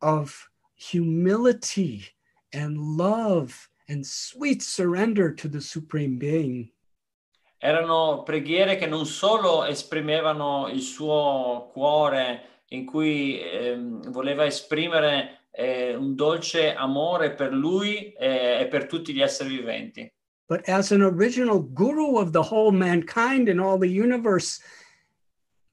of 0.00 0.48
humility 0.74 2.04
and 2.52 2.76
love 2.78 3.68
and 3.92 4.04
sweet 4.04 4.62
surrender 4.62 5.30
to 5.30 5.48
the 5.48 5.60
Supreme 5.60 6.16
Being, 6.16 6.72
erano 7.58 8.24
preghiere 8.24 8.76
che 8.76 8.86
non 8.86 9.06
solo 9.06 9.64
esprimevano 9.64 10.68
il 10.68 10.80
suo 10.80 11.70
cuore, 11.72 12.64
in 12.68 12.86
cui 12.86 13.38
ehm, 13.40 14.10
voleva 14.10 14.44
esprimere 14.44 15.42
eh, 15.52 15.94
un 15.94 16.16
dolce 16.16 16.74
amore 16.74 17.34
per 17.34 17.52
lui 17.52 18.12
eh, 18.14 18.60
e 18.62 18.66
per 18.66 18.86
tutti 18.86 19.12
gli 19.12 19.20
esseri 19.20 19.56
viventi, 19.56 20.10
but 20.48 20.68
as 20.68 20.90
an 20.90 21.02
original 21.02 21.60
guru 21.60 22.16
of 22.16 22.32
the 22.32 22.42
whole 22.42 22.72
mankind 22.72 23.48
and 23.48 23.60
all 23.60 23.78
the 23.78 23.88
universe, 23.88 24.60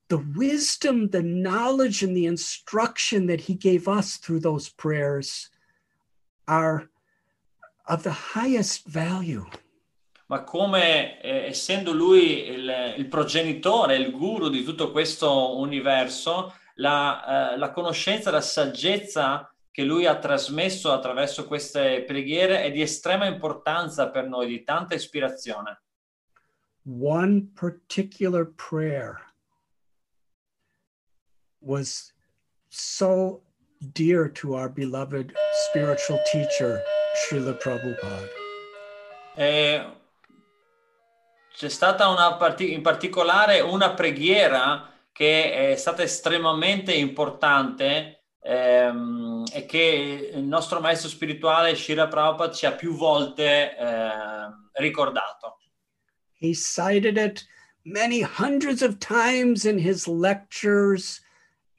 the 0.09 0.23
wisdom, 0.35 1.09
the 1.09 1.23
knowledge, 1.23 2.03
and 2.03 2.15
the 2.15 2.25
instruction 2.25 3.25
that 3.27 3.39
he 3.39 3.55
gave 3.55 3.87
us 3.87 4.17
through 4.17 4.39
those 4.39 4.69
prayers 4.69 5.49
are 6.47 6.88
of 7.89 8.03
the 8.03 8.13
highest 8.33 8.87
value. 8.87 9.45
ma 10.27 10.43
come 10.43 11.19
eh, 11.21 11.47
essendo 11.47 11.91
lui 11.91 12.47
il, 12.47 12.93
il 12.97 13.07
progenitore, 13.07 13.95
il 13.95 14.11
guru 14.11 14.49
di 14.49 14.63
tutto 14.63 14.91
questo 14.91 15.57
universo, 15.57 16.53
la, 16.75 17.53
eh, 17.53 17.57
la 17.57 17.71
conoscenza, 17.71 18.29
la 18.29 18.41
saggezza 18.41 19.51
che 19.51 19.57
che 19.79 19.85
lui 19.85 20.05
ha 20.05 20.19
trasmesso 20.19 20.91
attraverso 20.91 21.47
queste 21.47 22.03
preghiere 22.03 22.63
è 22.63 22.71
di 22.71 22.81
estrema 22.81 23.27
importanza 23.27 24.09
per 24.09 24.27
noi, 24.27 24.45
di 24.45 24.63
tanta 24.65 24.93
ispirazione. 24.93 25.83
One 26.83 27.51
particular 27.53 28.45
prayer 28.45 29.33
was 31.59 32.13
so 32.67 33.41
dear 33.79 34.29
to 34.33 34.53
our 34.53 34.69
beloved 34.69 35.31
spiritual 35.69 36.19
teacher, 36.23 36.81
Srila 37.13 37.53
Prabhupada. 37.53 38.27
E 39.35 39.85
c'è 41.53 41.69
stata 41.69 42.07
una 42.07 42.35
parti- 42.37 42.73
in 42.73 42.81
particolare 42.81 43.59
una 43.59 43.93
preghiera 43.93 44.91
che 45.11 45.71
è 45.71 45.75
stata 45.75 46.01
estremamente 46.01 46.93
importante 46.93 48.23
ehm, 48.41 49.43
e 49.51 49.65
che 49.65 50.31
il 50.33 50.43
nostro 50.43 50.79
maestro 50.79 51.09
spirituale 51.09 51.75
Shira 51.75 52.07
Prabhupada 52.07 52.53
ci 52.53 52.65
ha 52.65 52.71
più 52.71 52.95
volte 52.95 53.75
ehm, 53.75 54.71
ricordato. 54.73 55.57
He 56.39 56.53
cited 56.55 57.17
it 57.17 57.45
many 57.83 58.21
hundreds 58.21 58.81
of 58.81 58.97
times 58.97 59.65
in 59.65 59.77
his 59.77 60.07
lectures 60.07 61.21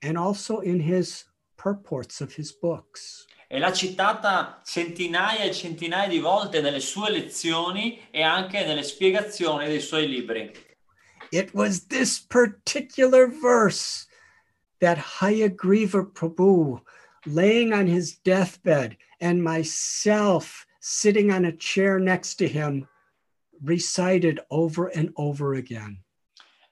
and 0.02 0.16
also 0.16 0.60
in 0.60 0.80
his 0.80 1.24
purports 1.56 2.20
of 2.20 2.36
his 2.36 2.52
books. 2.52 3.26
E 3.52 3.58
l'ha 3.58 3.72
citata 3.72 4.60
centinaia 4.64 5.42
e 5.42 5.52
centinaia 5.52 6.06
di 6.06 6.20
volte 6.20 6.60
nelle 6.60 6.78
sue 6.78 7.10
lezioni 7.10 8.00
e 8.12 8.22
anche 8.22 8.64
nelle 8.64 8.84
spiegazioni 8.84 9.66
dei 9.66 9.80
suoi 9.80 10.06
libri. 10.06 10.52
It 11.32 11.52
was 11.52 11.88
this 11.88 12.20
particular 12.20 13.28
verse 13.28 14.06
that 14.78 14.98
Hayagriva 14.98 16.04
Prabhu, 16.12 16.80
laying 17.26 17.72
on 17.72 17.88
his 17.88 18.20
deathbed, 18.22 18.96
and 19.20 19.42
myself 19.42 20.64
sitting 20.78 21.32
on 21.32 21.44
a 21.44 21.52
chair 21.52 21.98
next 21.98 22.36
to 22.36 22.46
him, 22.46 22.86
recited 23.64 24.38
over 24.50 24.92
and 24.94 25.10
over 25.16 25.54
again. 25.54 25.98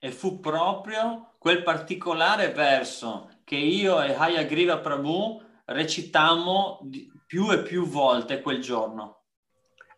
E 0.00 0.12
fu 0.12 0.38
proprio 0.38 1.34
quel 1.40 1.64
particolare 1.64 2.52
verso 2.52 3.30
che 3.42 3.56
io 3.56 4.00
e 4.00 4.14
Hayagriva 4.14 4.78
Prabhu 4.78 5.46
recitammo 5.68 6.90
più 7.26 7.50
e 7.52 7.62
più 7.62 7.86
volte 7.86 8.40
quel 8.40 8.60
giorno. 8.60 9.24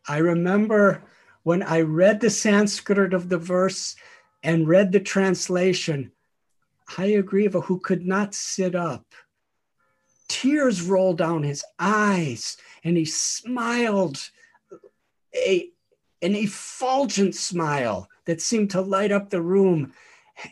I 0.08 0.18
remember 0.18 1.02
when 1.42 1.62
I 1.62 1.82
read 1.82 2.20
the 2.20 2.30
Sanskrit 2.30 3.14
of 3.14 3.28
the 3.28 3.38
verse 3.38 3.94
and 4.42 4.66
read 4.66 4.92
the 4.92 5.00
translation, 5.00 6.12
Hayagriva, 6.90 7.62
who 7.62 7.78
could 7.78 8.04
not 8.04 8.34
sit 8.34 8.74
up, 8.74 9.04
tears 10.28 10.82
rolled 10.82 11.18
down 11.18 11.42
his 11.42 11.64
eyes 11.78 12.56
and 12.82 12.96
he 12.96 13.04
smiled 13.04 14.30
a, 15.34 15.70
an 16.22 16.34
effulgent 16.34 17.34
smile 17.34 18.08
that 18.24 18.40
seemed 18.40 18.70
to 18.70 18.80
light 18.80 19.12
up 19.12 19.30
the 19.30 19.42
room. 19.42 19.92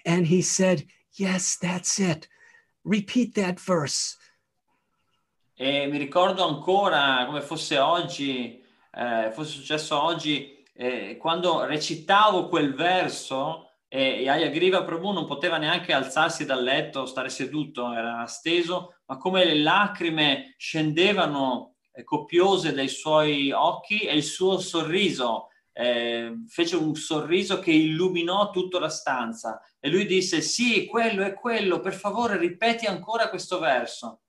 And 0.04 0.26
he 0.26 0.42
said, 0.42 0.86
Yes, 1.14 1.56
that's 1.56 1.98
it. 1.98 2.28
Repeat 2.84 3.34
that 3.34 3.58
verse. 3.58 4.17
E 5.60 5.88
mi 5.88 5.98
ricordo 5.98 6.46
ancora 6.46 7.24
come 7.26 7.40
fosse 7.40 7.78
oggi, 7.78 8.64
eh, 8.92 9.32
fosse 9.32 9.54
successo 9.54 10.00
oggi, 10.00 10.64
eh, 10.72 11.16
quando 11.16 11.64
recitavo 11.64 12.46
quel 12.48 12.74
verso 12.74 13.68
e, 13.88 14.22
e 14.22 14.28
Ayagriva 14.28 14.84
Prabhu 14.84 15.10
non 15.10 15.26
poteva 15.26 15.56
neanche 15.56 15.92
alzarsi 15.92 16.44
dal 16.44 16.62
letto, 16.62 17.06
stare 17.06 17.28
seduto, 17.28 17.92
era 17.92 18.24
steso, 18.26 18.98
ma 19.06 19.16
come 19.16 19.44
le 19.44 19.56
lacrime 19.56 20.54
scendevano 20.56 21.74
eh, 21.90 22.04
copiose 22.04 22.72
dai 22.72 22.86
suoi 22.86 23.50
occhi 23.50 24.02
e 24.02 24.14
il 24.14 24.22
suo 24.22 24.60
sorriso 24.60 25.48
eh, 25.72 26.34
fece 26.46 26.76
un 26.76 26.94
sorriso 26.94 27.58
che 27.58 27.72
illuminò 27.72 28.50
tutta 28.50 28.78
la 28.78 28.88
stanza 28.88 29.60
e 29.80 29.90
lui 29.90 30.06
disse 30.06 30.40
sì, 30.40 30.86
quello 30.86 31.24
è 31.24 31.34
quello, 31.34 31.80
per 31.80 31.94
favore 31.94 32.38
ripeti 32.38 32.86
ancora 32.86 33.28
questo 33.28 33.58
verso. 33.58 34.20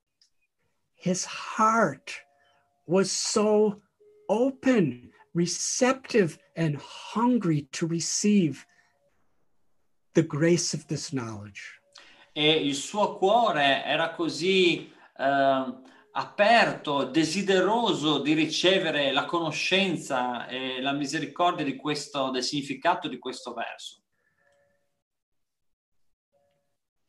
His 1.00 1.24
heart 1.24 2.12
was 2.86 3.10
so 3.10 3.80
open, 4.28 5.10
receptive, 5.34 6.38
and 6.56 6.76
hungry 6.76 7.68
to 7.72 7.86
receive 7.86 8.64
the 10.14 10.22
grace 10.22 10.74
of 10.74 10.86
this 10.86 11.10
knowledge. 11.12 11.80
E 12.32 12.66
il 12.66 12.74
suo 12.74 13.16
cuore 13.16 13.82
era 13.84 14.10
così 14.14 14.92
eh, 15.16 15.74
aperto, 16.12 17.04
desideroso 17.04 18.20
di 18.20 18.34
ricevere 18.34 19.10
la 19.10 19.24
conoscenza 19.24 20.46
e 20.48 20.80
la 20.80 20.92
misericordia 20.92 21.64
di 21.64 21.76
questo, 21.76 22.30
del 22.30 22.42
significato 22.42 23.08
di 23.08 23.18
questo 23.18 23.54
verso. 23.54 24.02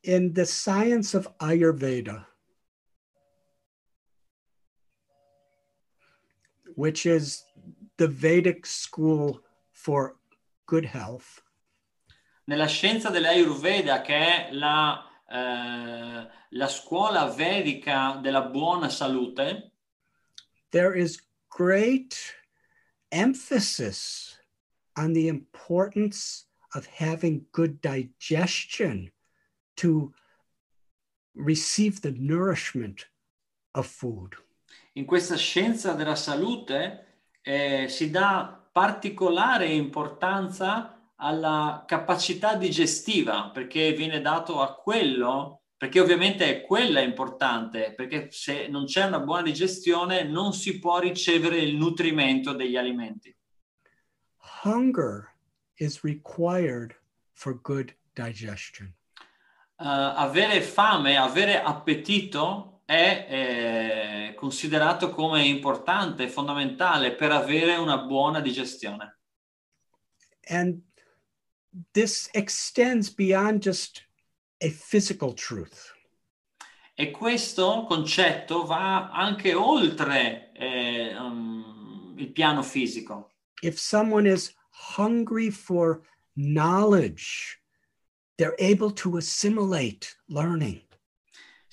In 0.04 0.32
the 0.32 0.44
science 0.44 1.16
of 1.16 1.32
Ayurveda, 1.36 2.31
which 6.74 7.06
is 7.06 7.44
the 7.96 8.08
Vedic 8.08 8.66
school 8.66 9.40
for 9.72 10.16
good 10.66 10.84
health, 10.84 11.42
Nella 12.44 12.66
scienza 12.66 13.08
dell'Ayurveda, 13.08 14.02
che 14.02 14.14
è 14.48 14.52
la, 14.52 15.00
eh, 15.28 16.28
la 16.48 16.68
scuola 16.68 17.26
vedica 17.26 18.18
della 18.20 18.42
buona 18.42 18.88
salute, 18.88 19.70
there 20.70 20.92
is 20.94 21.22
great 21.48 22.18
emphasis 23.12 24.36
on 24.96 25.12
the 25.12 25.28
importance 25.28 26.46
of 26.74 26.84
having 26.86 27.46
good 27.52 27.80
digestion 27.80 29.12
to 29.76 30.12
receive 31.34 32.00
the 32.00 32.12
nourishment 32.18 33.06
of 33.74 33.86
food. 33.86 34.34
In 34.94 35.04
questa 35.04 35.36
scienza 35.36 35.92
della 35.94 36.16
salute 36.16 37.24
eh, 37.42 37.86
si 37.88 38.10
dà 38.10 38.68
particolare 38.70 39.66
importanza 39.66 41.12
alla 41.16 41.84
capacità 41.86 42.56
digestiva 42.56 43.50
perché 43.52 43.92
viene 43.92 44.20
dato 44.20 44.60
a 44.60 44.74
quello, 44.74 45.62
perché 45.76 46.00
ovviamente 46.00 46.48
è 46.48 46.62
quella 46.62 47.00
importante, 47.00 47.94
perché 47.94 48.28
se 48.30 48.66
non 48.68 48.84
c'è 48.84 49.04
una 49.04 49.20
buona 49.20 49.42
digestione 49.42 50.24
non 50.24 50.52
si 50.52 50.78
può 50.78 50.98
ricevere 50.98 51.58
il 51.58 51.76
nutrimento 51.76 52.52
degli 52.52 52.76
alimenti. 52.76 53.34
Hunger 54.64 55.32
is 55.76 56.02
required 56.02 56.96
for 57.32 57.60
good 57.60 57.94
digestion. 58.12 58.92
Eh, 59.78 59.84
avere 59.84 60.60
fame, 60.60 61.16
avere 61.16 61.62
appetito 61.62 62.71
è 62.84 63.26
eh, 63.28 64.34
considerato 64.34 65.10
come 65.10 65.44
importante, 65.44 66.28
fondamentale 66.28 67.14
per 67.14 67.32
avere 67.32 67.76
una 67.76 67.98
buona 67.98 68.40
digestione. 68.40 69.18
And 70.48 70.82
this 71.92 72.28
extends 72.32 73.10
beyond 73.10 73.60
just 73.60 74.06
a 74.60 74.68
physical 74.68 75.34
truth. 75.34 75.92
E 76.94 77.10
questo 77.10 77.84
concetto 77.88 78.64
va 78.64 79.10
anche 79.10 79.54
oltre 79.54 80.52
eh, 80.52 81.16
um, 81.16 82.14
il 82.18 82.30
piano 82.32 82.62
fisico. 82.62 83.30
If 83.62 83.78
someone 83.78 84.26
is 84.28 84.54
hungry 84.96 85.50
for 85.50 86.02
knowledge, 86.34 87.60
they're 88.36 88.56
able 88.58 88.92
to 88.92 89.16
assimilate 89.16 90.14
learning. 90.28 90.82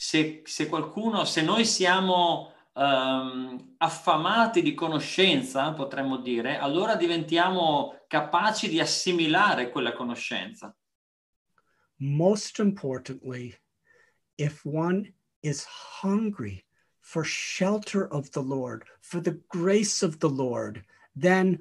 Se, 0.01 0.43
se 0.45 0.69
qualcuno, 0.69 1.25
se 1.25 1.41
noi 1.41 1.65
siamo 1.65 2.53
ehm, 2.73 3.75
affamati 3.79 4.61
di 4.61 4.73
conoscenza, 4.73 5.73
potremmo 5.73 6.21
dire, 6.21 6.57
allora 6.57 6.95
diventiamo 6.95 8.05
capaci 8.07 8.69
di 8.69 8.79
assimilare 8.79 9.69
quella 9.69 9.91
conoscenza. 9.91 10.73
Most 11.97 12.59
importantly, 12.59 13.53
if 14.37 14.63
one 14.63 15.13
is 15.41 15.67
hungry 16.01 16.63
for 17.01 17.25
shelter 17.25 18.07
of 18.09 18.29
the 18.29 18.41
Lord, 18.41 18.85
for 19.01 19.19
the 19.19 19.37
grace 19.49 20.01
of 20.01 20.19
the 20.19 20.29
Lord, 20.29 20.81
then 21.13 21.59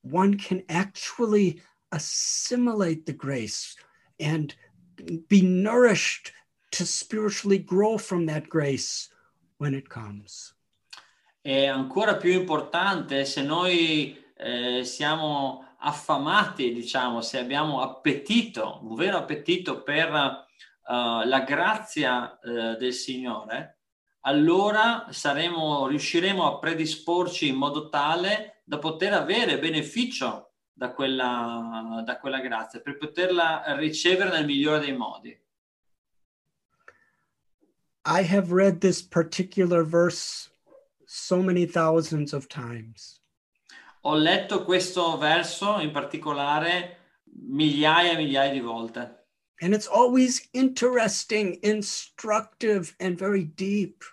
one 0.00 0.36
can 0.36 0.64
actually 0.68 1.62
assimilate 1.92 3.04
the 3.06 3.14
grace 3.14 3.76
and 4.18 4.56
be 5.28 5.40
nourished 5.40 6.32
to 6.76 6.84
spiritually 6.84 7.58
grow 7.58 7.96
from 7.98 8.26
that 8.26 8.48
grace 8.48 9.08
when 9.58 9.74
it 9.74 9.88
comes. 9.88 10.54
E 11.40 11.66
ancora 11.66 12.16
più 12.16 12.32
importante, 12.32 13.24
se 13.24 13.42
noi 13.42 14.16
eh, 14.36 14.82
siamo 14.84 15.74
affamati, 15.78 16.72
diciamo, 16.72 17.20
se 17.20 17.38
abbiamo 17.38 17.82
appetito, 17.82 18.80
un 18.82 18.94
vero 18.94 19.18
appetito 19.18 19.82
per 19.82 20.08
eh, 20.08 21.26
la 21.26 21.40
grazia 21.40 22.38
eh, 22.40 22.76
del 22.76 22.94
Signore, 22.94 23.80
allora 24.20 25.08
saremo, 25.10 25.86
riusciremo 25.86 26.46
a 26.46 26.58
predisporci 26.58 27.48
in 27.48 27.56
modo 27.56 27.90
tale 27.90 28.62
da 28.64 28.78
poter 28.78 29.12
avere 29.12 29.58
beneficio 29.58 30.52
da 30.72 30.92
quella, 30.92 32.02
da 32.04 32.18
quella 32.18 32.40
grazia, 32.40 32.80
per 32.80 32.96
poterla 32.96 33.76
ricevere 33.76 34.30
nel 34.30 34.46
migliore 34.46 34.80
dei 34.80 34.96
modi. 34.96 35.43
I 38.06 38.22
have 38.22 38.52
read 38.52 38.80
this 38.80 39.00
particular 39.00 39.82
verse 39.82 40.50
so 41.06 41.42
many 41.42 41.66
thousands 41.66 42.34
of 42.34 42.48
times. 42.48 43.20
Ho 44.02 44.14
letto 44.14 44.64
questo 44.64 45.16
verso 45.16 45.78
in 45.80 45.90
particolare 45.90 46.98
migliaia 47.24 48.12
e 48.12 48.16
migliaia 48.16 48.52
di 48.52 48.60
volte. 48.60 49.24
And 49.60 49.72
it's 49.72 49.86
always 49.86 50.46
interesting, 50.52 51.58
instructive, 51.62 52.94
and 52.98 53.16
very 53.16 53.44
deep. 53.44 54.04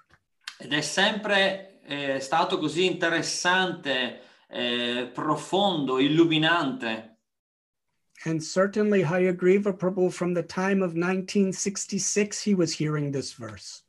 Ed 0.57 0.71
è 0.71 0.81
sempre 0.81 1.81
eh, 1.83 2.19
stato 2.21 2.57
così 2.59 2.85
interessante, 2.85 4.21
eh, 4.47 5.09
profondo, 5.13 5.99
illuminante. 5.99 7.10
And 8.25 8.43
certainly 8.43 9.03
Hayagriva 9.03 9.77
Prabhu, 9.77 10.13
from 10.13 10.33
the 10.33 10.43
time 10.43 10.83
of 10.83 10.93
1966, 10.93 12.41
he 12.41 12.53
was 12.53 12.73
hearing 12.73 13.11
this 13.11 13.33
verse. 13.33 13.83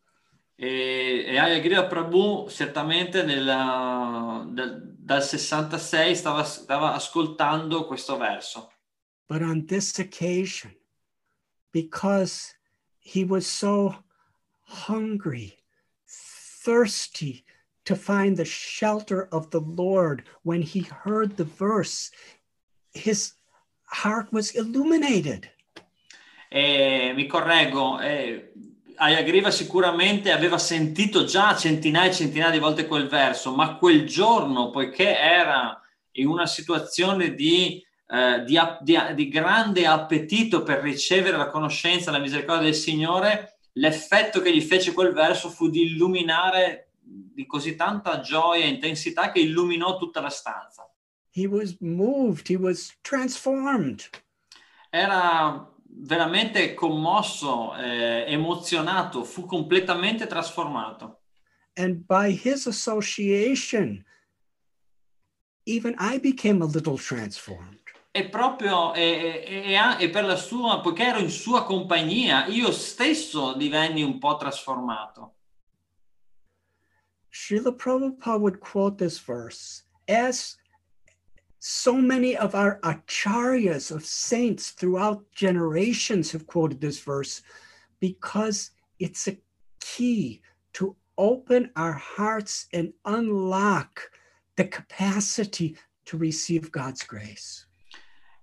E, 0.59 0.66
e 0.66 1.37
Ayagriva 1.37 1.89
Prabhu 1.89 2.49
certamente 2.49 3.24
nella- 3.24 4.47
dal- 4.55 4.80
dal 5.05 5.22
66 5.22 6.18
stava, 6.18 6.45
stava 6.45 6.95
ascoltando 6.95 7.87
questo 7.87 8.16
verso. 8.16 8.70
But 9.28 9.43
on 9.43 9.66
this 9.66 9.99
occasion, 9.99 10.72
because 11.72 12.55
he 13.01 13.24
was 13.24 13.47
so 13.47 13.97
hungry, 14.62 15.59
thirsty 16.07 17.45
to 17.85 17.97
find 17.97 18.37
the 18.37 18.45
shelter 18.45 19.28
of 19.33 19.51
the 19.51 19.61
Lord, 19.61 20.24
when 20.43 20.62
he 20.62 20.83
heard 20.83 21.37
the 21.37 21.45
verse, 21.45 22.11
his 22.93 23.33
heart 23.93 24.28
was 24.32 24.55
illuminated. 24.55 25.51
E 26.49 27.12
mi 27.14 27.26
correggo, 27.26 27.99
eh, 28.01 28.53
Ayagriva 28.97 29.51
sicuramente 29.51 30.30
aveva 30.30 30.59
sentito 30.59 31.24
già 31.24 31.57
centinaia 31.57 32.11
e 32.11 32.14
centinaia 32.14 32.53
di 32.53 32.59
volte 32.59 32.86
quel 32.86 33.09
verso, 33.09 33.55
ma 33.55 33.76
quel 33.76 34.07
giorno, 34.07 34.70
poiché 34.70 35.18
era 35.18 35.80
in 36.12 36.28
una 36.28 36.47
situazione 36.47 37.34
di, 37.34 37.84
eh, 38.07 38.45
di, 38.45 38.61
di 38.82 38.99
di 39.14 39.28
grande 39.28 39.86
appetito 39.86 40.62
per 40.62 40.80
ricevere 40.82 41.36
la 41.36 41.49
conoscenza 41.49 42.11
la 42.11 42.18
misericordia 42.18 42.64
del 42.64 42.74
Signore, 42.74 43.57
l'effetto 43.72 44.40
che 44.40 44.55
gli 44.55 44.61
fece 44.61 44.93
quel 44.93 45.12
verso 45.12 45.49
fu 45.49 45.68
di 45.68 45.82
illuminare 45.82 46.90
di 47.01 47.47
così 47.47 47.74
tanta 47.74 48.20
gioia 48.20 48.64
e 48.64 48.68
intensità 48.68 49.32
che 49.32 49.40
illuminò 49.40 49.97
tutta 49.97 50.20
la 50.20 50.30
stanza. 50.30 50.86
He 51.35 51.47
was 51.47 51.76
moved, 51.80 52.49
he 52.49 52.57
was 52.57 52.93
transformed. 53.03 54.09
era 54.95 55.66
veramente 55.85 56.74
commosso, 56.74 57.74
eh, 57.76 58.26
emozionato, 58.28 59.24
fu 59.24 59.47
completamente 59.47 60.26
trasformato. 60.26 61.20
And 61.74 62.05
by 62.07 62.30
his 62.30 62.66
association, 62.66 64.05
even 65.64 65.95
I 65.99 66.18
became 66.18 66.61
a 66.62 66.66
little 66.66 66.99
transformed. 66.99 67.78
E 68.14 68.28
proprio 68.28 68.93
e, 68.93 69.43
e- 69.47 69.97
e 69.99 70.11
per 70.11 70.24
la 70.24 70.37
sua, 70.37 70.83
poiché 70.83 71.05
ero 71.05 71.18
in 71.18 71.30
sua 71.30 71.64
compagnia, 71.64 72.47
io 72.47 72.70
stesso 72.70 73.55
divenni 73.55 74.03
un 74.03 74.18
po' 74.18 74.37
trasformato. 74.37 75.37
Srila 77.30 77.72
Prabhupada 77.72 78.39
would 78.39 78.59
quote 78.61 78.99
this 78.99 79.18
verse 79.18 79.85
as 80.07 80.59
so 81.64 81.94
many 81.94 82.36
of 82.36 82.56
our 82.56 82.80
acharyas 82.82 83.92
of 83.94 84.04
saints 84.04 84.70
throughout 84.70 85.22
generations 85.30 86.32
have 86.32 86.44
quoted 86.44 86.80
this 86.80 86.98
verse 86.98 87.40
because 88.00 88.72
it's 88.98 89.28
a 89.28 89.38
key 89.78 90.42
to 90.72 90.96
open 91.16 91.70
our 91.76 91.92
hearts 91.92 92.66
and 92.72 92.92
unlock 93.04 94.10
the 94.56 94.64
capacity 94.64 95.76
to 96.04 96.16
receive 96.16 96.72
God's 96.72 97.04
grace. 97.04 97.64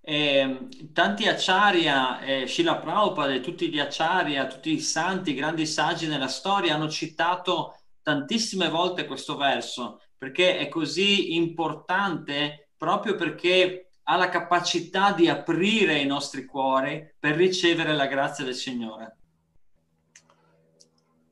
E, 0.01 0.69
tanti 0.93 1.27
acharya, 1.27 2.21
eh, 2.21 2.47
Srila 2.47 2.81
Prabhupada 2.81 3.33
e 3.33 3.41
tutti 3.41 3.69
gli 3.69 3.79
acharya, 3.79 4.47
tutti 4.47 4.71
i 4.71 4.79
santi, 4.79 5.31
i 5.31 5.35
grandi 5.35 5.65
saggi 5.65 6.07
nella 6.07 6.29
storia 6.29 6.75
hanno 6.75 6.89
citato 6.89 7.77
tantissime 8.01 8.69
volte 8.69 9.05
questo 9.05 9.35
verso 9.35 9.99
perché 10.17 10.57
è 10.57 10.69
così 10.69 11.35
importante 11.35 12.68
proprio 12.79 13.15
perché 13.15 13.89
ha 14.03 14.15
la 14.15 14.29
capacità 14.29 15.11
di 15.11 15.27
aprire 15.27 15.99
i 15.99 16.05
nostri 16.05 16.45
cuori 16.45 17.13
per 17.19 17.35
ricevere 17.35 17.93
la 17.93 18.07
grazia 18.07 18.45
del 18.45 18.55
Signore. 18.55 19.17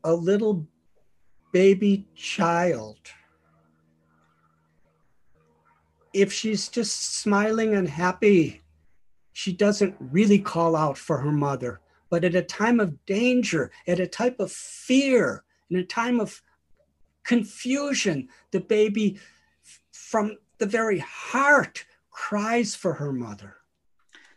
A 0.01 0.11
little 0.11 0.65
baby 1.51 2.05
child, 2.13 2.99
if 6.13 6.31
she's 6.31 6.69
just 6.69 7.19
smiling 7.19 7.75
and 7.75 7.87
happy, 7.87 8.61
she 9.31 9.53
doesn't 9.53 9.95
really 10.11 10.39
call 10.39 10.75
out 10.75 10.97
for 10.97 11.17
her 11.17 11.31
mother. 11.31 11.79
But 12.09 12.23
at 12.23 12.35
a 12.35 12.43
time 12.43 12.79
of 12.79 13.05
danger, 13.05 13.71
at 13.87 13.99
a 13.99 14.07
type 14.07 14.39
of 14.39 14.51
fear, 14.51 15.43
in 15.69 15.77
a 15.77 15.83
time 15.83 16.19
of 16.19 16.41
confusion, 17.23 18.29
the 18.51 18.59
baby 18.59 19.19
from 19.91 20.37
the 20.57 20.65
very 20.65 20.99
heart 20.99 21.85
cries 22.09 22.75
for 22.75 22.93
her 22.93 23.11
mother. 23.11 23.55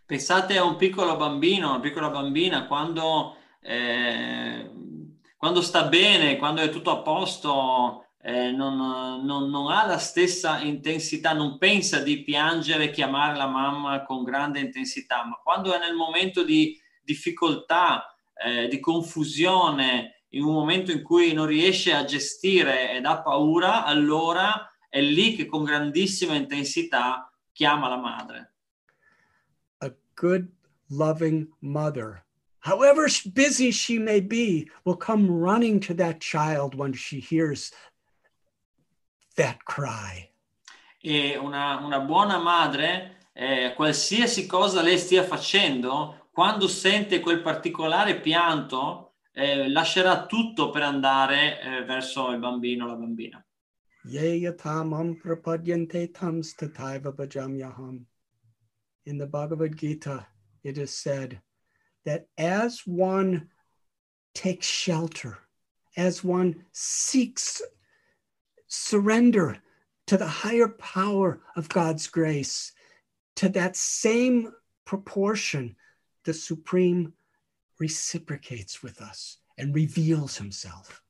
Pensate 0.06 0.56
a 0.58 0.64
un 0.64 0.76
piccolo 0.76 1.16
bambino, 1.16 1.70
una 1.70 1.80
piccola 1.80 2.10
bambina, 2.10 2.66
quando, 2.66 3.36
eh, 3.62 4.68
quando 5.36 5.62
sta 5.62 5.84
bene, 5.84 6.36
quando 6.36 6.62
è 6.62 6.68
tutto 6.68 6.90
a 6.90 7.02
posto, 7.02 8.06
eh, 8.22 8.50
non, 8.50 8.76
non- 9.24 9.48
non 9.48 9.70
ha 9.70 9.86
la 9.86 9.98
stessa 9.98 10.60
intensità, 10.60 11.32
non 11.32 11.58
pensa 11.58 12.00
di 12.00 12.22
piangere 12.22 12.90
chiamare 12.90 13.36
la 13.36 13.46
mamma 13.46 14.02
con 14.02 14.24
grande 14.24 14.60
intensità, 14.60 15.24
ma 15.24 15.38
quando 15.42 15.72
è 15.72 15.78
nel 15.78 15.94
momento 15.94 16.42
di 16.42 16.78
difficoltà, 17.02 18.14
eh, 18.34 18.68
di 18.68 18.80
confusione, 18.80 20.24
in 20.30 20.44
un 20.44 20.52
momento 20.52 20.92
in 20.92 21.02
cui 21.02 21.32
non 21.32 21.46
riesce 21.46 21.94
a 21.94 22.04
gestire 22.04 22.92
ed 22.92 23.04
ha 23.04 23.22
paura, 23.22 23.84
allora 23.84 24.69
è 24.90 25.00
lì 25.00 25.36
che 25.36 25.46
con 25.46 25.64
grandissima 25.64 26.34
intensità 26.34 27.32
chiama 27.52 27.88
la 27.88 27.96
madre. 27.96 28.54
A 29.78 29.94
good, 30.14 30.50
loving 30.88 31.48
mother, 31.60 32.24
however 32.58 33.08
busy 33.32 33.70
she 33.70 33.98
may 33.98 34.20
be, 34.20 34.68
will 34.84 34.96
come 34.96 35.30
running 35.30 35.80
to 35.80 35.94
that 35.94 36.20
child 36.20 36.74
when 36.74 36.92
she 36.92 37.20
hears 37.20 37.72
that 39.36 39.62
cry. 39.64 40.28
E 40.98 41.36
una, 41.36 41.78
una 41.78 42.00
buona 42.00 42.38
madre, 42.38 43.28
eh, 43.32 43.72
qualsiasi 43.74 44.46
cosa 44.46 44.82
lei 44.82 44.98
stia 44.98 45.22
facendo, 45.22 46.28
quando 46.32 46.66
sente 46.68 47.20
quel 47.20 47.40
particolare 47.40 48.20
pianto, 48.20 49.14
eh, 49.32 49.68
lascerà 49.68 50.26
tutto 50.26 50.70
per 50.70 50.82
andare 50.82 51.60
eh, 51.60 51.84
verso 51.84 52.30
il 52.32 52.38
bambino 52.38 52.84
o 52.84 52.88
la 52.88 52.94
bambina. 52.94 53.44
Ye 54.04 54.40
prapadyante 54.42 56.14
tam 56.14 56.42
stataiva 56.42 57.14
bhajamyaham. 57.14 58.04
In 59.06 59.18
the 59.18 59.26
Bhagavad 59.26 59.76
Gita, 59.76 60.26
it 60.62 60.78
is 60.78 60.94
said 60.94 61.40
that 62.04 62.28
as 62.38 62.86
one 62.86 63.48
takes 64.34 64.66
shelter, 64.66 65.38
as 65.96 66.24
one 66.24 66.64
seeks 66.72 67.60
surrender 68.68 69.58
to 70.06 70.16
the 70.16 70.26
higher 70.26 70.68
power 70.68 71.40
of 71.56 71.68
God's 71.68 72.06
grace, 72.06 72.72
to 73.36 73.48
that 73.50 73.76
same 73.76 74.52
proportion, 74.84 75.76
the 76.24 76.34
Supreme 76.34 77.12
reciprocates 77.78 78.82
with 78.82 79.00
us 79.00 79.38
and 79.58 79.74
reveals 79.74 80.36
himself. 80.36 81.02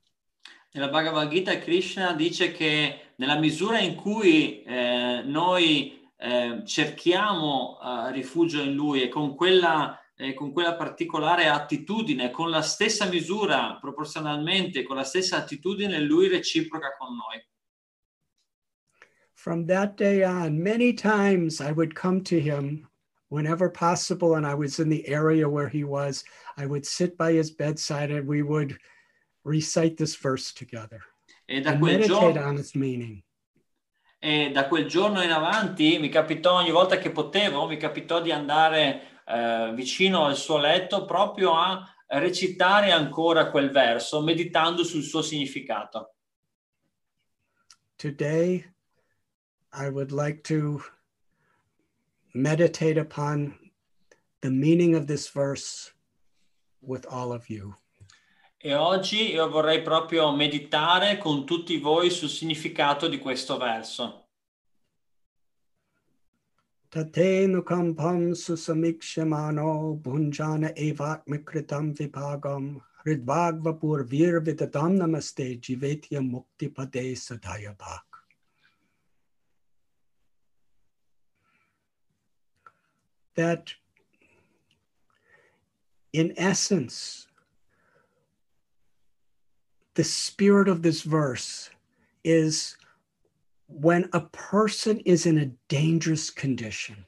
Nella 0.73 0.87
Bhagavad 0.87 1.27
Gita 1.29 1.59
Krishna 1.59 2.13
dice 2.13 2.53
che 2.53 3.11
nella 3.15 3.37
misura 3.37 3.79
in 3.79 3.95
cui 3.95 4.63
eh, 4.63 5.21
noi 5.25 6.09
eh, 6.15 6.61
cerchiamo 6.65 7.77
eh, 7.83 8.13
rifugio 8.13 8.61
in 8.61 8.73
Lui 8.73 9.01
e 9.01 9.09
con 9.09 9.35
quella, 9.35 9.99
eh, 10.15 10.33
con 10.33 10.53
quella 10.53 10.75
particolare 10.75 11.49
attitudine, 11.49 12.31
con 12.31 12.49
la 12.49 12.61
stessa 12.61 13.05
misura, 13.07 13.77
proporzionalmente, 13.81 14.83
con 14.83 14.95
la 14.95 15.03
stessa 15.03 15.35
attitudine, 15.35 15.99
Lui 15.99 16.29
reciproca 16.29 16.95
con 16.97 17.17
noi. 17.17 17.45
From 19.33 19.65
that 19.65 19.97
day 19.97 20.23
on, 20.23 20.57
many 20.57 20.93
times 20.93 21.59
I 21.59 21.71
would 21.71 21.95
come 21.95 22.21
to 22.21 22.39
him 22.39 22.87
whenever 23.27 23.69
possible, 23.69 24.35
and 24.35 24.45
I 24.45 24.53
was 24.53 24.79
in 24.79 24.87
the 24.87 25.05
area 25.05 25.49
where 25.49 25.67
he 25.67 25.83
was. 25.83 26.23
I 26.55 26.65
would 26.65 26.85
sit 26.85 27.17
by 27.17 27.33
his 27.33 27.51
bedside 27.51 28.11
and 28.11 28.25
we 28.25 28.41
would 28.41 28.77
recite 29.43 29.95
this 29.97 30.15
verse 30.15 30.53
together 30.53 31.01
E 31.45 31.61
da 31.61 31.71
and 31.71 31.79
quel, 31.79 31.93
meditate 31.97 32.33
giorno, 32.33 32.47
on 32.47 32.57
its 32.57 32.73
meaning. 32.75 33.23
e 34.19 34.51
da 34.51 34.67
quel 34.67 34.85
giorno 34.87 35.21
in 35.23 35.31
avanti 35.31 35.97
mi 35.99 36.09
capitò 36.09 36.55
ogni 36.55 36.71
volta 36.71 36.97
che 36.97 37.11
potevo, 37.11 37.67
mi 37.67 37.77
capitò 37.77 38.21
di 38.21 38.31
andare 38.31 39.21
eh, 39.25 39.71
vicino 39.75 40.25
al 40.25 40.35
suo 40.35 40.57
letto 40.57 41.05
proprio 41.05 41.53
a 41.55 41.87
recitare 42.13 42.91
ancora 42.91 43.49
quel 43.49 43.71
verso, 43.71 44.21
meditando 44.21 44.83
sul 44.83 45.01
suo 45.01 45.21
significato. 45.21 46.15
Today, 47.97 48.65
I 49.73 49.89
would 49.89 50.11
like 50.11 50.41
to 50.43 50.81
meditate 52.33 52.97
upon 52.99 53.57
the 54.41 54.49
meaning 54.49 54.95
of 54.95 55.05
this 55.07 55.29
verse 55.29 55.93
with 56.81 57.05
all 57.07 57.31
of 57.31 57.47
you. 57.49 57.75
E 58.63 58.75
oggi 58.75 59.31
io 59.31 59.49
vorrei 59.49 59.81
proprio 59.81 60.31
meditare 60.35 61.17
con 61.17 61.45
tutti 61.47 61.79
voi 61.79 62.11
sul 62.11 62.29
significato 62.29 63.07
di 63.07 63.17
questo 63.17 63.57
verso. 63.57 64.27
Tatenu 66.87 67.63
kampam 67.63 68.33
susamikshemano 68.33 69.97
bhunjana 69.99 70.75
evatmikritam 70.75 71.93
vipagam 71.93 72.79
hridvagva 73.03 73.73
purvir 73.79 74.41
vidatam 74.41 74.95
namaste 74.97 75.57
jivetya 75.59 76.21
mukti 76.21 76.69
pade 76.69 77.15
sadhaya 77.15 77.73
bhak. 77.75 78.05
That 83.33 83.73
in 86.13 86.33
essence, 86.35 87.30
the 89.95 90.03
spirit 90.03 90.67
of 90.67 90.81
this 90.81 91.01
verse 91.01 91.69
is 92.23 92.77
when 93.67 94.09
a 94.13 94.21
person 94.21 94.99
is 95.05 95.25
in 95.25 95.37
a 95.37 95.51
dangerous 95.67 96.29
condition, 96.29 97.05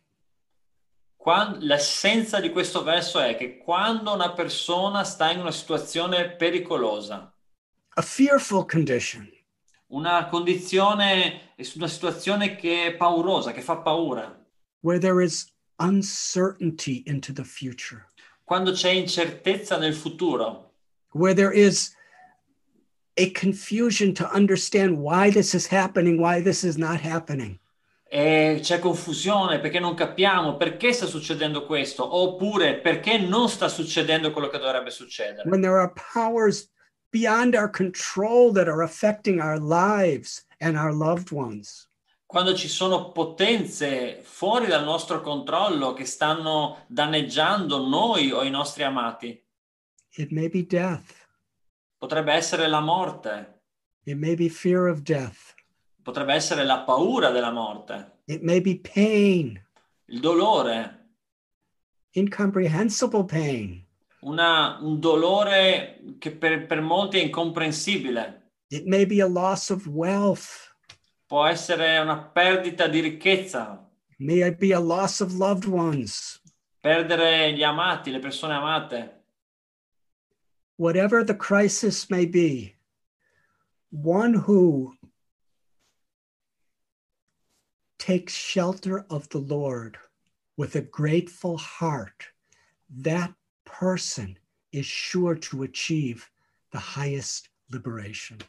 l'essenza 1.60 2.42
di 2.42 2.50
questo 2.50 2.84
verso 2.84 3.20
è 3.20 3.38
che 3.38 3.58
quando 3.58 4.14
una 4.14 4.34
persona 4.34 5.04
sta 5.04 5.32
in 5.32 5.40
una 5.40 5.52
situazione 5.52 6.36
pericolosa, 6.36 7.34
a 7.96 8.02
fearful 8.02 8.66
condition, 8.66 9.30
una 9.88 10.28
condizione, 10.28 11.54
una 11.76 11.88
situazione 11.88 12.56
che 12.56 12.88
è 12.88 12.96
paurosa, 12.96 13.54
che 13.54 13.62
fa 13.62 13.78
paura, 13.78 14.46
where 14.82 15.00
there 15.00 15.24
is 15.24 15.48
uncertainty 15.80 17.04
into 17.06 17.32
the 17.32 17.44
future, 17.44 18.06
quando 18.44 18.72
c'è 18.72 18.90
incertezza 18.90 19.78
nel 19.78 19.94
futuro, 19.94 20.74
where 21.14 21.34
there 21.34 21.54
is 21.54 21.96
a 23.18 23.30
confusion 23.32 24.14
to 24.14 24.30
understand 24.32 24.98
why 24.98 25.30
this 25.30 25.54
is 25.54 25.68
happening, 25.68 26.20
why 26.20 26.42
this 26.42 26.64
is 26.64 26.78
not 26.78 27.00
happening. 27.02 27.60
e 28.16 28.60
c'è 28.62 28.78
confusione 28.78 29.60
perché 29.60 29.80
non 29.80 29.96
capiamo 29.96 30.56
perché 30.56 30.94
sta 30.94 31.08
succedendo 31.08 31.66
questo, 31.66 32.16
oppure 32.16 32.76
perché 32.76 33.18
non 33.18 33.50
sta 33.50 33.68
succedendo 33.68 34.30
quello 34.30 34.50
che 34.50 34.60
dovrebbe 34.60 34.92
succedere. 34.92 35.50
When 35.50 35.62
there 35.62 35.80
are 35.80 35.92
powers 36.14 36.70
beyond 37.10 37.56
our 37.56 37.68
control 37.68 38.54
that 38.54 38.68
are 38.68 38.84
affecting 38.84 39.40
our 39.42 39.60
lives 39.60 40.46
and 40.60 40.78
our 40.78 40.94
loved 40.94 41.32
ones. 41.32 41.90
Quando 42.28 42.54
ci 42.54 42.68
sono 42.68 43.12
potenze 43.12 44.20
fuori 44.22 44.68
dal 44.68 44.84
nostro 44.84 45.22
controllo 45.22 45.94
che 45.94 46.06
stanno 46.06 46.84
danneggiando 46.88 47.88
noi 47.88 48.32
o 48.32 48.44
i 48.44 48.52
nostri 48.52 48.84
amati, 48.84 49.44
It 50.16 50.30
may 50.30 50.48
be 50.50 50.64
death, 50.64 51.23
potrebbe 52.04 52.34
essere 52.34 52.68
la 52.68 52.82
morte, 52.82 53.62
it 54.04 54.18
may 54.18 54.36
be 54.36 54.50
fear 54.50 54.90
of 54.90 55.00
death, 55.04 55.54
potrebbe 56.02 56.34
essere 56.34 56.66
la 56.66 56.80
paura 56.82 57.30
della 57.30 57.50
morte, 57.52 58.20
it 58.26 58.42
may 58.42 58.60
be 58.60 58.78
pain, 58.78 59.58
il 60.08 60.20
dolore, 60.20 61.12
incomprehensible 62.12 63.24
pain. 63.24 63.86
una- 64.20 64.80
un 64.82 65.00
dolore 65.00 66.02
che 66.20 66.32
per, 66.36 66.66
per 66.66 66.82
molti 66.82 67.20
è 67.20 67.24
incomprensibile. 67.24 68.52
It 68.68 68.86
may 68.86 69.06
be 69.06 69.22
a 69.22 69.28
loss 69.28 69.70
of 69.70 69.86
wealth. 69.88 70.76
Può 71.26 71.46
essere 71.46 71.98
una 72.00 72.18
perdita 72.18 72.88
di 72.88 73.00
ricchezza, 73.00 73.90
It 74.10 74.18
may 74.20 74.54
be 74.54 74.74
a 74.74 74.80
loss 74.80 75.22
of 75.22 75.32
loved 75.34 75.68
ones. 75.68 76.42
perdere 76.82 77.54
gli 77.54 77.64
amati, 77.64 78.12
le 78.12 78.20
persone 78.20 78.56
amate. 78.56 79.23
Whatever 80.78 81.24
the 81.24 81.36
crisis 81.36 82.10
may 82.10 82.26
be, 82.26 82.76
one 83.92 84.34
who 84.34 84.94
takes 88.00 88.34
shelter 88.34 89.06
of 89.10 89.30
the 89.30 89.38
Lord 89.38 89.98
with 90.58 90.76
a 90.76 90.82
grateful 90.82 91.58
heart, 91.58 92.26
that 92.90 93.34
person 93.66 94.38
is 94.72 94.86
sure 94.86 95.36
to 95.36 95.64
achieve 95.64 96.30
the 96.72 96.80
highest 96.80 97.50
liberation. 97.72 98.40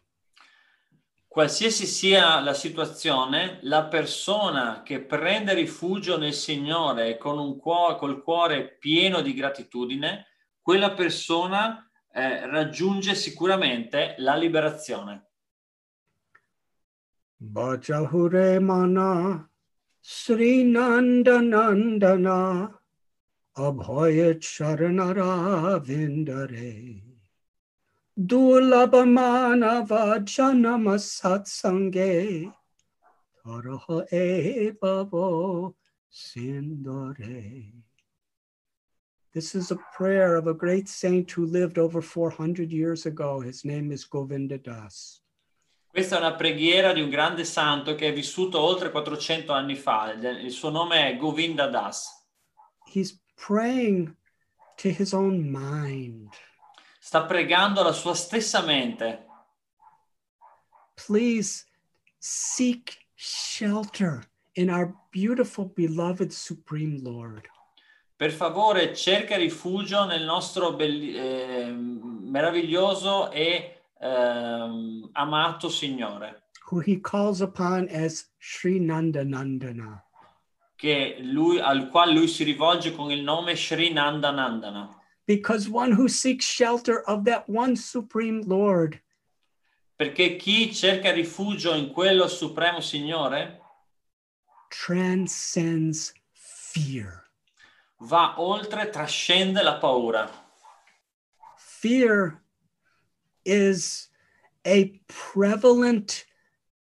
Qualsiasi 1.28 1.86
sia 1.86 2.40
la 2.40 2.54
situazione, 2.54 3.58
la 3.62 3.84
persona 3.88 4.82
che 4.84 5.00
prende 5.00 5.52
rifugio 5.52 6.16
nel 6.16 6.32
Signore 6.32 7.18
con 7.18 7.38
un 7.38 7.58
cuore, 7.58 7.96
col 7.98 8.22
cuore 8.22 8.76
pieno 8.78 9.20
di 9.20 9.34
gratitudine, 9.34 10.26
quella 10.62 10.92
persona 10.92 11.90
eh, 12.14 12.46
raggiunge 12.46 13.14
sicuramente 13.14 14.14
la 14.18 14.36
liberazione. 14.36 15.30
Bajahure 17.36 18.60
mana 18.60 19.48
Sri 20.00 20.62
Nanda 20.62 21.40
Nandana 21.40 22.72
Abhaya 23.56 24.34
Charanara 24.38 25.78
Vindare 25.84 27.02
Dulabhamana 28.16 29.84
Vajanama 29.86 30.96
Satsange 30.96 32.52
Taraha 33.44 34.06
E 34.10 34.70
Babo 34.80 35.74
Sindare. 36.08 37.72
This 39.34 39.56
is 39.56 39.72
a 39.72 39.76
prayer 39.96 40.36
of 40.36 40.46
a 40.46 40.54
great 40.54 40.88
saint 40.88 41.28
who 41.32 41.44
lived 41.44 41.76
over 41.76 42.00
400 42.00 42.70
years 42.70 43.04
ago. 43.04 43.40
His 43.40 43.64
name 43.64 43.90
is 43.90 44.04
Govinda 44.04 44.58
Das. 44.58 45.20
Questa 45.90 46.16
è 46.16 46.18
una 46.20 46.36
preghiera 46.36 46.92
di 46.92 47.00
un 47.00 47.10
grande 47.10 47.44
santo 47.44 47.96
che 47.96 48.08
è 48.08 48.12
vissuto 48.12 48.60
oltre 48.60 48.92
400 48.92 49.52
anni 49.52 49.74
fa. 49.74 50.12
Il 50.12 50.52
suo 50.52 50.70
nome 50.70 51.08
è 51.08 51.16
Govinda 51.16 51.66
Das. 51.66 52.26
He's 52.86 53.20
praying 53.34 54.14
to 54.76 54.88
his 54.88 55.12
own 55.12 55.50
mind. 55.50 56.30
Sta 57.00 57.24
pregando 57.24 57.80
alla 57.80 57.92
sua 57.92 58.14
stessa 58.14 58.62
mente. 58.62 59.26
Please 60.94 61.64
seek 62.18 63.04
shelter 63.16 64.30
in 64.54 64.70
our 64.70 64.94
beautiful, 65.10 65.64
beloved 65.64 66.30
Supreme 66.30 67.00
Lord. 67.02 67.48
Per 68.24 68.32
favore, 68.32 68.94
cerca 68.94 69.36
rifugio 69.36 70.06
nel 70.06 70.24
nostro 70.24 70.72
belli- 70.72 71.14
eh, 71.14 71.70
meraviglioso 71.70 73.30
e 73.30 73.82
ehm, 74.00 75.10
amato 75.12 75.68
Signore, 75.68 76.44
who 76.70 76.80
he 76.80 77.02
calls 77.02 77.40
upon 77.40 77.86
as 77.90 78.30
Sri 78.38 78.80
Nanda 78.80 79.24
Nandana. 79.24 80.02
che 80.74 81.18
lui, 81.20 81.60
al 81.60 81.90
quale 81.90 82.14
lui 82.14 82.26
si 82.26 82.44
rivolge 82.44 82.94
con 82.94 83.10
il 83.10 83.22
nome 83.22 83.56
Sri 83.56 83.92
Nanda 83.92 84.30
Nandana. 84.30 84.88
Because 85.26 85.68
one 85.68 85.92
who 85.92 86.08
seeks 86.08 86.46
shelter 86.46 87.02
of 87.06 87.24
that 87.24 87.46
one 87.46 87.76
Supreme 87.76 88.42
Lord 88.46 88.98
Perché 89.96 90.36
chi 90.36 90.72
cerca 90.72 91.12
rifugio 91.12 91.74
in 91.74 91.90
quello 91.90 92.26
Supremo 92.28 92.80
Signore 92.80 93.60
transcends 94.70 96.14
fear. 96.32 97.23
Va 98.04 98.34
oltre, 98.38 98.90
trascende 98.90 99.62
la 99.62 99.78
paura. 99.78 100.28
Fear 101.56 102.40
is 103.44 104.08
a 104.66 105.00
prevalent 105.06 106.24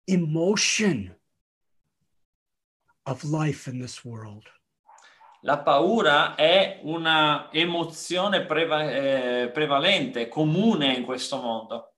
emotion 0.07 1.15
of 3.05 3.23
life 3.23 3.67
in 3.67 3.79
this 3.79 4.03
world. 4.03 4.47
La 5.43 5.57
paura 5.57 6.35
è 6.35 6.81
una 6.83 7.49
emozione 7.51 8.45
preva- 8.45 8.91
eh, 8.91 9.49
prevalente, 9.51 10.27
comune 10.27 10.93
in 10.93 11.03
questo 11.03 11.41
mondo. 11.41 11.95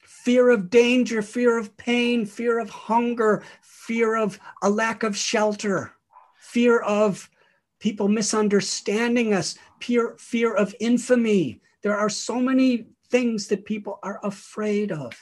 Fear 0.00 0.50
of 0.50 0.68
danger, 0.68 1.22
fear 1.22 1.58
of 1.58 1.74
pain, 1.76 2.26
fear 2.26 2.58
of 2.58 2.68
hunger, 2.68 3.42
fear 3.62 4.16
of 4.16 4.38
a 4.60 4.68
lack 4.68 5.02
of 5.02 5.16
shelter, 5.16 5.94
fear 6.36 6.80
of 6.82 7.30
people 7.84 8.08
misunderstanding 8.08 9.34
us, 9.34 9.58
fear, 9.78 10.16
fear 10.16 10.54
of 10.54 10.74
infamy. 10.80 11.60
There 11.82 11.94
are 11.94 12.08
so 12.08 12.40
many 12.40 12.86
things 13.10 13.46
that 13.48 13.66
people 13.66 13.98
are 14.02 14.18
afraid 14.22 14.90
of. 14.90 15.12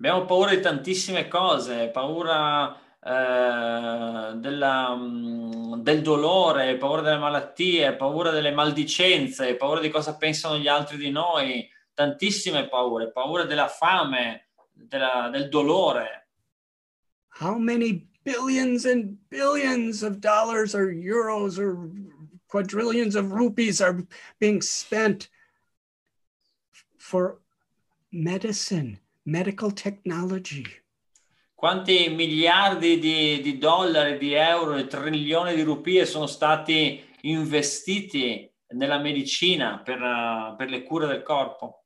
Abbiamo 0.00 0.26
paura 0.26 0.50
di 0.50 0.60
tantissime 0.60 1.28
cose, 1.28 1.90
paura 1.92 2.74
eh, 3.00 4.34
della, 4.34 4.96
mm, 4.96 5.74
del 5.74 6.02
dolore, 6.02 6.76
paura 6.76 7.02
delle 7.02 7.18
malattie, 7.18 7.94
paura 7.94 8.30
delle 8.32 8.50
maldicenze, 8.50 9.54
paura 9.54 9.78
di 9.78 9.88
cosa 9.88 10.16
pensano 10.16 10.58
gli 10.58 10.66
altri 10.66 10.96
di 10.96 11.12
noi, 11.12 11.70
tantissime 11.94 12.66
paure, 12.66 13.12
paura 13.12 13.44
della 13.44 13.68
fame, 13.68 14.48
della- 14.72 15.28
del 15.30 15.48
dolore. 15.48 16.26
How 17.38 17.58
many 17.58 18.10
billions 18.24 18.84
and 18.84 19.16
billions 19.30 20.02
of 20.02 20.20
dollars 20.20 20.74
or 20.74 20.92
euros 20.92 21.58
or 21.58 21.90
quadrillions 22.48 23.14
of 23.16 23.32
rupees 23.32 23.80
are 23.80 24.04
being 24.38 24.60
spent 24.60 25.28
for 26.98 27.40
medicine, 28.12 28.98
medical 29.24 29.70
technology? 29.70 30.66
Quanti 31.54 32.08
miliardi 32.08 32.98
di, 32.98 33.40
di 33.40 33.56
dollari, 33.58 34.18
di 34.18 34.34
euro 34.34 34.76
e 34.76 34.86
trilioni 34.86 35.54
di 35.54 35.62
rupie 35.62 36.04
sono 36.06 36.26
stati 36.26 37.00
investiti 37.22 38.50
nella 38.74 38.98
medicina 38.98 39.80
per, 39.80 40.02
eh, 40.02 40.54
per 40.56 40.68
le 40.68 40.82
cure 40.82 41.06
del 41.06 41.22
corpo? 41.22 41.84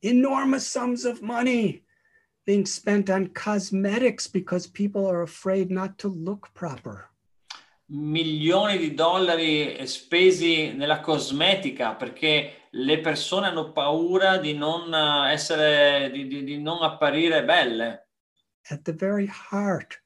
Enormous 0.00 0.68
sums 0.68 1.04
of 1.04 1.20
money 1.20 1.83
being 2.44 2.66
spent 2.66 3.08
on 3.10 3.28
cosmetics 3.28 4.26
because 4.26 4.66
people 4.66 5.06
are 5.06 5.22
afraid 5.22 5.70
not 5.70 5.98
to 5.98 6.08
look 6.08 6.52
proper. 6.54 7.10
milioni 7.86 8.78
di 8.78 8.94
dollari 8.94 9.86
spesi 9.86 10.72
nella 10.72 11.00
cosmetica 11.00 11.94
perché 11.94 12.68
le 12.70 13.00
persone 13.00 13.46
hanno 13.46 13.72
paura 13.72 14.38
di 14.38 14.54
non 14.54 14.92
eh, 14.92 15.32
essere, 15.32 16.10
di, 16.10 16.26
di- 16.26 16.44
di 16.44 16.60
non 16.60 16.82
apparire 16.82 17.44
belle. 17.44 18.08
At 18.70 18.82
the 18.82 18.92
very 18.92 19.26
heart 19.26 20.00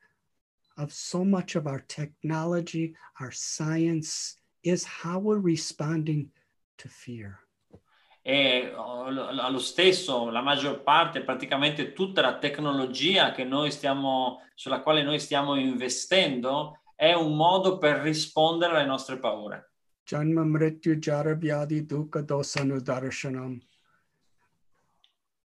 of 0.76 0.90
so 0.90 1.24
much 1.24 1.54
of 1.54 1.66
our 1.66 1.80
technology, 1.86 2.94
our 3.20 3.32
science, 3.32 4.36
is 4.62 4.84
how 4.84 5.18
we're 5.18 5.40
responding 5.40 6.30
to 6.78 6.88
fear. 6.88 7.38
E 8.28 8.70
lo- 8.74 9.26
allo 9.26 9.58
stesso, 9.58 10.28
la 10.28 10.42
maggior 10.42 10.82
parte, 10.82 11.22
praticamente 11.22 11.94
tutta 11.94 12.20
la 12.20 12.36
tecnologia 12.36 13.32
che 13.32 13.42
noi 13.42 13.70
stiamo, 13.70 14.42
sulla 14.54 14.82
quale 14.82 15.02
noi 15.02 15.18
stiamo 15.18 15.54
investendo 15.54 16.80
è 16.94 17.14
un 17.14 17.34
modo 17.36 17.78
per 17.78 18.00
rispondere 18.00 18.76
alle 18.76 18.84
nostre 18.84 19.18
paure. 19.18 19.70
Janma 20.04 20.44
mrityu 20.44 20.96
jara 20.96 21.34
vyadi 21.34 21.86
dukkha 21.86 22.20
dosanu 22.20 22.80
darshanam. 22.80 23.58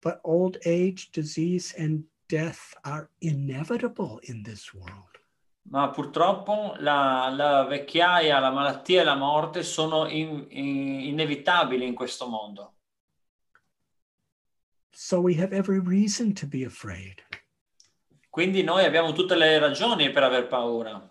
But 0.01 0.19
old 0.23 0.57
age, 0.65 1.09
disease, 1.13 1.73
and 1.81 2.03
death 2.27 2.77
are 2.81 3.09
inevitable 3.19 4.19
in 4.23 4.43
this 4.43 4.73
world. 4.73 5.11
Ma 5.69 5.89
purtroppo 5.89 6.75
la, 6.79 7.29
la 7.29 7.63
vecchiaia, 7.63 8.39
la 8.39 8.51
malattia 8.51 8.99
e 8.99 9.03
la 9.05 9.15
morte 9.15 9.63
sono 9.63 10.09
in- 10.09 10.47
in- 10.49 10.99
inevitabili 10.99 11.87
in 11.87 11.93
questo 11.95 12.27
mondo. 12.27 12.72
So 14.93 15.19
we 15.19 15.33
have 15.35 15.53
every 15.53 15.79
reason 15.79 16.33
to 16.35 16.45
be 16.45 16.63
afraid. 16.63 17.23
Quindi 18.29 18.63
noi 18.63 18.85
abbiamo 18.85 19.11
tutte 19.11 19.35
le 19.35 19.59
ragioni 19.59 20.11
per 20.11 20.23
aver 20.23 20.47
paura. 20.47 21.09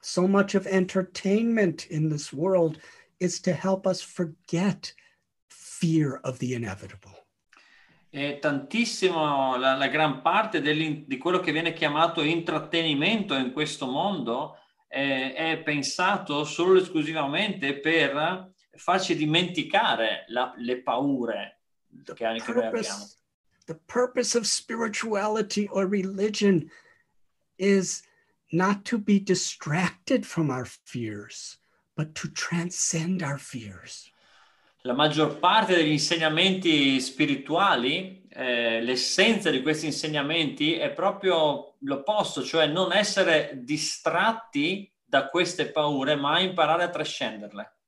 So 0.00 0.26
much 0.26 0.54
of 0.54 0.66
entertainment 0.66 1.86
in 1.90 2.08
this 2.08 2.32
world 2.32 2.80
is 3.18 3.40
to 3.40 3.52
help 3.52 3.86
us 3.86 4.00
forget 4.00 4.94
fear 5.48 6.20
of 6.22 6.38
the 6.38 6.54
inevitable. 6.54 7.26
E 8.10 8.38
tantissimo, 8.40 9.56
la, 9.56 9.76
la 9.76 9.88
gran 9.88 10.22
parte 10.22 10.60
di 10.60 11.18
quello 11.18 11.40
che 11.40 11.52
viene 11.52 11.72
chiamato 11.72 12.22
intrattenimento 12.22 13.34
in 13.34 13.52
questo 13.52 13.86
mondo 13.86 14.56
eh, 14.88 15.32
è 15.34 15.62
pensato 15.62 16.44
solo 16.44 16.78
esclusivamente 16.78 17.78
per 17.78 18.52
farci 18.72 19.14
dimenticare 19.14 20.24
la- 20.28 20.52
le 20.56 20.82
paure 20.82 21.59
The 22.04 22.14
che, 22.14 22.24
che 22.24 22.24
noi 22.24 22.38
abbiamo. 22.38 22.70
purpose, 22.70 23.16
the 23.66 23.78
purpose 23.86 24.34
of 24.34 24.46
spirituality 24.46 25.68
or 25.68 25.86
religion 25.86 26.70
is 27.56 28.02
not 28.52 28.84
to 28.84 28.98
be 28.98 29.20
distracted 29.20 30.26
from 30.26 30.50
our 30.50 30.64
fears, 30.64 31.58
but 31.96 32.14
to 32.14 32.28
transcend 32.28 33.22
our 33.22 33.38
fears. 33.38 34.10
La 34.82 34.94
maggior 34.94 35.38
parte 35.38 35.74
degli 35.74 35.92
insegnamenti 35.92 36.98
spirituali, 37.00 38.26
eh, 38.30 38.80
l'essenza 38.80 39.50
di 39.50 39.60
questi 39.60 39.84
insegnamenti 39.84 40.74
è 40.74 40.90
proprio 40.90 41.74
l'opposto, 41.80 42.42
cioè 42.42 42.66
non 42.66 42.92
essere 42.92 43.60
distratti 43.62 44.90
da 45.04 45.28
queste 45.28 45.70
paure, 45.70 46.16
ma 46.16 46.38
imparare 46.40 46.84
a 46.84 46.88
trascenderle. 46.88 47.79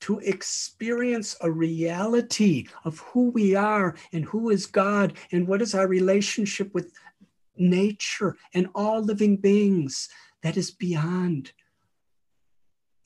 To 0.00 0.18
experience 0.20 1.36
a 1.40 1.50
reality 1.50 2.66
of 2.84 2.98
who 3.00 3.30
we 3.30 3.54
are 3.54 3.94
and 4.12 4.24
who 4.24 4.50
is 4.50 4.66
God 4.66 5.12
and 5.32 5.46
what 5.46 5.60
is 5.62 5.74
our 5.74 5.86
relationship 5.86 6.72
with 6.74 6.92
nature 7.56 8.36
and 8.54 8.68
all 8.74 9.02
living 9.02 9.36
beings 9.36 10.08
that 10.42 10.56
is 10.56 10.70
beyond 10.70 11.52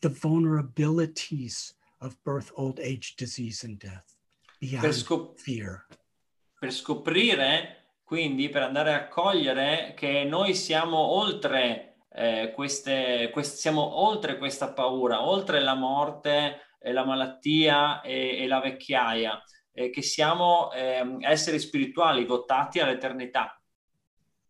the 0.01 0.09
vulnerabilities 0.09 1.73
of 2.01 2.17
birth, 2.25 2.53
old 2.57 2.79
age, 2.81 3.17
disease, 3.17 3.65
and 3.65 3.79
death, 3.79 4.17
Per, 4.61 4.69
beyond 4.69 4.95
scop- 4.95 5.39
fear. 5.41 5.87
per 6.61 6.71
scoprire, 6.73 7.77
quindi 8.05 8.49
per 8.51 8.63
andare 8.63 8.93
a 8.95 9.09
cogliere 9.09 9.95
che 9.97 10.25
noi 10.25 10.55
siamo 10.55 10.99
oltre, 10.99 11.97
eh, 12.13 12.53
queste, 12.55 13.31
quest- 13.33 13.57
siamo 13.57 13.81
oltre 13.81 14.37
questa 14.39 14.73
paura, 14.73 15.27
oltre 15.27 15.61
la 15.61 15.75
morte, 15.75 16.61
la 16.93 17.05
malattia 17.05 18.01
e, 18.03 18.43
e 18.43 18.47
la 18.47 18.61
vecchiaia, 18.61 19.43
che 19.73 20.03
siamo 20.03 20.73
ehm, 20.73 21.19
esseri 21.23 21.59
spirituali 21.59 22.25
votati 22.25 22.79
all'eternità. 22.79 23.61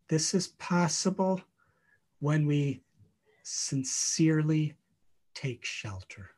This 0.07 0.35
is 0.35 0.49
possible 0.49 1.43
when 2.19 2.45
we 2.45 2.83
sincerely 3.43 4.77
take 5.33 5.61
shelter. 5.63 6.37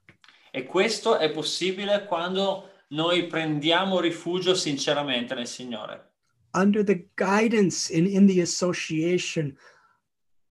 E 0.53 0.65
questo 0.65 1.19
è 1.19 1.31
possibile 1.31 2.05
quando 2.07 2.71
noi 2.89 3.27
prendiamo 3.27 4.01
rifugio 4.01 4.55
sinceramente 4.55 5.35
nel 5.35 5.47
Signore, 5.47 6.13
under 6.55 6.83
the 6.83 7.09
guidance 7.17 7.91
and 7.93 8.07
in 8.07 8.27
the 8.27 8.41
association 8.41 9.57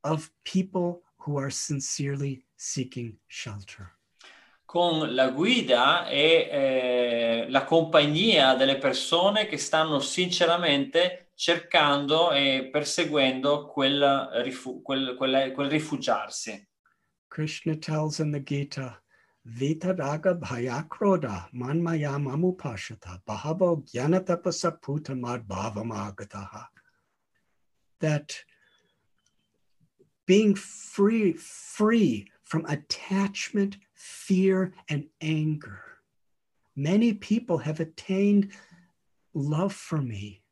of 0.02 0.30
people 0.42 1.02
who 1.16 1.38
are 1.38 1.50
sincerely 1.50 2.44
seeking 2.56 3.18
shelter. 3.26 3.93
Con 4.74 5.14
la 5.14 5.28
guida 5.28 6.08
e 6.08 6.48
eh, 6.50 7.46
la 7.48 7.62
compagnia 7.62 8.56
delle 8.56 8.76
persone 8.76 9.46
che 9.46 9.56
stanno 9.56 10.00
sinceramente 10.00 11.30
cercando 11.36 12.32
e 12.32 12.70
perseguendo 12.72 13.68
quel, 13.68 14.30
rifu- 14.42 14.82
quel- 14.82 15.14
quel- 15.16 15.52
quel 15.52 15.70
rifugiarsi. 15.70 16.68
Krishna 17.28 17.76
tells 17.76 18.18
in 18.18 18.32
the 18.32 18.42
Gita, 18.42 19.00
Vitaraga 19.46 20.34
bhayakroda 20.34 21.48
manmaya 21.52 22.18
mamupashata 22.18 23.22
bahavo 23.24 23.84
jnanatapasa 23.84 24.76
putamad 24.80 25.46
bhavamagataha. 25.46 26.66
That 28.00 28.42
being 30.26 30.56
free, 30.56 31.34
free 31.34 32.32
from 32.42 32.64
attachment, 32.66 33.78
fear, 34.04 34.72
and 34.90 35.06
anger. 35.22 35.80
Many 36.76 37.14
people 37.14 37.58
have 37.58 37.80
attained 37.80 38.50
love 39.32 39.72
for 39.72 40.00
me. 40.02 40.42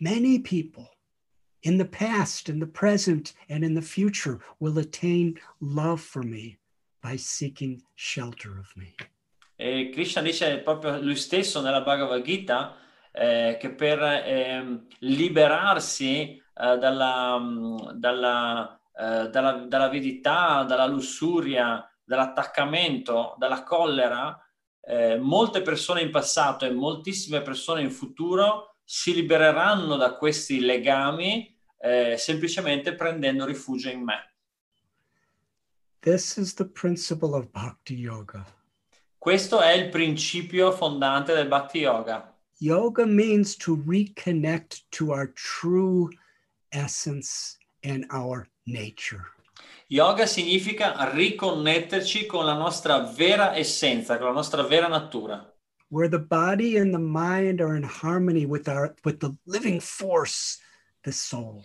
Many 0.00 0.40
people 0.40 0.88
in 1.62 1.78
the 1.78 1.84
past, 1.84 2.48
in 2.48 2.58
the 2.58 2.66
present, 2.66 3.34
and 3.48 3.64
in 3.64 3.74
the 3.74 3.82
future 3.82 4.40
will 4.58 4.78
attain 4.78 5.38
love 5.60 6.00
for 6.00 6.22
me 6.22 6.58
by 7.02 7.16
seeking 7.16 7.82
shelter 7.94 8.58
of 8.58 8.76
me. 8.76 8.94
E 9.58 9.90
Krishna 9.90 10.22
dice 10.22 10.58
proprio 10.58 11.00
lui 11.00 11.16
stesso 11.16 11.62
nella 11.62 11.82
Bhagavad 11.82 12.22
Gita 12.22 12.76
eh, 13.12 13.56
che 13.58 13.70
per 13.70 14.02
ehm, 14.02 14.86
liberarsi 14.98 16.36
eh, 16.36 16.78
dalla, 16.78 17.40
dalla, 17.94 18.80
eh, 18.92 19.30
dalla, 19.30 19.52
dall'avidità, 19.66 20.64
dalla 20.64 20.86
lussuria, 20.86 21.88
dall'attaccamento, 22.06 23.34
dalla 23.36 23.62
collera, 23.64 24.40
eh, 24.80 25.18
molte 25.18 25.60
persone 25.60 26.00
in 26.00 26.10
passato 26.10 26.64
e 26.64 26.70
moltissime 26.70 27.42
persone 27.42 27.82
in 27.82 27.90
futuro 27.90 28.76
si 28.84 29.12
libereranno 29.12 29.96
da 29.96 30.14
questi 30.14 30.60
legami 30.60 31.54
eh, 31.78 32.16
semplicemente 32.16 32.94
prendendo 32.94 33.44
rifugio 33.44 33.90
in 33.90 34.02
me. 34.02 34.32
This 36.00 36.36
is 36.36 36.54
the 36.54 36.66
principle 36.66 37.36
of 37.36 37.50
bhakti 37.50 37.94
yoga. 37.94 38.46
Questo 39.26 39.60
è 39.60 39.72
il 39.72 39.88
principio 39.88 40.70
fondante 40.70 41.34
del 41.34 41.48
Bhakti 41.48 41.78
Yoga. 41.78 42.32
Yoga 42.58 43.04
means 43.04 43.56
to 43.56 43.82
reconnect 43.84 44.84
to 44.90 45.10
our 45.10 45.32
true 45.32 46.08
essence 46.70 47.58
and 47.82 48.06
our 48.12 48.48
nature. 48.66 49.35
Yoga 49.88 50.26
significa 50.26 51.10
riconnetterci 51.12 52.26
con 52.26 52.44
la 52.44 52.54
nostra 52.54 52.98
vera 52.98 53.54
essenza, 53.56 54.18
con 54.18 54.26
la 54.26 54.32
nostra 54.32 54.62
vera 54.62 54.88
natura, 54.88 55.54
where 55.88 56.08
the 56.08 56.18
body 56.18 56.76
and 56.76 56.92
the 56.92 56.98
mind 56.98 57.60
are 57.60 57.76
in 57.76 57.84
harmony 57.84 58.44
with 58.44 58.66
our 58.68 58.94
with 59.04 59.18
the 59.20 59.32
living 59.44 59.80
force, 59.80 60.58
the 61.02 61.12
soul. 61.12 61.62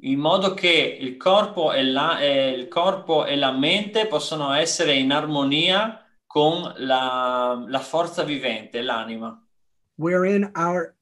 in 0.00 0.18
modo 0.18 0.54
che 0.54 0.98
il 1.00 1.16
corpo 1.16 1.72
e 1.72 1.84
la, 1.84 2.18
eh, 2.18 2.50
il 2.50 2.68
corpo 2.68 3.24
e 3.24 3.36
la 3.36 3.52
mente 3.52 4.06
possono 4.06 4.52
essere 4.52 4.94
in 4.94 5.12
armonia 5.12 6.04
con 6.26 6.74
la, 6.78 7.64
la 7.66 7.80
forza 7.80 8.24
vivente, 8.24 8.82
l'anima. 8.82 9.40
wherein 9.96 10.50
our 10.56 10.94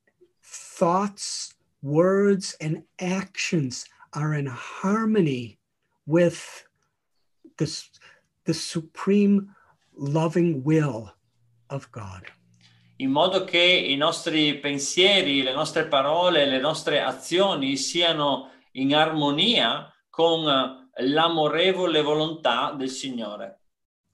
thoughts, 0.42 1.54
words, 1.80 2.54
and 2.60 2.84
actions 3.00 3.86
are 4.12 4.34
in 4.34 4.46
harmony 4.46 5.58
with 6.06 6.64
this, 7.58 7.88
the 8.44 8.54
supreme 8.54 9.54
loving 9.94 10.62
will 10.64 11.12
of 11.70 11.90
God. 11.90 12.30
in 13.02 13.10
modo 13.10 13.44
che 13.44 13.58
i 13.58 13.96
nostri 13.96 14.58
pensieri, 14.58 15.42
le 15.42 15.52
nostre 15.52 15.86
parole, 15.86 16.46
le 16.46 16.60
nostre 16.60 17.00
azioni 17.00 17.76
siano 17.76 18.50
in 18.72 18.94
armonia 18.94 19.92
con 20.08 20.44
l'amorevole 20.94 22.00
volontà 22.00 22.72
del 22.72 22.88
Signore. 22.88 23.58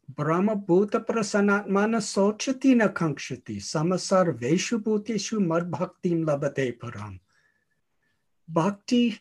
Brahma 0.06 0.56
Bhuta 0.56 1.02
Prasanatmana 1.02 2.00
Sochatina 2.00 2.90
Kankshati 2.90 3.60
Samasarveshu 3.60 4.78
Bhuteshu 4.78 5.38
Mad 5.38 5.68
Bhaktim 5.68 6.24
Labate 6.24 6.74
Param. 6.78 7.20
Bhakti 8.46 9.20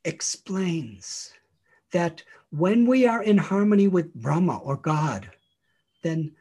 explains 0.00 1.34
that 1.92 2.22
when 2.50 2.86
we 2.86 3.06
are 3.06 3.22
in 3.22 3.38
harmony 3.38 3.88
with 3.88 4.12
Brahma 4.14 4.58
or 4.58 4.76
God, 4.76 5.30
then 6.02 6.32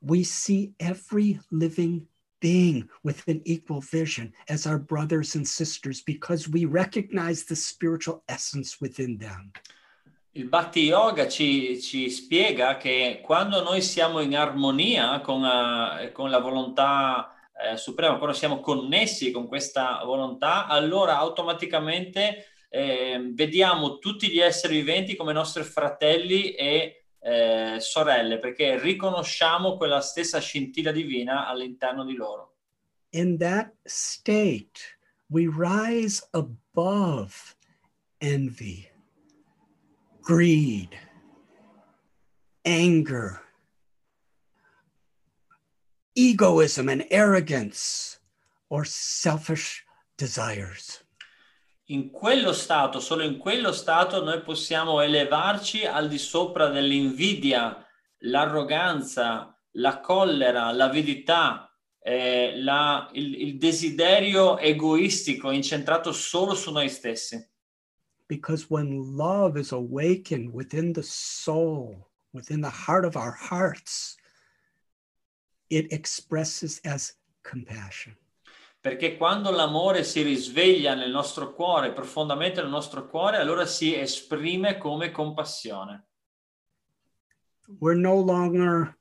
we 0.00 0.24
see 0.24 0.72
every 0.80 1.40
living 1.50 2.06
being 2.40 2.88
with 3.02 3.22
an 3.28 3.42
equal 3.44 3.82
vision 3.82 4.32
as 4.48 4.66
our 4.66 4.78
brothers 4.78 5.34
and 5.34 5.46
sisters 5.46 6.00
because 6.00 6.48
we 6.48 6.64
recognize 6.64 7.44
the 7.44 7.56
spiritual 7.56 8.22
essence 8.28 8.80
within 8.80 9.18
them. 9.18 9.52
Il 10.32 10.48
Bhakti 10.48 10.86
Yoga 10.86 11.28
ci, 11.28 11.80
ci 11.80 12.08
spiega 12.08 12.76
che 12.76 13.20
quando 13.22 13.62
noi 13.62 13.82
siamo 13.82 14.20
in 14.20 14.36
armonia 14.36 15.20
con, 15.20 15.44
eh, 15.44 16.12
con 16.12 16.30
la 16.30 16.38
volontà 16.38 17.34
eh, 17.52 17.76
suprema, 17.76 18.16
quando 18.16 18.34
siamo 18.36 18.60
connessi 18.60 19.32
con 19.32 19.48
questa 19.48 20.00
volontà, 20.04 20.66
allora 20.66 21.18
automaticamente 21.18 22.46
eh, 22.70 23.30
vediamo 23.34 23.98
tutti 23.98 24.30
gli 24.30 24.38
esseri 24.38 24.76
viventi 24.76 25.16
come 25.16 25.32
nostri 25.32 25.64
fratelli 25.64 26.52
e 26.52 27.04
eh, 27.18 27.76
sorelle, 27.80 28.38
perché 28.38 28.78
riconosciamo 28.78 29.76
quella 29.76 30.00
stessa 30.00 30.38
scintilla 30.38 30.92
divina 30.92 31.46
all'interno 31.46 32.04
di 32.04 32.14
loro. 32.14 32.54
In 33.10 33.36
that 33.38 33.72
state, 33.82 34.70
we 35.26 35.48
rise 35.50 36.26
above 36.30 37.34
envy, 38.18 38.88
greed, 40.22 40.96
anger, 42.62 43.42
egoism 46.14 46.88
and 46.88 47.04
arrogance, 47.10 48.20
or 48.68 48.86
selfish 48.86 49.84
desires. 50.16 51.04
In 51.90 52.10
quello 52.10 52.52
stato, 52.52 53.00
solo 53.00 53.24
in 53.24 53.36
quello 53.36 53.72
stato, 53.72 54.22
noi 54.22 54.42
possiamo 54.42 55.00
elevarci 55.00 55.84
al 55.84 56.08
di 56.08 56.18
sopra 56.18 56.68
dell'invidia, 56.68 57.84
l'arroganza, 58.18 59.60
la 59.72 59.98
collera, 59.98 60.70
l'avidità, 60.70 61.68
eh, 62.00 62.60
la- 62.60 63.10
il, 63.14 63.34
il 63.40 63.58
desiderio 63.58 64.56
egoistico 64.58 65.50
incentrato 65.50 66.12
solo 66.12 66.54
su 66.54 66.70
noi 66.70 66.88
stessi. 66.88 67.44
Because 68.28 68.66
when 68.68 69.16
love 69.16 69.58
is 69.58 69.72
awakened 69.72 70.50
within 70.52 70.92
the 70.92 71.02
soul, 71.02 72.08
within 72.32 72.60
the 72.60 72.70
heart 72.86 73.04
of 73.04 73.16
our 73.16 73.34
hearts, 73.34 74.16
it 75.68 75.92
expresses 75.92 76.80
as 76.84 77.16
compassion. 77.42 78.16
Perché 78.80 79.18
quando 79.18 79.50
l'amore 79.50 80.04
si 80.04 80.22
risveglia 80.22 80.94
nel 80.94 81.10
nostro 81.10 81.52
cuore, 81.52 81.92
profondamente 81.92 82.62
nel 82.62 82.70
nostro 82.70 83.06
cuore, 83.06 83.36
allora 83.36 83.66
si 83.66 83.94
esprime 83.94 84.78
come 84.78 85.10
compassione. 85.10 86.06
We're 87.78 88.00
no 88.00 88.18
longer 88.18 88.96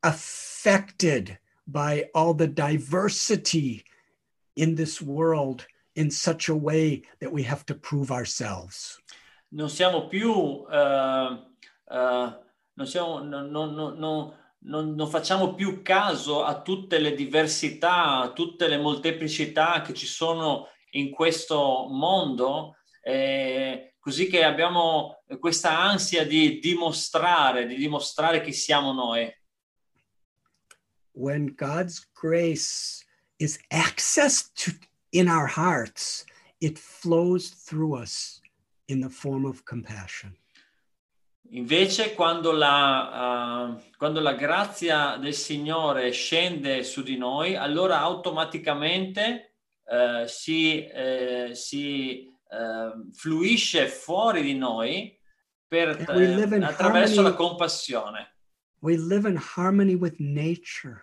affected 0.00 1.40
by 1.64 2.08
all 2.12 2.34
the 2.34 2.46
diversity 2.46 3.82
in 4.54 4.74
this 4.74 5.00
world 5.00 5.66
in 5.94 6.10
such 6.10 6.48
a 6.48 6.54
way 6.54 7.02
that 7.20 7.32
we 7.32 7.42
have 7.44 7.64
to 7.66 7.74
prove 7.74 8.10
ourselves. 8.10 9.00
Non 9.48 9.68
siamo 9.70 10.08
più, 10.08 10.66
eh, 10.70 11.38
eh, 11.88 12.38
non, 12.74 12.86
siamo, 12.86 13.22
non, 13.22 13.50
non- 13.50 13.74
non- 13.74 14.34
non- 14.64 14.94
non- 14.94 15.08
facciamo 15.08 15.54
più 15.54 15.82
caso 15.82 16.44
a 16.44 16.60
tutte 16.62 16.98
le 16.98 17.14
diversità, 17.14 18.20
a 18.20 18.32
tutte 18.32 18.68
le 18.68 18.78
molteplicità 18.78 19.82
che 19.82 19.94
ci 19.94 20.06
sono 20.06 20.68
in 20.92 21.10
questo 21.10 21.86
mondo, 21.88 22.76
eh, 23.02 23.94
così 23.98 24.28
che 24.28 24.44
abbiamo 24.44 25.22
questa 25.38 25.78
ansia 25.78 26.26
di 26.26 26.58
dimostrare, 26.58 27.66
di 27.66 27.76
dimostrare 27.76 28.42
chi 28.42 28.52
siamo 28.52 28.92
noi. 28.92 29.32
When 31.12 31.54
God's 31.56 32.08
grace 32.12 33.04
is 33.36 33.58
accessed 33.68 34.52
to, 34.64 34.72
in 35.10 35.28
our 35.28 35.46
hearts, 35.46 36.24
it 36.60 36.78
flows 36.78 37.64
through 37.64 38.00
us 38.00 38.40
in 38.86 39.00
the 39.00 39.10
form 39.10 39.44
of 39.44 39.62
compassion. 39.64 40.36
Invece, 41.54 42.14
quando 42.14 42.50
la, 42.52 43.76
eh, 43.76 43.90
quando 43.98 44.20
la 44.20 44.32
grazia 44.32 45.16
del 45.16 45.34
Signore 45.34 46.10
scende 46.10 46.82
su 46.82 47.02
di 47.02 47.18
noi, 47.18 47.56
allora 47.56 48.00
automaticamente 48.00 49.56
eh, 49.84 50.24
si, 50.28 50.86
eh, 50.86 51.50
si 51.54 52.30
fluisce 53.12 53.86
fuori 53.86 54.42
di 54.42 54.54
noi 54.54 55.18
per, 55.66 55.88
attraverso 55.88 56.76
harmony. 56.76 57.22
la 57.22 57.34
compassione. 57.34 58.36
We 58.80 58.96
live 58.96 59.26
in 59.26 59.40
harmony 59.56 59.94
with 59.94 60.16
nature, 60.18 61.00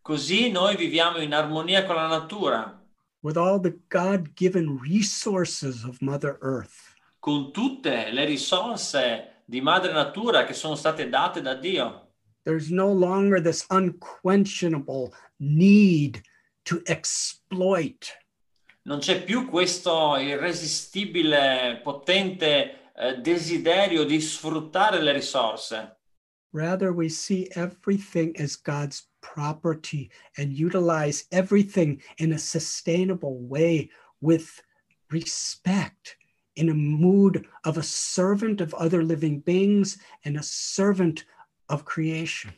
Così 0.00 0.50
noi 0.50 0.74
viviamo 0.76 1.18
in 1.18 1.34
armonia 1.34 1.84
con 1.84 1.96
la 1.96 2.06
natura, 2.06 2.82
with 3.20 3.36
all 3.36 3.60
the 3.60 3.78
God 3.88 4.32
given 4.34 4.78
resources 4.82 5.84
of 5.84 6.00
Mother 6.00 6.38
Earth. 6.40 6.96
con 7.18 7.52
tutte 7.52 8.10
le 8.10 8.24
risorse 8.24 9.37
di 9.48 9.62
madre 9.62 9.92
natura 9.92 10.44
che 10.44 10.52
sono 10.52 10.74
state 10.74 11.08
date 11.08 11.40
da 11.40 11.54
Dio. 11.54 12.10
There's 12.44 12.70
no 12.70 12.92
longer 12.92 13.40
this 13.40 13.64
unquenchable 13.70 15.14
need 15.38 16.20
to 16.64 16.82
exploit. 16.84 18.14
Non 18.82 18.98
c'è 18.98 19.22
più 19.24 19.48
questo 19.48 20.16
irresistibile, 20.18 21.80
potente 21.82 22.92
eh, 22.94 23.16
desiderio 23.20 24.04
di 24.04 24.20
sfruttare 24.20 25.00
le 25.00 25.12
risorse. 25.12 25.96
Rather, 26.52 26.92
we 26.92 27.08
see 27.08 27.48
everything 27.54 28.38
as 28.38 28.54
God's 28.54 29.08
property 29.20 30.10
and 30.36 30.52
utilize 30.52 31.24
everything 31.30 32.02
in 32.18 32.32
a 32.32 32.38
sustainable 32.38 33.38
way 33.48 33.88
with 34.20 34.62
respect, 35.10 36.17
in 36.58 36.68
a 36.68 36.74
mood 36.74 37.46
of 37.64 37.78
a 37.78 37.82
servant 37.82 38.60
of 38.60 38.74
other 38.74 39.02
living 39.02 39.40
beings 39.40 39.98
and 40.24 40.36
a 40.36 40.42
servant 40.42 41.24
of 41.68 41.84
creation. 41.84 42.52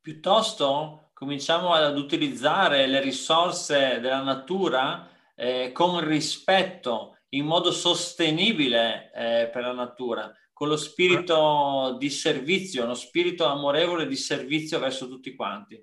Piuttosto 0.00 1.10
cominciamo 1.12 1.74
ad 1.74 1.98
utilizzare 1.98 2.86
le 2.86 3.00
risorse 3.00 4.00
della 4.00 4.22
natura 4.22 5.08
eh, 5.34 5.72
con 5.72 6.02
rispetto, 6.06 7.18
in 7.30 7.44
modo 7.44 7.70
sostenibile 7.70 9.12
eh, 9.14 9.50
per 9.52 9.62
la 9.62 9.72
natura, 9.72 10.32
con 10.52 10.68
lo 10.68 10.76
spirito 10.76 11.96
di 11.98 12.10
servizio, 12.10 12.84
uno 12.84 12.94
spirito 12.94 13.44
amorevole 13.44 14.06
di 14.06 14.16
servizio 14.16 14.78
verso 14.78 15.08
tutti 15.08 15.34
quanti. 15.34 15.82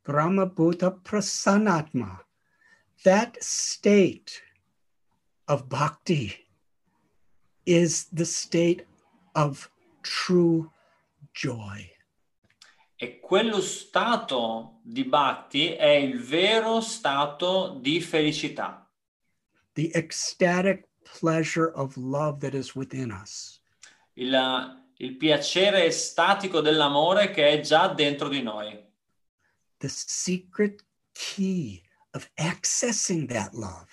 Brahma 0.00 0.46
Bhuta 0.46 0.92
Prasanatma. 0.92 2.24
That 3.02 3.36
state 3.40 4.32
of 5.46 5.66
bhakti 5.66 6.47
is 7.68 8.06
the 8.12 8.24
state 8.24 8.86
of 9.34 9.70
true 10.02 10.70
joy. 11.34 11.90
E 12.96 13.20
quello 13.20 13.60
stato 13.60 14.80
di 14.82 15.04
bhakti 15.04 15.68
è 15.74 15.90
il 15.90 16.18
vero 16.18 16.80
stato 16.80 17.78
di 17.80 18.00
felicità, 18.00 18.88
the 19.74 19.90
ecstatic 19.94 20.88
pleasure 21.20 21.70
of 21.74 21.96
love 21.96 22.40
that 22.40 22.54
is 22.54 22.74
within 22.74 23.12
us. 23.12 23.60
il, 24.14 24.82
il 24.96 25.16
piacere 25.16 25.84
estatico 25.84 26.60
dell'amore 26.60 27.30
che 27.30 27.48
è 27.50 27.60
già 27.60 27.88
dentro 27.88 28.28
di 28.28 28.42
noi. 28.42 28.86
The 29.78 29.88
secret 29.88 30.84
key 31.12 31.82
of 32.14 32.28
accessing 32.36 33.28
that 33.28 33.52
love 33.54 33.86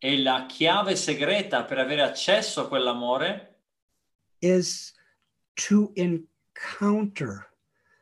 E 0.00 0.22
la 0.22 0.46
chiave 0.46 0.94
segreta 0.94 1.64
per 1.64 1.78
avere 1.78 2.02
accesso 2.02 2.62
a 2.62 2.68
quell'amore 2.68 3.56
is 4.40 4.94
to 5.54 5.92
encounter 5.96 7.50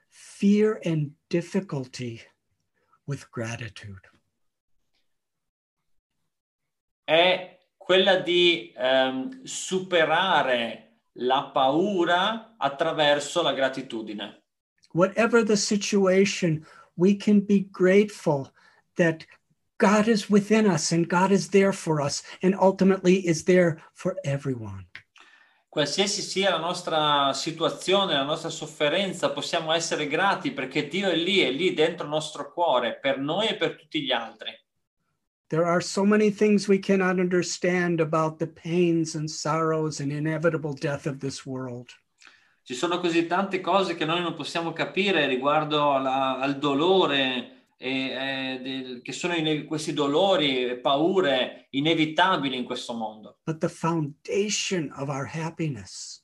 fear 0.08 0.78
and 0.84 1.12
difficulty 1.28 2.20
with 3.06 3.28
gratitude. 3.30 4.10
è 7.06 7.60
quella 7.76 8.16
di 8.16 8.74
ehm, 8.76 9.44
superare 9.44 11.02
la 11.18 11.50
paura 11.52 12.56
attraverso 12.58 13.42
la 13.42 13.52
gratitudine. 13.52 14.42
Whatever 14.92 15.44
the 15.44 15.56
situation, 15.56 16.66
we 16.96 17.14
can 17.14 17.44
be 17.44 17.68
grateful 17.70 18.52
that 18.96 19.24
God 19.78 20.08
is 20.08 20.30
within 20.30 20.66
us 20.66 20.92
and 20.92 21.06
God 21.06 21.30
is 21.30 21.48
there 21.50 21.72
for 21.72 22.00
us 22.00 22.22
and 22.42 22.54
ultimately 22.54 23.26
is 23.26 23.44
there 23.44 23.82
for 23.92 24.16
everyone. 24.24 24.86
Qualsiasi 25.68 26.22
sia 26.22 26.52
la 26.52 26.58
nostra 26.58 27.34
situazione, 27.34 28.14
la 28.14 28.24
nostra 28.24 28.48
sofferenza, 28.48 29.32
possiamo 29.32 29.72
essere 29.72 30.06
grati 30.06 30.52
perché 30.52 30.88
Dio 30.88 31.10
è 31.10 31.14
lì, 31.14 31.40
è 31.40 31.50
lì 31.50 31.74
dentro 31.74 32.04
il 32.04 32.10
nostro 32.10 32.50
cuore, 32.50 32.98
per 32.98 33.18
noi 33.18 33.48
e 33.48 33.56
per 33.56 33.76
tutti 33.76 34.02
gli 34.02 34.10
altri. 34.10 34.58
There 35.48 35.66
are 35.66 35.82
so 35.82 36.04
many 36.04 36.30
things 36.30 36.66
we 36.66 36.78
cannot 36.78 37.18
understand 37.18 38.00
about 38.00 38.38
the 38.38 38.46
pains 38.46 39.14
and 39.14 39.28
sorrows 39.28 40.00
and 40.00 40.10
inevitable 40.10 40.72
death 40.72 41.06
of 41.06 41.18
this 41.18 41.44
world. 41.44 41.90
Ci 42.62 42.74
sono 42.74 42.98
così 42.98 43.26
tante 43.26 43.60
cose 43.60 43.94
che 43.94 44.06
noi 44.06 44.22
non 44.22 44.34
possiamo 44.34 44.72
capire 44.72 45.26
riguardo 45.26 45.92
alla- 45.92 46.38
al 46.38 46.58
dolore, 46.58 47.55
eh, 47.78 48.58
del- 48.62 49.02
che 49.02 49.12
sono 49.12 49.34
ine- 49.34 49.64
questi 49.64 49.92
dolori 49.92 50.64
e 50.70 50.78
paure 50.78 51.66
inevitabili 51.70 52.56
in 52.56 52.64
questo 52.64 52.94
mondo. 52.94 53.38
But 53.44 53.58
the 53.60 53.68
foundation 53.68 54.92
of 54.96 55.08
our 55.08 55.26
happiness 55.26 56.22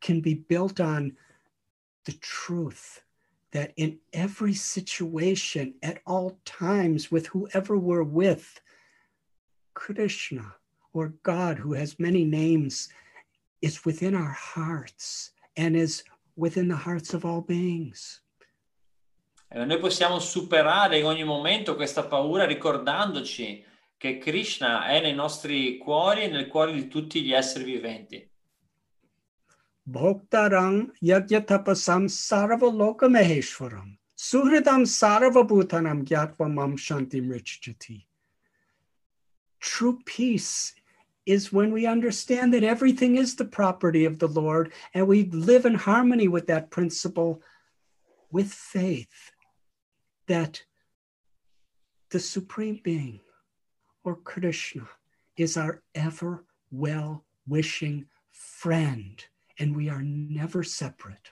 can 0.00 0.20
be 0.20 0.34
built 0.34 0.80
on 0.80 1.16
the 2.04 2.16
truth 2.18 3.04
that 3.52 3.72
in 3.76 3.98
every 4.12 4.54
situation, 4.54 5.74
at 5.82 6.00
all 6.04 6.40
times, 6.44 7.10
with 7.10 7.26
whoever 7.28 7.76
we're 7.76 8.04
with, 8.04 8.60
Krishna 9.74 10.56
or 10.92 11.14
God, 11.22 11.58
who 11.58 11.74
has 11.74 11.98
many 11.98 12.24
names, 12.24 12.88
is 13.60 13.84
within 13.84 14.14
our 14.14 14.32
hearts 14.32 15.32
and 15.56 15.76
is 15.76 16.02
within 16.36 16.68
the 16.68 16.76
hearts 16.76 17.12
of 17.12 17.24
all 17.24 17.40
beings. 17.40 18.20
E 19.52 19.64
noi 19.64 19.80
possiamo 19.80 20.20
superare 20.20 21.00
in 21.00 21.06
ogni 21.06 21.24
momento 21.24 21.74
questa 21.74 22.06
paura 22.06 22.46
ricordandoci 22.46 23.64
che 23.96 24.18
Krishna 24.18 24.86
è 24.86 25.00
nei 25.00 25.12
nostri 25.12 25.76
cuori 25.76 26.22
e 26.22 26.28
nel 26.28 26.46
cuore 26.46 26.72
di 26.72 26.86
tutti 26.86 27.20
gli 27.20 27.32
esseri 27.32 27.64
viventi. 27.64 28.30
Bhoktarang 29.82 30.92
yagyatapasam 31.00 32.06
sarvaloka 32.06 33.08
maheshwaram 33.08 33.98
suhridam 34.14 34.84
sarvabhutanam 34.84 36.04
gyatva 36.04 36.46
mam 36.46 36.76
shantim 36.76 37.28
richjati. 37.28 38.06
True 39.58 39.98
peace 40.04 40.74
is 41.26 41.52
when 41.52 41.72
we 41.72 41.88
understand 41.88 42.54
that 42.54 42.62
everything 42.62 43.16
is 43.16 43.34
the 43.34 43.46
property 43.46 44.04
of 44.04 44.20
the 44.20 44.28
Lord 44.28 44.72
and 44.94 45.08
we 45.08 45.24
live 45.24 45.66
in 45.66 45.74
harmony 45.74 46.28
with 46.28 46.46
that 46.46 46.70
principle 46.70 47.42
with 48.30 48.52
faith 48.52 49.32
that 50.30 50.62
the 52.10 52.20
Supreme 52.20 52.80
Being 52.84 53.20
or 54.04 54.14
Krishna 54.22 54.86
is 55.36 55.56
our 55.56 55.82
ever 55.94 56.44
well 56.70 57.24
wishing 57.48 58.06
friend 58.30 59.18
and 59.58 59.74
we 59.74 59.90
are 59.90 60.02
never 60.02 60.62
separate. 60.62 61.30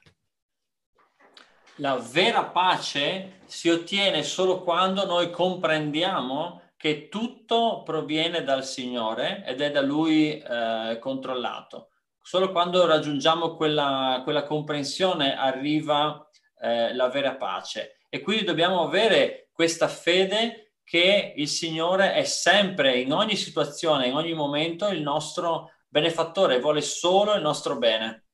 La 1.76 1.96
vera 1.96 2.42
pace 2.46 3.40
si 3.46 3.68
ottiene 3.68 4.24
solo 4.24 4.62
quando 4.64 5.06
noi 5.06 5.30
comprendiamo 5.30 6.62
che 6.76 7.08
tutto 7.08 7.84
proviene 7.84 8.42
dal 8.42 8.64
Signore 8.64 9.44
ed 9.46 9.60
è 9.60 9.70
da 9.70 9.80
Lui 9.80 10.38
eh, 10.38 10.98
controllato. 11.00 11.90
Solo 12.20 12.50
quando 12.50 12.84
raggiungiamo 12.84 13.54
quella, 13.54 14.22
quella 14.24 14.42
comprensione 14.42 15.36
arriva 15.36 16.28
eh, 16.60 16.92
la 16.94 17.08
vera 17.08 17.36
pace. 17.36 17.97
E 18.10 18.20
quindi 18.22 18.44
dobbiamo 18.44 18.82
avere 18.82 19.48
questa 19.52 19.88
fede 19.88 20.72
che 20.82 21.34
il 21.36 21.48
Signore 21.48 22.14
è 22.14 22.24
sempre, 22.24 22.98
in 22.98 23.12
ogni 23.12 23.36
situazione, 23.36 24.06
in 24.06 24.14
ogni 24.14 24.32
momento, 24.32 24.88
il 24.88 25.02
nostro 25.02 25.72
benefattore, 25.88 26.60
vuole 26.60 26.80
solo 26.80 27.34
il 27.34 27.42
nostro 27.42 27.76
bene. 27.76 28.24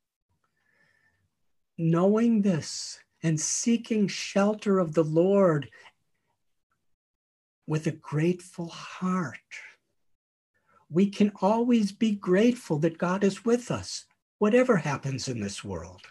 Knowing 1.76 2.42
this 2.42 3.04
and 3.22 3.38
seeking 3.38 4.08
shelter 4.08 4.78
of 4.78 4.92
the 4.92 5.02
Lord 5.02 5.68
with 7.66 7.88
a 7.88 7.92
grateful 7.92 8.68
heart, 8.68 9.40
we 10.88 11.08
can 11.10 11.32
always 11.40 11.90
be 11.90 12.12
grateful 12.12 12.78
that 12.78 12.98
God 12.98 13.24
is 13.24 13.44
with 13.44 13.72
us, 13.72 14.06
whatever 14.38 14.76
happens 14.76 15.26
in 15.26 15.40
this 15.40 15.64
world. 15.64 16.02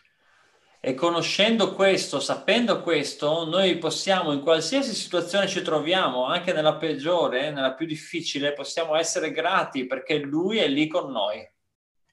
E 0.86 0.96
conoscendo 0.96 1.74
questo, 1.76 2.20
sapendo 2.20 2.82
questo, 2.82 3.46
noi 3.46 3.78
possiamo 3.78 4.34
in 4.34 4.42
qualsiasi 4.42 4.94
situazione 4.94 5.48
ci 5.48 5.62
troviamo, 5.62 6.26
anche 6.26 6.52
nella 6.52 6.76
peggiore, 6.76 7.52
nella 7.52 7.74
più 7.74 7.86
difficile, 7.86 8.52
possiamo 8.52 8.94
essere 8.98 9.32
grati 9.32 9.86
perché 9.86 10.18
Lui 10.18 10.58
è 10.58 10.68
lì 10.68 10.88
con 10.88 11.10
noi. 11.10 11.50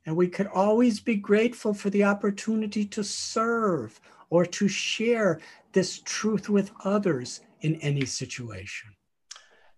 And 0.04 0.16
we 0.16 0.28
could 0.28 0.48
always 0.54 1.00
be 1.00 1.18
grateful 1.18 1.74
for 1.74 1.90
the 1.90 2.04
opportunity 2.04 2.86
to 2.86 3.02
serve 3.02 3.98
or 4.28 4.46
to 4.46 4.68
share 4.68 5.40
this 5.72 6.00
truth 6.00 6.48
with 6.48 6.70
others 6.84 7.42
in 7.62 7.76
any 7.82 8.06
situation. 8.06 8.96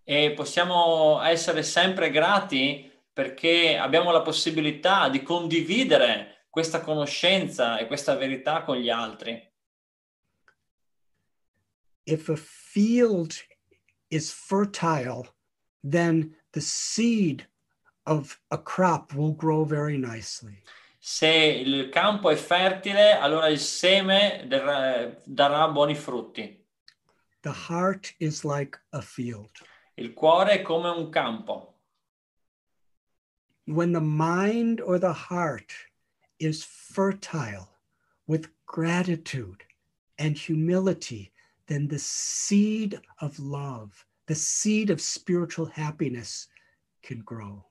E 0.04 0.34
possiamo 0.34 1.18
essere 1.22 1.62
sempre 1.62 2.10
grati 2.10 2.92
perché 3.10 3.78
abbiamo 3.78 4.12
la 4.12 4.20
possibilità 4.20 5.08
di 5.08 5.22
condividere 5.22 6.41
questa 6.52 6.82
conoscenza 6.82 7.78
e 7.78 7.86
questa 7.86 8.14
verità 8.14 8.62
con 8.62 8.76
gli 8.76 8.90
altri. 8.90 9.50
If 12.04 12.28
a 12.28 12.36
field 12.36 13.32
is 14.08 14.30
fertile, 14.30 15.32
then 15.82 16.36
the 16.50 16.60
seed 16.60 17.48
of 18.04 18.38
a 18.50 18.58
crop 18.58 19.14
will 19.14 19.34
grow 19.34 19.64
very 19.64 19.96
nicely. 19.96 20.62
Se 20.98 21.26
il 21.26 21.88
campo 21.88 22.28
è 22.28 22.36
fertile, 22.36 23.12
allora 23.12 23.48
il 23.48 23.58
seme 23.58 24.44
darà, 24.46 25.10
darà 25.24 25.68
buoni 25.68 25.94
frutti. 25.94 26.66
The 27.40 27.70
heart 27.70 28.14
is 28.18 28.44
like 28.44 28.78
a 28.90 29.00
field. 29.00 29.50
Il 29.94 30.12
cuore 30.12 30.52
è 30.52 30.62
come 30.62 30.90
un 30.90 31.08
campo. 31.08 31.78
When 33.64 33.92
the 33.92 34.02
mind 34.02 34.82
or 34.82 34.98
the 34.98 35.14
heart 35.30 35.90
is 36.44 36.64
fertile 36.64 37.68
with 38.26 38.48
gratitude 38.66 39.62
and 40.18 40.36
humility, 40.36 41.32
then 41.66 41.88
the 41.88 41.98
seed 41.98 43.00
of 43.20 43.38
love, 43.38 44.04
the 44.26 44.34
seed 44.34 44.90
of 44.90 45.00
spiritual 45.00 45.66
happiness 45.66 46.48
can 47.02 47.22
grow. 47.24 47.64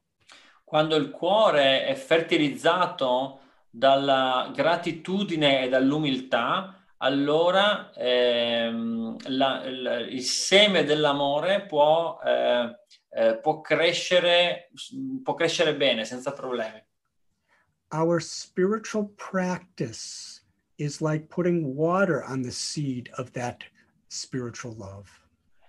Quando 0.63 0.95
il 0.95 1.09
cuore 1.11 1.85
è 1.85 1.95
fertilizzato 1.95 3.39
dalla 3.69 4.51
gratitudine 4.53 5.63
e 5.63 5.69
dall'umiltà, 5.69 6.75
allora 6.97 7.91
ehm, 7.93 9.17
la- 9.27 9.63
il, 9.65 10.07
il 10.11 10.21
seme 10.21 10.83
dell'amore 10.83 11.65
può, 11.65 12.19
eh, 12.23 12.75
eh, 13.09 13.37
può 13.39 13.59
crescere, 13.59 14.69
può 15.23 15.33
crescere 15.33 15.75
bene, 15.75 16.05
senza 16.05 16.31
problemi. 16.33 16.81
Our 17.91 18.19
spiritual 18.19 19.11
practice 19.17 20.41
is 20.77 21.01
like 21.01 21.29
putting 21.29 21.75
water 21.75 22.23
on 22.23 22.41
the 22.41 22.51
seed 22.51 23.09
of 23.17 23.31
that 23.33 23.63
spiritual 24.09 24.73
love. 24.77 25.09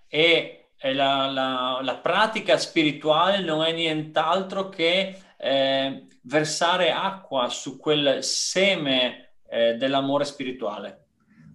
E 0.09 0.65
la, 0.93 1.27
la- 1.31 1.81
la 1.81 1.97
pratica 1.97 2.57
spirituale 2.57 3.41
non 3.43 3.63
è 3.63 3.71
nient'altro 3.71 4.69
che 4.69 5.15
eh, 5.37 6.07
versare 6.21 6.91
acqua 6.91 7.49
su 7.49 7.77
quel 7.77 8.23
seme 8.23 9.33
eh, 9.49 9.75
dell'amore 9.75 10.25
spirituale. 10.25 11.03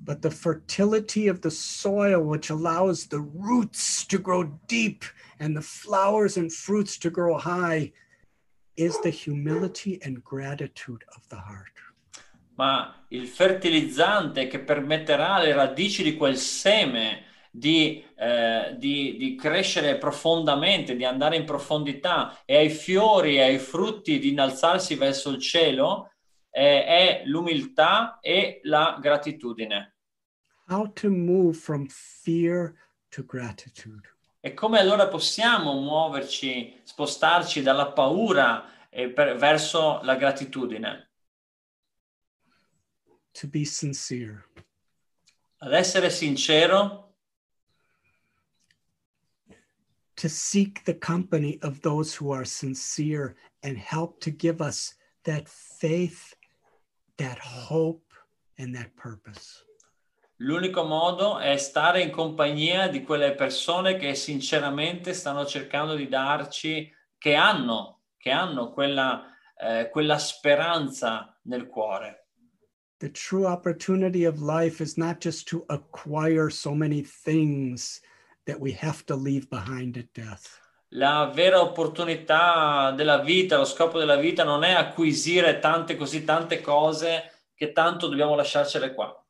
but 0.09 0.23
the 0.23 0.31
fertility 0.31 1.29
of 1.29 1.43
the 1.43 1.51
soil, 1.51 2.23
which 2.23 2.49
allows 2.49 3.07
the 3.07 3.21
roots 3.21 4.07
to 4.07 4.19
grow 4.19 4.45
deep 4.67 5.05
and 5.39 5.55
the 5.55 5.61
flowers 5.61 6.39
and 6.39 6.51
fruits 6.51 6.97
to 6.97 7.11
grow 7.11 7.37
high, 7.37 7.93
is 8.79 8.99
the 9.01 9.11
humility 9.11 9.99
and 10.03 10.23
gratitude 10.23 11.05
of 11.15 11.27
the 11.29 11.37
heart. 11.37 11.79
ma 12.59 13.05
il 13.11 13.27
fertilizzante 13.29 14.49
che 14.49 14.59
permetterà 14.59 15.35
alle 15.35 15.53
radici 15.53 16.03
di 16.03 16.17
quel 16.17 16.37
seme 16.37 17.25
di, 17.51 18.05
eh, 18.17 18.75
di- 18.77 19.17
di 19.17 19.37
crescere 19.37 19.97
profondamente, 19.97 20.97
di 20.97 21.05
andare 21.05 21.37
in 21.37 21.45
profondità 21.45 22.43
e 22.45 22.57
ai 22.57 22.71
fiori 22.71 23.37
e 23.37 23.43
ai 23.43 23.59
frutti 23.59 24.19
di 24.19 24.31
innalzarsi 24.31 24.97
verso 24.97 25.31
il 25.31 25.41
cielo, 25.41 26.13
eh, 26.51 26.85
è 26.85 27.23
l'umiltà 27.27 28.19
e 28.21 28.61
la 28.65 28.99
gratitudine. 29.01 29.95
How 30.69 30.93
to 30.95 31.11
move 31.11 31.57
from 31.57 31.87
fear 31.89 32.75
to 33.11 33.25
gratitude. 33.25 34.18
E 34.49 34.55
come 34.55 34.79
allora 34.79 35.09
possiamo 35.09 35.75
muoverci, 35.75 36.81
spostarci 36.83 37.61
dalla 37.61 37.93
paura 37.93 38.89
eh, 38.89 39.11
per- 39.11 39.37
verso 39.37 40.01
la 40.03 40.17
gratitudine? 40.17 41.11
To 43.33 43.47
be 43.47 43.67
sincere. 43.67 44.47
Ad 45.59 45.75
essere 45.75 46.09
sincero, 46.09 47.13
to 50.15 50.29
seek 50.31 50.83
the 50.85 50.99
company 50.99 51.59
of 51.61 51.83
those 51.83 52.15
who 52.15 52.33
are 52.33 52.47
sincere 52.47 53.37
and 53.63 53.77
help 53.77 54.19
to 54.21 54.31
give 54.31 54.63
us 54.63 54.95
that 55.25 55.47
faith, 55.47 56.35
that 57.19 57.39
hope, 57.39 58.15
and 58.57 58.75
that 58.75 58.97
purpose. 58.97 59.68
L'unico 60.41 60.85
modo 60.85 61.39
è 61.39 61.57
stare 61.57 62.01
in 62.01 62.11
compagnia 62.11 62.87
di 62.87 63.03
quelle 63.03 63.35
persone 63.35 63.97
che 63.97 64.15
sinceramente 64.15 65.13
stanno 65.13 65.45
cercando 65.45 65.97
di 65.97 66.07
darci, 66.07 66.95
che 67.19 67.35
hanno, 67.35 68.03
che 68.17 68.31
hanno 68.31 68.71
quella, 68.71 69.35
eh, 69.57 69.89
quella 69.91 70.17
speranza 70.19 71.37
nel 71.43 71.67
cuore. 71.67 72.27
The 72.99 73.11
true 73.11 73.47
opportunity 73.47 74.27
of 74.27 74.39
life 74.39 74.81
is 74.81 74.97
not 74.97 75.19
just 75.19 75.49
to 75.49 75.65
acquire 75.69 76.51
so 76.51 76.73
many 76.73 77.03
things 77.03 78.01
that 78.45 78.61
we 78.61 78.77
have 78.81 79.05
to 79.07 79.17
leave 79.17 79.49
behind 79.49 79.97
at 79.97 80.07
death. 80.13 80.61
La 80.93 81.31
vera 81.35 81.61
opportunità 81.61 82.93
della 82.93 83.19
vita, 83.19 83.57
lo 83.57 83.65
scopo 83.65 83.99
della 83.99 84.17
vita 84.17 84.45
non 84.45 84.63
è 84.63 84.73
acquisire 84.73 85.59
tante 85.59 85.97
così 85.97 86.25
tante 86.25 86.61
cose 86.61 87.47
che 87.55 87.73
tanto 87.73 88.07
dobbiamo 88.07 88.37
lasciarcele 88.37 88.95
qua. 88.95 89.21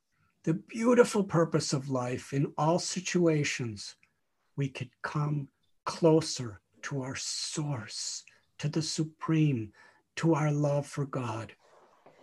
The 0.49 0.55
beautiful 0.55 1.25
purpose 1.25 1.75
of 1.75 1.91
life 1.91 2.33
in 2.33 2.55
all 2.57 2.79
situations, 2.79 3.97
we 4.57 4.71
could 4.71 4.89
come 5.03 5.49
closer 5.85 6.63
to 6.85 7.03
our 7.03 7.17
source, 7.17 8.25
to 8.57 8.71
the 8.71 8.81
supreme, 8.81 9.75
to 10.17 10.33
our 10.33 10.51
love 10.51 10.87
for 10.87 11.05
God, 11.05 11.53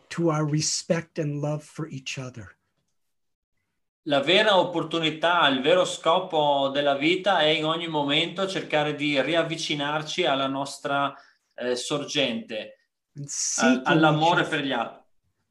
to 0.09 0.31
our 0.31 0.43
respect 0.43 1.19
and 1.19 1.39
love 1.39 1.63
for 1.63 1.87
each 1.87 2.17
other. 2.17 2.57
La 4.07 4.21
vera 4.21 4.57
opportunità, 4.57 5.47
il 5.49 5.61
vero 5.61 5.85
scopo 5.85 6.71
della 6.73 6.95
vita 6.95 7.41
è 7.41 7.49
in 7.49 7.65
ogni 7.65 7.87
momento 7.87 8.47
cercare 8.47 8.95
di 8.95 9.21
riavvicinarci 9.21 10.25
alla 10.25 10.47
nostra 10.47 11.13
eh, 11.53 11.75
sorgente, 11.75 12.79
a- 13.57 13.81
all'amore 13.83 14.45
per 14.45 14.61
gli 14.61 14.71
altri. 14.71 15.04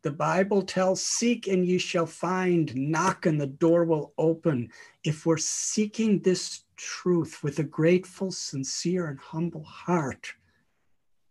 The 0.05 0.13
Bible 0.13 0.63
tells, 0.63 1.03
Seek 1.03 1.49
and 1.49 1.67
ye 1.67 1.79
shall 1.79 2.07
find, 2.07 2.77
knock 2.77 3.25
and 3.25 3.41
the 3.41 3.47
door 3.47 3.85
will 3.85 4.13
open. 4.19 4.71
If 5.03 5.25
we're 5.25 5.39
seeking 5.39 6.21
this 6.21 6.65
truth 6.77 7.43
with 7.43 7.59
a 7.59 7.65
grateful, 7.65 8.31
sincere, 8.31 9.07
and 9.07 9.19
humble 9.19 9.65
heart, 9.65 10.35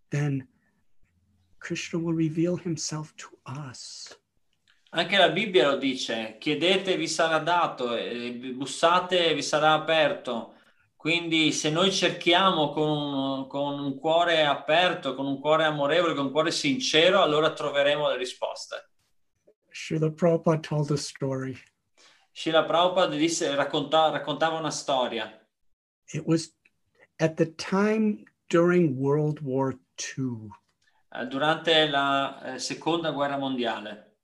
then 0.10 0.48
Krishna 1.60 2.00
will 2.00 2.14
reveal 2.14 2.58
himself 2.58 3.16
to 3.18 3.30
us. 3.46 4.16
Anche 4.96 5.18
la 5.18 5.30
Bibbia 5.30 5.72
lo 5.72 5.78
dice, 5.78 6.38
chiedete 6.40 6.98
vi 6.98 7.08
sarà 7.08 7.40
dato, 7.40 7.96
e 7.96 8.54
bussate 8.56 9.34
vi 9.36 9.42
sarà 9.42 9.74
aperto. 9.74 10.53
Quindi 11.04 11.52
se 11.52 11.70
noi 11.70 11.92
cerchiamo 11.92 12.72
con 12.72 12.88
un, 12.88 13.48
con 13.48 13.78
un 13.78 14.00
cuore 14.00 14.46
aperto, 14.46 15.16
con 15.16 15.26
un 15.26 15.38
cuore 15.42 15.66
amorevole, 15.66 16.14
con 16.14 16.28
un 16.28 16.32
cuore 16.32 16.50
sincero, 16.50 17.22
allora 17.22 17.52
troveremo 17.52 18.08
le 18.08 18.16
risposte. 18.16 18.88
Srila 19.70 20.10
Prabhupada 20.12 20.62
told 20.62 20.92
a 20.92 20.96
story. 20.96 21.58
Srila 22.32 22.64
Prabhupada 22.64 23.18
disse, 23.18 23.54
racconta- 23.54 24.12
raccontava 24.12 24.58
una 24.58 24.72
storia. 24.72 25.46
It 26.14 26.24
was 26.26 26.56
at 27.20 27.36
the 27.36 27.54
time 27.54 28.24
during 28.48 28.96
World 28.96 29.42
War 29.42 29.78
II. 29.98 30.52
eh, 31.14 31.26
durante 31.28 31.86
la 31.90 32.54
eh, 32.54 32.60
seconda 32.60 33.12
guerra 33.12 33.38
mondiale. 33.38 34.16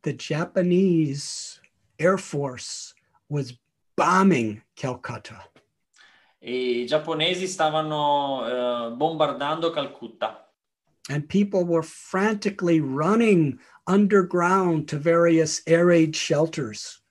The 0.00 0.16
Japanese 0.16 1.60
Air 1.96 2.18
Force 2.18 2.92
was 3.28 3.56
bombing 4.04 4.62
Calcutta. 4.74 5.50
I 6.40 6.84
giapponesi 6.86 7.46
stavano 7.46 8.46
eh, 8.46 8.90
bombardando 8.94 9.70
Calcutta 9.70 10.48
and 11.08 11.28
people 11.28 11.64
were 11.64 11.82
frantically 11.82 12.80
running 12.80 13.58
underground 13.86 14.88
to 14.88 14.96
various 14.96 15.60
air 15.66 15.86
raid 15.86 16.14
shelters. 16.14 17.02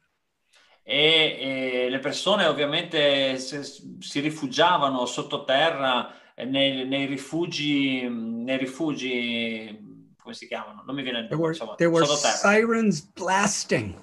e, 0.83 1.85
e 1.85 1.89
le 1.89 1.99
persone 1.99 2.45
ovviamente 2.45 3.37
si, 3.37 3.97
si 3.99 4.19
rifugiavano 4.19 5.05
sottoterra 5.05 6.13
eh, 6.35 6.45
nei, 6.45 6.85
nei 6.85 7.05
rifugi, 7.05 8.07
nei 8.09 8.57
rifugi, 8.57 10.13
come 10.21 10.33
si 10.33 10.47
chiamano? 10.47 10.83
Non 10.85 10.95
mi 10.95 11.03
viene 11.03 11.19
il 11.19 11.27
There 11.27 11.35
nome, 11.35 11.43
were, 11.43 11.53
insomma, 11.53 11.75
there 11.75 11.89
were 11.89 12.05
sirens 12.05 13.01
blasting, 13.01 13.95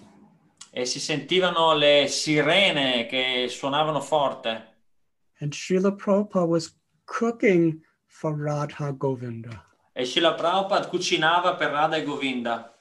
E 0.78 0.84
si 0.86 1.00
sentivano 1.00 1.74
le 1.74 2.06
sirene 2.06 3.06
che 3.06 3.48
suonavano 3.48 4.00
forte. 4.00 4.76
and 5.40 5.52
Srila 5.52 5.90
Prabhupada 5.96 6.46
was 6.46 6.72
cooking 7.04 7.80
for 8.06 8.32
Radha 8.32 8.92
Govinda. 8.92 9.64
E 9.92 10.04
Srila 10.04 10.36
Prabhupada 10.36 10.86
cucinava 10.88 11.56
per 11.56 11.72
Radha 11.72 11.96
e 11.96 12.04
Govinda. 12.04 12.74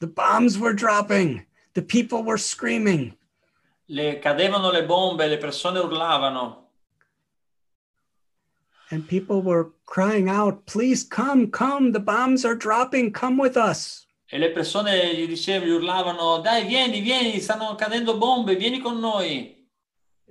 The 0.00 0.06
bombs 0.06 0.58
were 0.58 0.74
dropping, 0.74 1.46
the 1.72 1.80
people 1.80 2.22
were 2.22 2.36
screaming, 2.36 3.16
Le, 3.88 4.18
cadevano 4.20 4.70
le 4.70 4.82
bombe, 4.84 5.26
le 5.26 5.38
persone 5.38 5.78
urlavano. 5.80 6.64
and 8.90 9.08
people 9.08 9.40
were 9.40 9.70
crying 9.86 10.28
out, 10.28 10.66
Please 10.66 11.04
come, 11.04 11.50
come, 11.50 11.92
the 11.92 12.00
bombs 12.00 12.44
are 12.44 12.54
dropping, 12.54 13.12
come 13.12 13.38
with 13.38 13.56
us. 13.56 14.04
E 14.30 14.36
le 14.36 14.50
persone 14.50 15.14
gli 15.14 15.26
dicevano, 15.26 15.70
gli 15.70 15.74
urlavano, 15.74 16.38
dai, 16.40 16.66
vieni, 16.66 17.00
vieni, 17.00 17.40
stanno 17.40 17.74
cadendo 17.76 18.18
bombe, 18.18 18.56
vieni 18.56 18.78
con 18.78 18.98
noi. 18.98 19.56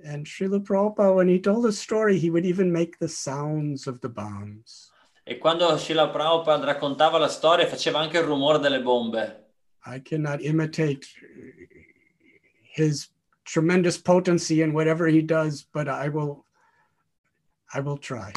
And 0.04 0.24
Srila 0.24 0.60
Prabhupada, 0.60 1.12
when 1.12 1.28
he 1.28 1.40
told 1.40 1.64
the 1.64 1.72
story, 1.72 2.16
he 2.16 2.30
would 2.30 2.44
even 2.44 2.70
make 2.70 2.98
the 2.98 3.08
sounds 3.08 3.88
of 3.88 4.00
the 4.00 4.08
bombs. 4.08 4.92
E 5.24 5.38
quando 5.38 5.76
Srila 5.76 6.12
Prabhupada 6.12 6.64
raccontava 6.64 7.18
la 7.18 7.28
storia, 7.28 7.66
faceva 7.66 7.98
anche 7.98 8.18
il 8.18 8.24
rumore 8.24 8.60
delle 8.60 8.80
bombe. 8.80 9.46
I 9.84 9.98
cannot 9.98 10.42
imitate 10.42 11.06
his 12.72 13.08
tremendous 13.44 13.98
potency 13.98 14.62
in 14.62 14.72
whatever 14.72 15.08
he 15.08 15.22
does, 15.22 15.66
but 15.72 15.88
I 15.88 16.08
will 16.08 16.44
I 17.74 17.80
will 17.80 17.98
try. 17.98 18.32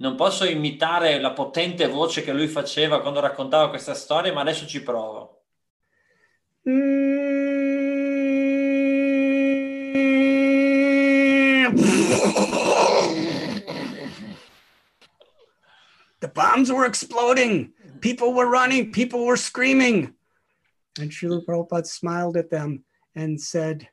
Non 0.00 0.16
posso 0.16 0.46
imitare 0.46 1.20
la 1.20 1.32
potente 1.32 1.86
voce 1.86 2.22
che 2.22 2.32
lui 2.32 2.48
faceva 2.48 3.02
quando 3.02 3.20
raccontava 3.20 3.68
questa 3.68 3.92
storia, 3.92 4.32
ma 4.32 4.40
adesso 4.40 4.66
ci 4.66 4.82
provo. 4.82 5.42
The 16.20 16.28
bombs 16.32 16.72
were 16.72 16.86
exploding. 16.86 17.74
People 18.00 18.32
were 18.32 18.48
running. 18.48 18.92
People 18.92 19.26
were 19.26 19.36
screaming. 19.36 20.14
And 20.98 21.10
Srila 21.10 21.44
Prabhupada 21.44 21.86
smiled 21.86 22.38
at 22.38 22.48
them 22.48 22.84
and 23.14 23.38
said, 23.38 23.86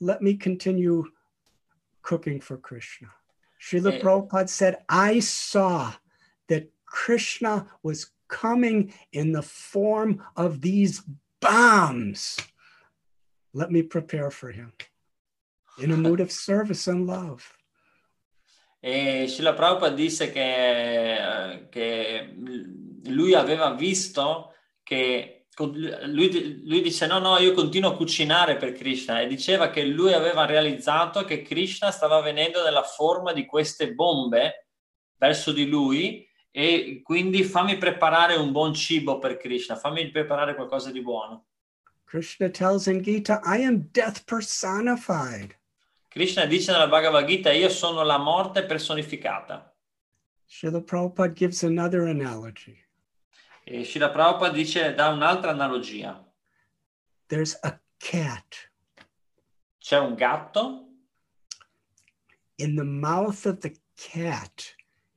Let 0.00 0.22
me 0.22 0.36
continue 0.36 1.04
cooking 2.00 2.40
for 2.40 2.56
Krishna. 2.56 3.08
Srila 3.66 3.94
Eh. 3.94 4.00
Prabhupada 4.00 4.48
said, 4.48 4.78
I 4.88 5.18
saw 5.18 5.92
that 6.48 6.70
Krishna 6.84 7.66
was 7.82 8.12
coming 8.28 8.92
in 9.12 9.32
the 9.32 9.42
form 9.42 10.22
of 10.36 10.60
these 10.60 11.02
bombs. 11.40 12.36
Let 13.52 13.72
me 13.72 13.82
prepare 13.82 14.30
for 14.30 14.52
him 14.52 14.72
in 15.78 15.90
a 15.90 15.96
mood 15.96 16.20
of 16.20 16.30
service 16.46 16.86
and 16.86 17.06
love. 17.06 17.52
E 18.80 19.26
Srila 19.26 19.56
Prabhupada 19.56 19.96
disse 19.96 20.30
che, 20.30 21.16
eh, 21.16 21.68
che 21.68 22.34
lui 23.06 23.34
aveva 23.34 23.74
visto 23.74 24.52
che 24.84 25.35
lui, 25.64 26.62
lui 26.64 26.82
dice 26.82 27.06
no, 27.06 27.18
no, 27.18 27.38
io 27.38 27.52
continuo 27.54 27.90
a 27.90 27.96
cucinare 27.96 28.56
per 28.56 28.72
Krishna 28.72 29.20
e 29.20 29.26
diceva 29.26 29.70
che 29.70 29.84
lui 29.84 30.12
aveva 30.12 30.44
realizzato 30.44 31.24
che 31.24 31.40
Krishna 31.42 31.90
stava 31.90 32.20
venendo 32.20 32.62
nella 32.62 32.82
forma 32.82 33.32
di 33.32 33.46
queste 33.46 33.94
bombe 33.94 34.66
verso 35.16 35.52
di 35.52 35.66
lui 35.66 36.28
e 36.50 37.00
quindi 37.02 37.42
fammi 37.42 37.78
preparare 37.78 38.34
un 38.34 38.52
buon 38.52 38.74
cibo 38.74 39.18
per 39.18 39.38
Krishna, 39.38 39.76
fammi 39.76 40.10
preparare 40.10 40.54
qualcosa 40.54 40.90
di 40.90 41.00
buono. 41.00 41.46
Krishna 42.04 42.48
tells 42.50 42.86
in 42.86 43.02
Gita, 43.02 43.40
I 43.44 43.64
am 43.64 43.88
death 43.90 44.24
personified. 44.24 45.58
Krishna 46.08 46.46
dice 46.46 46.72
nella 46.72 46.86
Bhagavad 46.86 47.26
Gita, 47.26 47.50
io 47.52 47.68
sono 47.68 48.02
la 48.04 48.18
morte 48.18 48.64
personificata. 48.64 49.74
Srila 50.46 50.80
Prabhupada 50.80 51.32
gives 51.32 51.62
another 51.62 52.06
analogy. 52.06 52.85
E 53.68 53.82
Srila 53.84 54.12
Prabhupada 54.12 54.52
dice, 54.52 54.94
dà 54.94 55.08
un'altra 55.08 55.50
analogia. 55.50 56.22
There's 57.28 57.56
a 57.64 57.78
cat. 57.98 58.70
C'è 59.80 59.98
un 59.98 60.14
gatto, 60.14 60.82
In 62.58 62.74
the 62.76 62.84
mouth 62.84 63.44
of 63.44 63.60
the 63.60 63.76
cat 63.96 64.74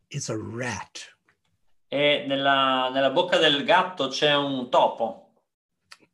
is 0.09 0.29
a 0.29 0.35
rat. 0.37 1.13
e 1.91 2.25
nella, 2.27 2.89
nella 2.91 3.09
bocca 3.11 3.37
del 3.39 3.63
gatto 3.63 4.09
c'è 4.09 4.35
un 4.35 4.69
topo. 4.69 5.31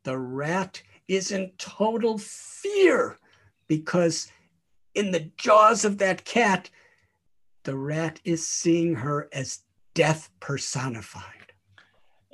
The 0.04 0.16
rat 0.16 0.82
is 1.08 1.30
in 1.30 1.52
total 1.58 2.16
fear 2.18 3.18
because 3.66 4.30
in 4.94 5.10
the 5.10 5.30
jaws 5.36 5.84
of 5.84 5.98
that 5.98 6.24
cat, 6.24 6.70
the 7.64 7.76
rat 7.76 8.20
is 8.24 8.46
seeing 8.46 8.94
her 8.94 9.28
as 9.32 9.64
death 9.94 10.30
personified. 10.40 11.35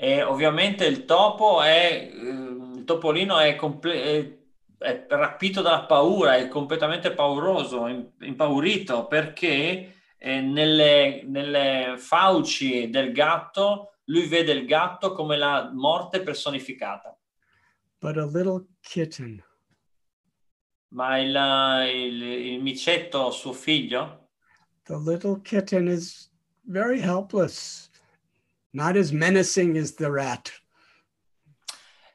E 0.02 0.20
ovviamente 0.20 0.84
il 0.84 1.04
topo 1.04 1.62
è, 1.62 2.10
eh, 2.12 2.18
il 2.18 2.82
topolino 2.84 3.38
è, 3.38 3.54
comple- 3.54 4.40
è- 4.78 5.06
rapito 5.08 5.62
dalla 5.62 5.84
paura, 5.84 6.34
è 6.34 6.48
completamente 6.48 7.12
pauroso, 7.12 7.86
im- 7.86 8.10
impaurito 8.22 9.06
perché 9.06 9.94
eh, 10.18 10.40
nelle, 10.40 11.22
nelle 11.24 11.94
fauci 11.98 12.90
del 12.90 13.12
gatto 13.12 13.92
lui 14.06 14.26
vede 14.26 14.50
il 14.50 14.66
gatto 14.66 15.12
come 15.12 15.36
la 15.36 15.70
morte 15.72 16.20
personificata. 16.20 17.16
But 18.00 18.16
a 18.16 18.24
little 18.26 18.66
kitten. 18.80 19.40
Ma 20.88 21.16
il, 21.20 21.94
il, 21.94 22.22
il 22.22 22.60
micetto, 22.60 23.30
suo 23.30 23.52
figlio, 23.52 24.30
The 24.82 24.96
little 24.96 25.40
kitten 25.42 25.86
is 25.86 26.28
very 26.62 26.98
helpless, 27.00 27.88
not 28.72 28.96
as 28.96 29.12
menacing 29.12 29.76
as 29.76 29.94
the 29.94 30.10
rat. 30.10 30.50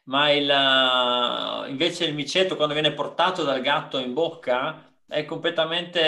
ma 0.08 0.32
il, 0.32 0.50
eh, 0.50 1.70
invece 1.70 2.06
il 2.06 2.14
micetto 2.14 2.56
quando 2.56 2.74
viene 2.74 2.94
portato 2.94 3.44
dal 3.44 3.62
gatto 3.62 3.98
in 3.98 4.14
bocca 4.14 4.94
è 5.08 5.26
completamente 5.26 6.00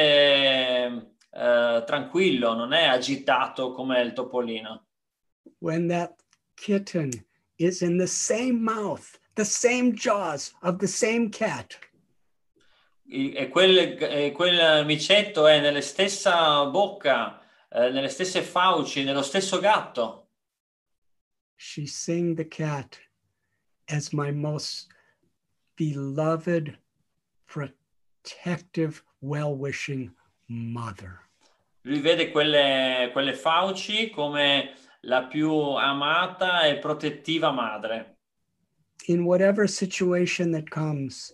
eh, 1.32 1.84
tranquillo, 1.86 2.54
non 2.54 2.74
è 2.74 2.86
agitato 2.86 3.72
come 3.72 4.02
il 4.02 4.14
topolino. 4.14 4.86
When 5.60 5.88
that 5.88 6.16
kitten 6.56 7.10
is 7.58 7.82
in 7.82 7.98
the 7.98 8.08
same 8.08 8.60
mouth, 8.60 9.20
the 9.36 9.46
same 9.46 9.94
jaws 9.94 10.54
of 10.62 10.78
the 10.78 10.88
same 10.88 11.30
cat, 11.30 11.78
E 13.12 13.50
quel, 13.50 13.98
e 14.00 14.32
quel 14.32 14.86
micetto 14.86 15.48
è 15.48 15.60
nella 15.60 15.82
stessa 15.82 16.64
bocca, 16.68 17.42
eh, 17.68 17.90
nelle 17.90 18.08
stesse 18.08 18.44
fauci, 18.44 19.04
nello 19.04 19.24
stesso 19.24 19.60
gatto. 19.60 20.29
She's 21.60 21.94
seeing 21.94 22.36
the 22.36 22.46
cat 22.46 22.98
as 23.90 24.14
my 24.14 24.32
most 24.32 24.88
beloved, 25.76 26.78
protective, 27.48 29.04
well 29.22 29.56
wishing 29.56 30.12
mother. 30.48 31.20
Lui 31.84 32.00
vede 32.00 32.32
quelle, 32.32 33.12
quelle 33.12 33.34
fauci 33.34 34.10
come 34.14 34.74
la 35.02 35.28
più 35.28 35.52
amata 35.52 36.64
e 36.64 36.80
protettiva 36.80 37.52
madre. 37.52 38.16
In 39.08 39.26
whatever 39.26 39.68
situation 39.68 40.52
that 40.52 40.70
comes, 40.70 41.34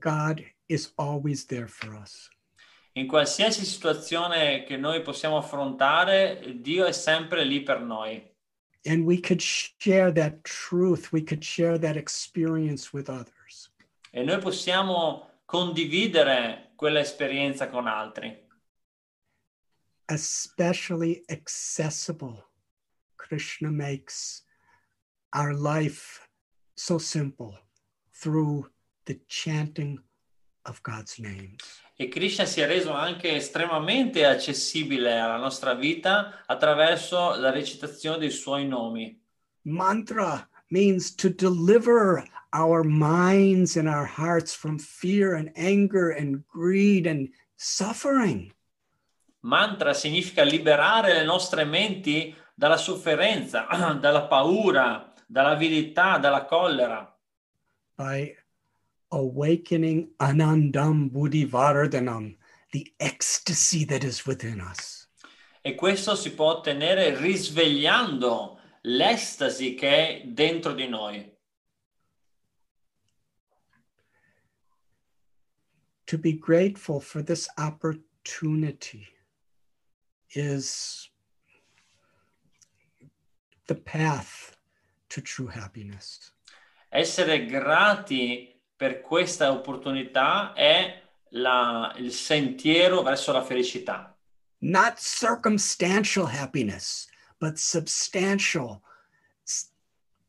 God 0.00 0.44
is 0.68 0.92
always 0.96 1.44
there 1.44 1.68
for 1.68 1.94
us. 1.94 2.28
In 2.98 3.06
qualsiasi 3.06 3.64
situazione 3.64 4.64
che 4.64 4.76
noi 4.76 5.02
possiamo 5.02 5.36
affrontare, 5.36 6.56
Dio 6.56 6.84
è 6.84 6.90
sempre 6.90 7.44
lì 7.44 7.62
per 7.62 7.80
noi. 7.80 8.20
And 8.86 9.04
we 9.04 9.20
could 9.20 9.40
share 9.40 10.12
that 10.14 10.42
truth, 10.42 11.12
we 11.12 11.22
could 11.22 11.44
share 11.44 11.78
that 11.78 11.96
experience 11.96 12.90
with 12.92 13.08
others. 13.08 13.72
E 14.10 14.24
noi 14.24 14.40
possiamo 14.40 15.42
condividere 15.44 16.72
quella 16.74 16.98
esperienza 16.98 17.68
con 17.68 17.86
altri. 17.86 18.36
Especially 20.06 21.22
accessible. 21.28 22.46
Krishna 23.14 23.70
makes 23.70 24.44
our 25.36 25.54
life 25.54 26.28
so 26.74 26.98
simple 26.98 27.56
through 28.12 28.68
the 29.04 29.20
chanting 29.28 30.02
of 30.64 30.82
God's 30.82 31.20
names. 31.20 31.80
E 32.00 32.06
Krishna 32.06 32.44
si 32.44 32.60
è 32.60 32.66
reso 32.68 32.92
anche 32.92 33.34
estremamente 33.34 34.24
accessibile 34.24 35.18
alla 35.18 35.36
nostra 35.36 35.74
vita 35.74 36.44
attraverso 36.46 37.34
la 37.34 37.50
recitazione 37.50 38.18
dei 38.18 38.30
suoi 38.30 38.68
nomi. 38.68 39.20
Mantra 39.62 40.48
means 40.68 41.12
to 41.16 41.28
deliver 41.28 42.22
our 42.52 42.84
minds 42.84 43.74
and 43.74 43.88
our 43.88 44.06
hearts 44.06 44.54
from 44.54 44.78
fear 44.78 45.34
and 45.34 45.50
anger 45.56 46.12
and 46.16 46.44
greed 46.46 47.08
and 47.08 47.30
suffering. 47.56 48.54
Mantra 49.40 49.92
significa 49.92 50.44
liberare 50.44 51.14
le 51.14 51.24
nostre 51.24 51.64
menti 51.64 52.32
dalla 52.54 52.76
sofferenza, 52.76 53.66
dalla 53.98 54.28
paura, 54.28 55.12
dall'avidità, 55.26 56.18
dalla 56.18 56.44
collera, 56.44 57.12
by 57.96 58.32
awakening 59.10 60.10
anandam 60.20 61.10
buddhivardhanam, 61.10 62.36
the 62.72 62.92
ecstasy 63.00 63.84
that 63.84 64.04
is 64.04 64.26
within 64.26 64.60
us. 64.60 64.98
e 65.68 65.74
questo 65.74 66.14
si 66.14 66.34
può 66.34 66.46
ottenere 66.46 67.14
risvegliando 67.18 68.58
l'estasi 68.82 69.74
che 69.74 69.90
è 69.90 70.22
dentro 70.24 70.72
di 70.72 70.88
noi. 70.88 71.36
To 76.04 76.16
be 76.16 76.38
grateful 76.38 77.00
for 77.00 77.22
this 77.22 77.50
opportunity 77.58 79.06
is 80.34 81.10
the 83.66 83.74
path 83.74 84.56
to 85.10 85.20
true 85.20 85.50
happiness. 85.52 86.32
Essere 86.88 87.44
grati 87.44 88.57
per 88.78 89.00
questa 89.00 89.50
opportunità 89.50 90.52
è 90.52 91.02
la- 91.30 91.92
il 91.98 92.12
sentiero 92.12 93.02
verso 93.02 93.32
la 93.32 93.42
felicità. 93.42 94.16
Not 94.58 94.98
circumstantial 95.00 96.26
happiness, 96.26 97.08
but 97.38 97.56
substantial, 97.56 98.80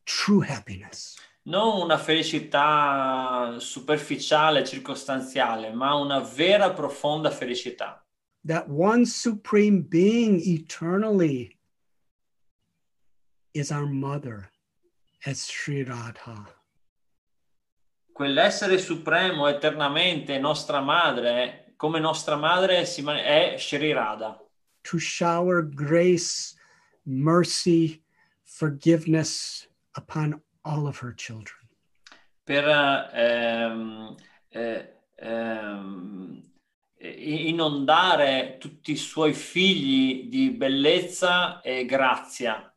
true 0.04 0.48
happiness. 0.48 1.18
Non 1.44 1.82
una 1.82 1.98
felicità 2.00 3.56
superficiale, 3.60 4.66
circostanziale, 4.66 5.72
ma 5.72 5.94
una 5.94 6.20
vera 6.20 6.72
profonda 6.74 7.30
felicità. 7.30 8.04
that 8.46 8.68
one 8.70 9.06
supreme 9.06 9.82
being 9.82 10.40
eternally 10.42 11.58
is 13.54 13.70
our 13.70 13.86
mother 13.86 14.50
as 15.26 15.42
Sri 15.46 15.84
Radha. 15.84 16.48
Quell'essere 18.20 18.80
supremo 18.80 19.48
eternamente 19.48 20.40
nostra 20.40 20.82
madre, 20.82 21.72
come 21.78 22.02
nostra 22.02 22.36
madre 22.36 22.82
è 22.82 23.56
Shri 23.58 23.94
Radha, 23.94 24.38
To 24.82 24.98
shower 24.98 25.64
grace, 25.64 26.54
mercy, 27.04 28.04
forgiveness 28.44 29.70
upon 29.96 30.42
all 30.64 30.86
of 30.86 31.02
her 31.02 31.14
children. 31.16 31.66
per 32.44 32.68
ehm, 33.14 34.18
eh, 34.50 34.96
ehm, 35.16 36.44
inondare 36.98 38.58
tutti 38.60 38.92
i 38.92 38.98
suoi 38.98 39.32
figli 39.32 40.28
di 40.28 40.50
bellezza 40.50 41.62
e 41.62 41.86
grazia. 41.86 42.70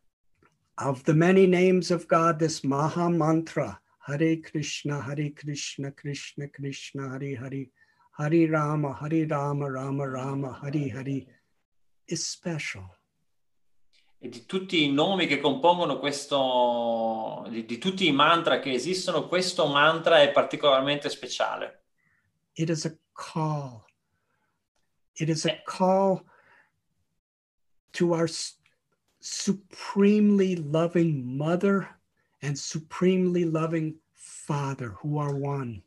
Of 0.77 1.03
the 1.03 1.15
many 1.15 1.49
names 1.49 1.91
of 1.91 2.07
God, 2.07 2.39
this 2.39 2.63
Maha 2.63 3.09
Mantra, 3.09 3.82
Hare 4.07 4.37
Krishna, 4.41 5.01
Hare 5.01 5.31
Krishna, 5.33 5.93
Krishna 5.93 6.49
Krishna, 6.49 7.09
Hare 7.11 7.37
Hare, 7.37 7.71
Hare 8.19 8.47
Rama, 8.49 8.93
Hare 9.01 9.27
Rama, 9.27 9.71
Rama 9.71 10.09
Rama, 10.09 10.59
Hare 10.61 10.91
Hare, 10.91 11.27
is 12.07 12.27
special. 12.27 12.89
e 14.25 14.29
di 14.29 14.47
tutti 14.47 14.85
i 14.85 14.93
nomi 14.93 15.27
che 15.27 15.41
compongono 15.41 15.99
questo, 15.99 17.45
di, 17.51 17.65
di 17.65 17.79
tutti 17.79 18.07
i 18.07 18.13
mantra 18.13 18.61
che 18.61 18.71
esistono, 18.73 19.27
questo 19.27 19.67
mantra 19.67 20.21
è 20.23 20.31
particolarmente 20.31 21.09
speciale. 21.09 21.83
It 22.53 22.69
is 22.69 22.85
a 22.85 22.97
call. 23.13 23.85
It 25.15 25.29
is 25.29 25.45
a 25.45 25.51
Eh. 25.51 25.63
call 25.65 26.25
to 27.93 28.13
our 28.15 28.29
supremely 29.19 30.55
loving 30.57 31.25
mother 31.25 32.01
and 32.43 32.59
supremely 32.59 33.45
loving 33.45 33.95
father 34.13 34.91
who 35.01 35.19
are 35.19 35.35
one 35.35 35.83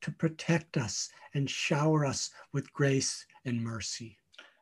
to 0.00 0.10
protect 0.10 0.76
us 0.76 1.10
and 1.34 1.48
shower 1.48 2.04
us 2.04 2.30
with 2.52 2.72
grace 2.72 3.26
and 3.44 3.62
mercy. 3.62 4.16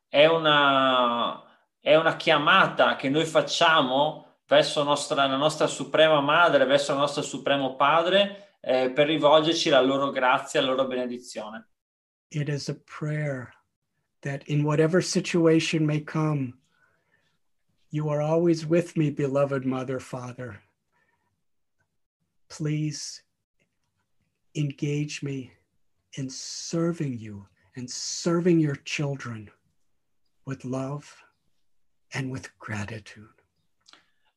È 0.08 0.26
una, 0.26 1.42
è 1.80 1.94
una 1.96 2.16
chiamata 2.16 2.96
che 2.96 3.08
noi 3.08 3.24
facciamo 3.24 4.26
verso 4.46 4.82
nostra- 4.84 5.26
la 5.26 5.36
nostra 5.36 5.66
Suprema 5.66 6.20
Madre, 6.20 6.64
verso 6.64 6.92
il 6.92 6.98
nostro 6.98 7.22
Supremo 7.22 7.76
Padre, 7.76 8.54
eh, 8.60 8.90
per 8.90 9.06
rivolgerci 9.06 9.68
la 9.68 9.80
loro 9.80 10.10
grazia, 10.10 10.60
la 10.60 10.68
loro 10.68 10.86
benedizione. 10.86 11.68
It 12.30 12.48
is 12.48 12.68
a 12.68 12.74
prayer 12.74 13.52
that 14.22 14.42
in 14.48 14.64
whatever 14.64 15.00
situation 15.00 15.86
may 15.86 16.00
come, 16.00 16.54
you 17.90 18.08
are 18.08 18.20
always 18.20 18.66
with 18.66 18.96
me, 18.96 19.10
beloved 19.10 19.64
mother, 19.64 20.00
father. 20.00 20.60
Please 22.48 23.23
engage 24.55 25.23
me 25.23 25.52
in 26.16 26.28
serving 26.31 27.18
you 27.18 27.47
and 27.77 27.89
serving 27.90 28.59
your 28.59 28.77
children 28.85 29.51
with 30.47 30.64
love 30.64 31.05
and 32.14 32.31
with 32.31 32.51
gratitude. 32.59 33.35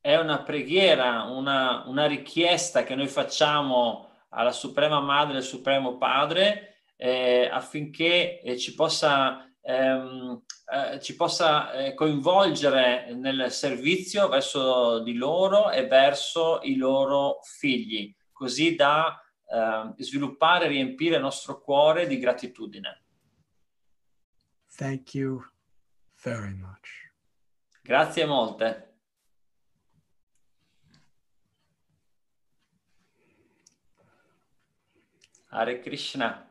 È 0.01 0.15
una 0.15 0.43
preghiera, 0.43 1.23
una, 1.23 1.83
una 1.87 2.07
richiesta 2.07 2.83
che 2.83 2.95
noi 2.95 3.07
facciamo 3.07 4.09
alla 4.29 4.51
Suprema 4.51 4.99
Madre 5.01 5.35
e 5.35 5.37
al 5.37 5.43
Supremo 5.43 5.97
Padre 5.97 6.69
eh, 6.95 7.49
affinché 7.51 8.41
eh, 8.41 8.57
ci 8.57 8.73
possa, 8.75 9.49
ehm, 9.61 10.41
eh, 10.71 10.99
ci 10.99 11.15
possa 11.15 11.71
eh, 11.71 11.93
coinvolgere 11.93 13.13
nel 13.13 13.51
servizio 13.51 14.27
verso 14.27 14.99
di 14.99 15.15
loro 15.15 15.71
e 15.71 15.87
verso 15.87 16.59
i 16.61 16.75
loro 16.75 17.39
figli, 17.43 18.15
così 18.31 18.75
da 18.75 19.19
ehm, 19.47 19.95
sviluppare 19.97 20.65
e 20.65 20.69
riempire 20.69 21.15
il 21.15 21.21
nostro 21.21 21.59
cuore 21.59 22.05
di 22.07 22.19
gratitudine. 22.19 23.03
Thank 24.75 25.15
you 25.15 25.43
very 26.23 26.53
much. 26.53 27.11
Grazie 27.81 28.25
molte. 28.25 28.85
Hare 35.51 35.79
Krishna. 35.79 36.48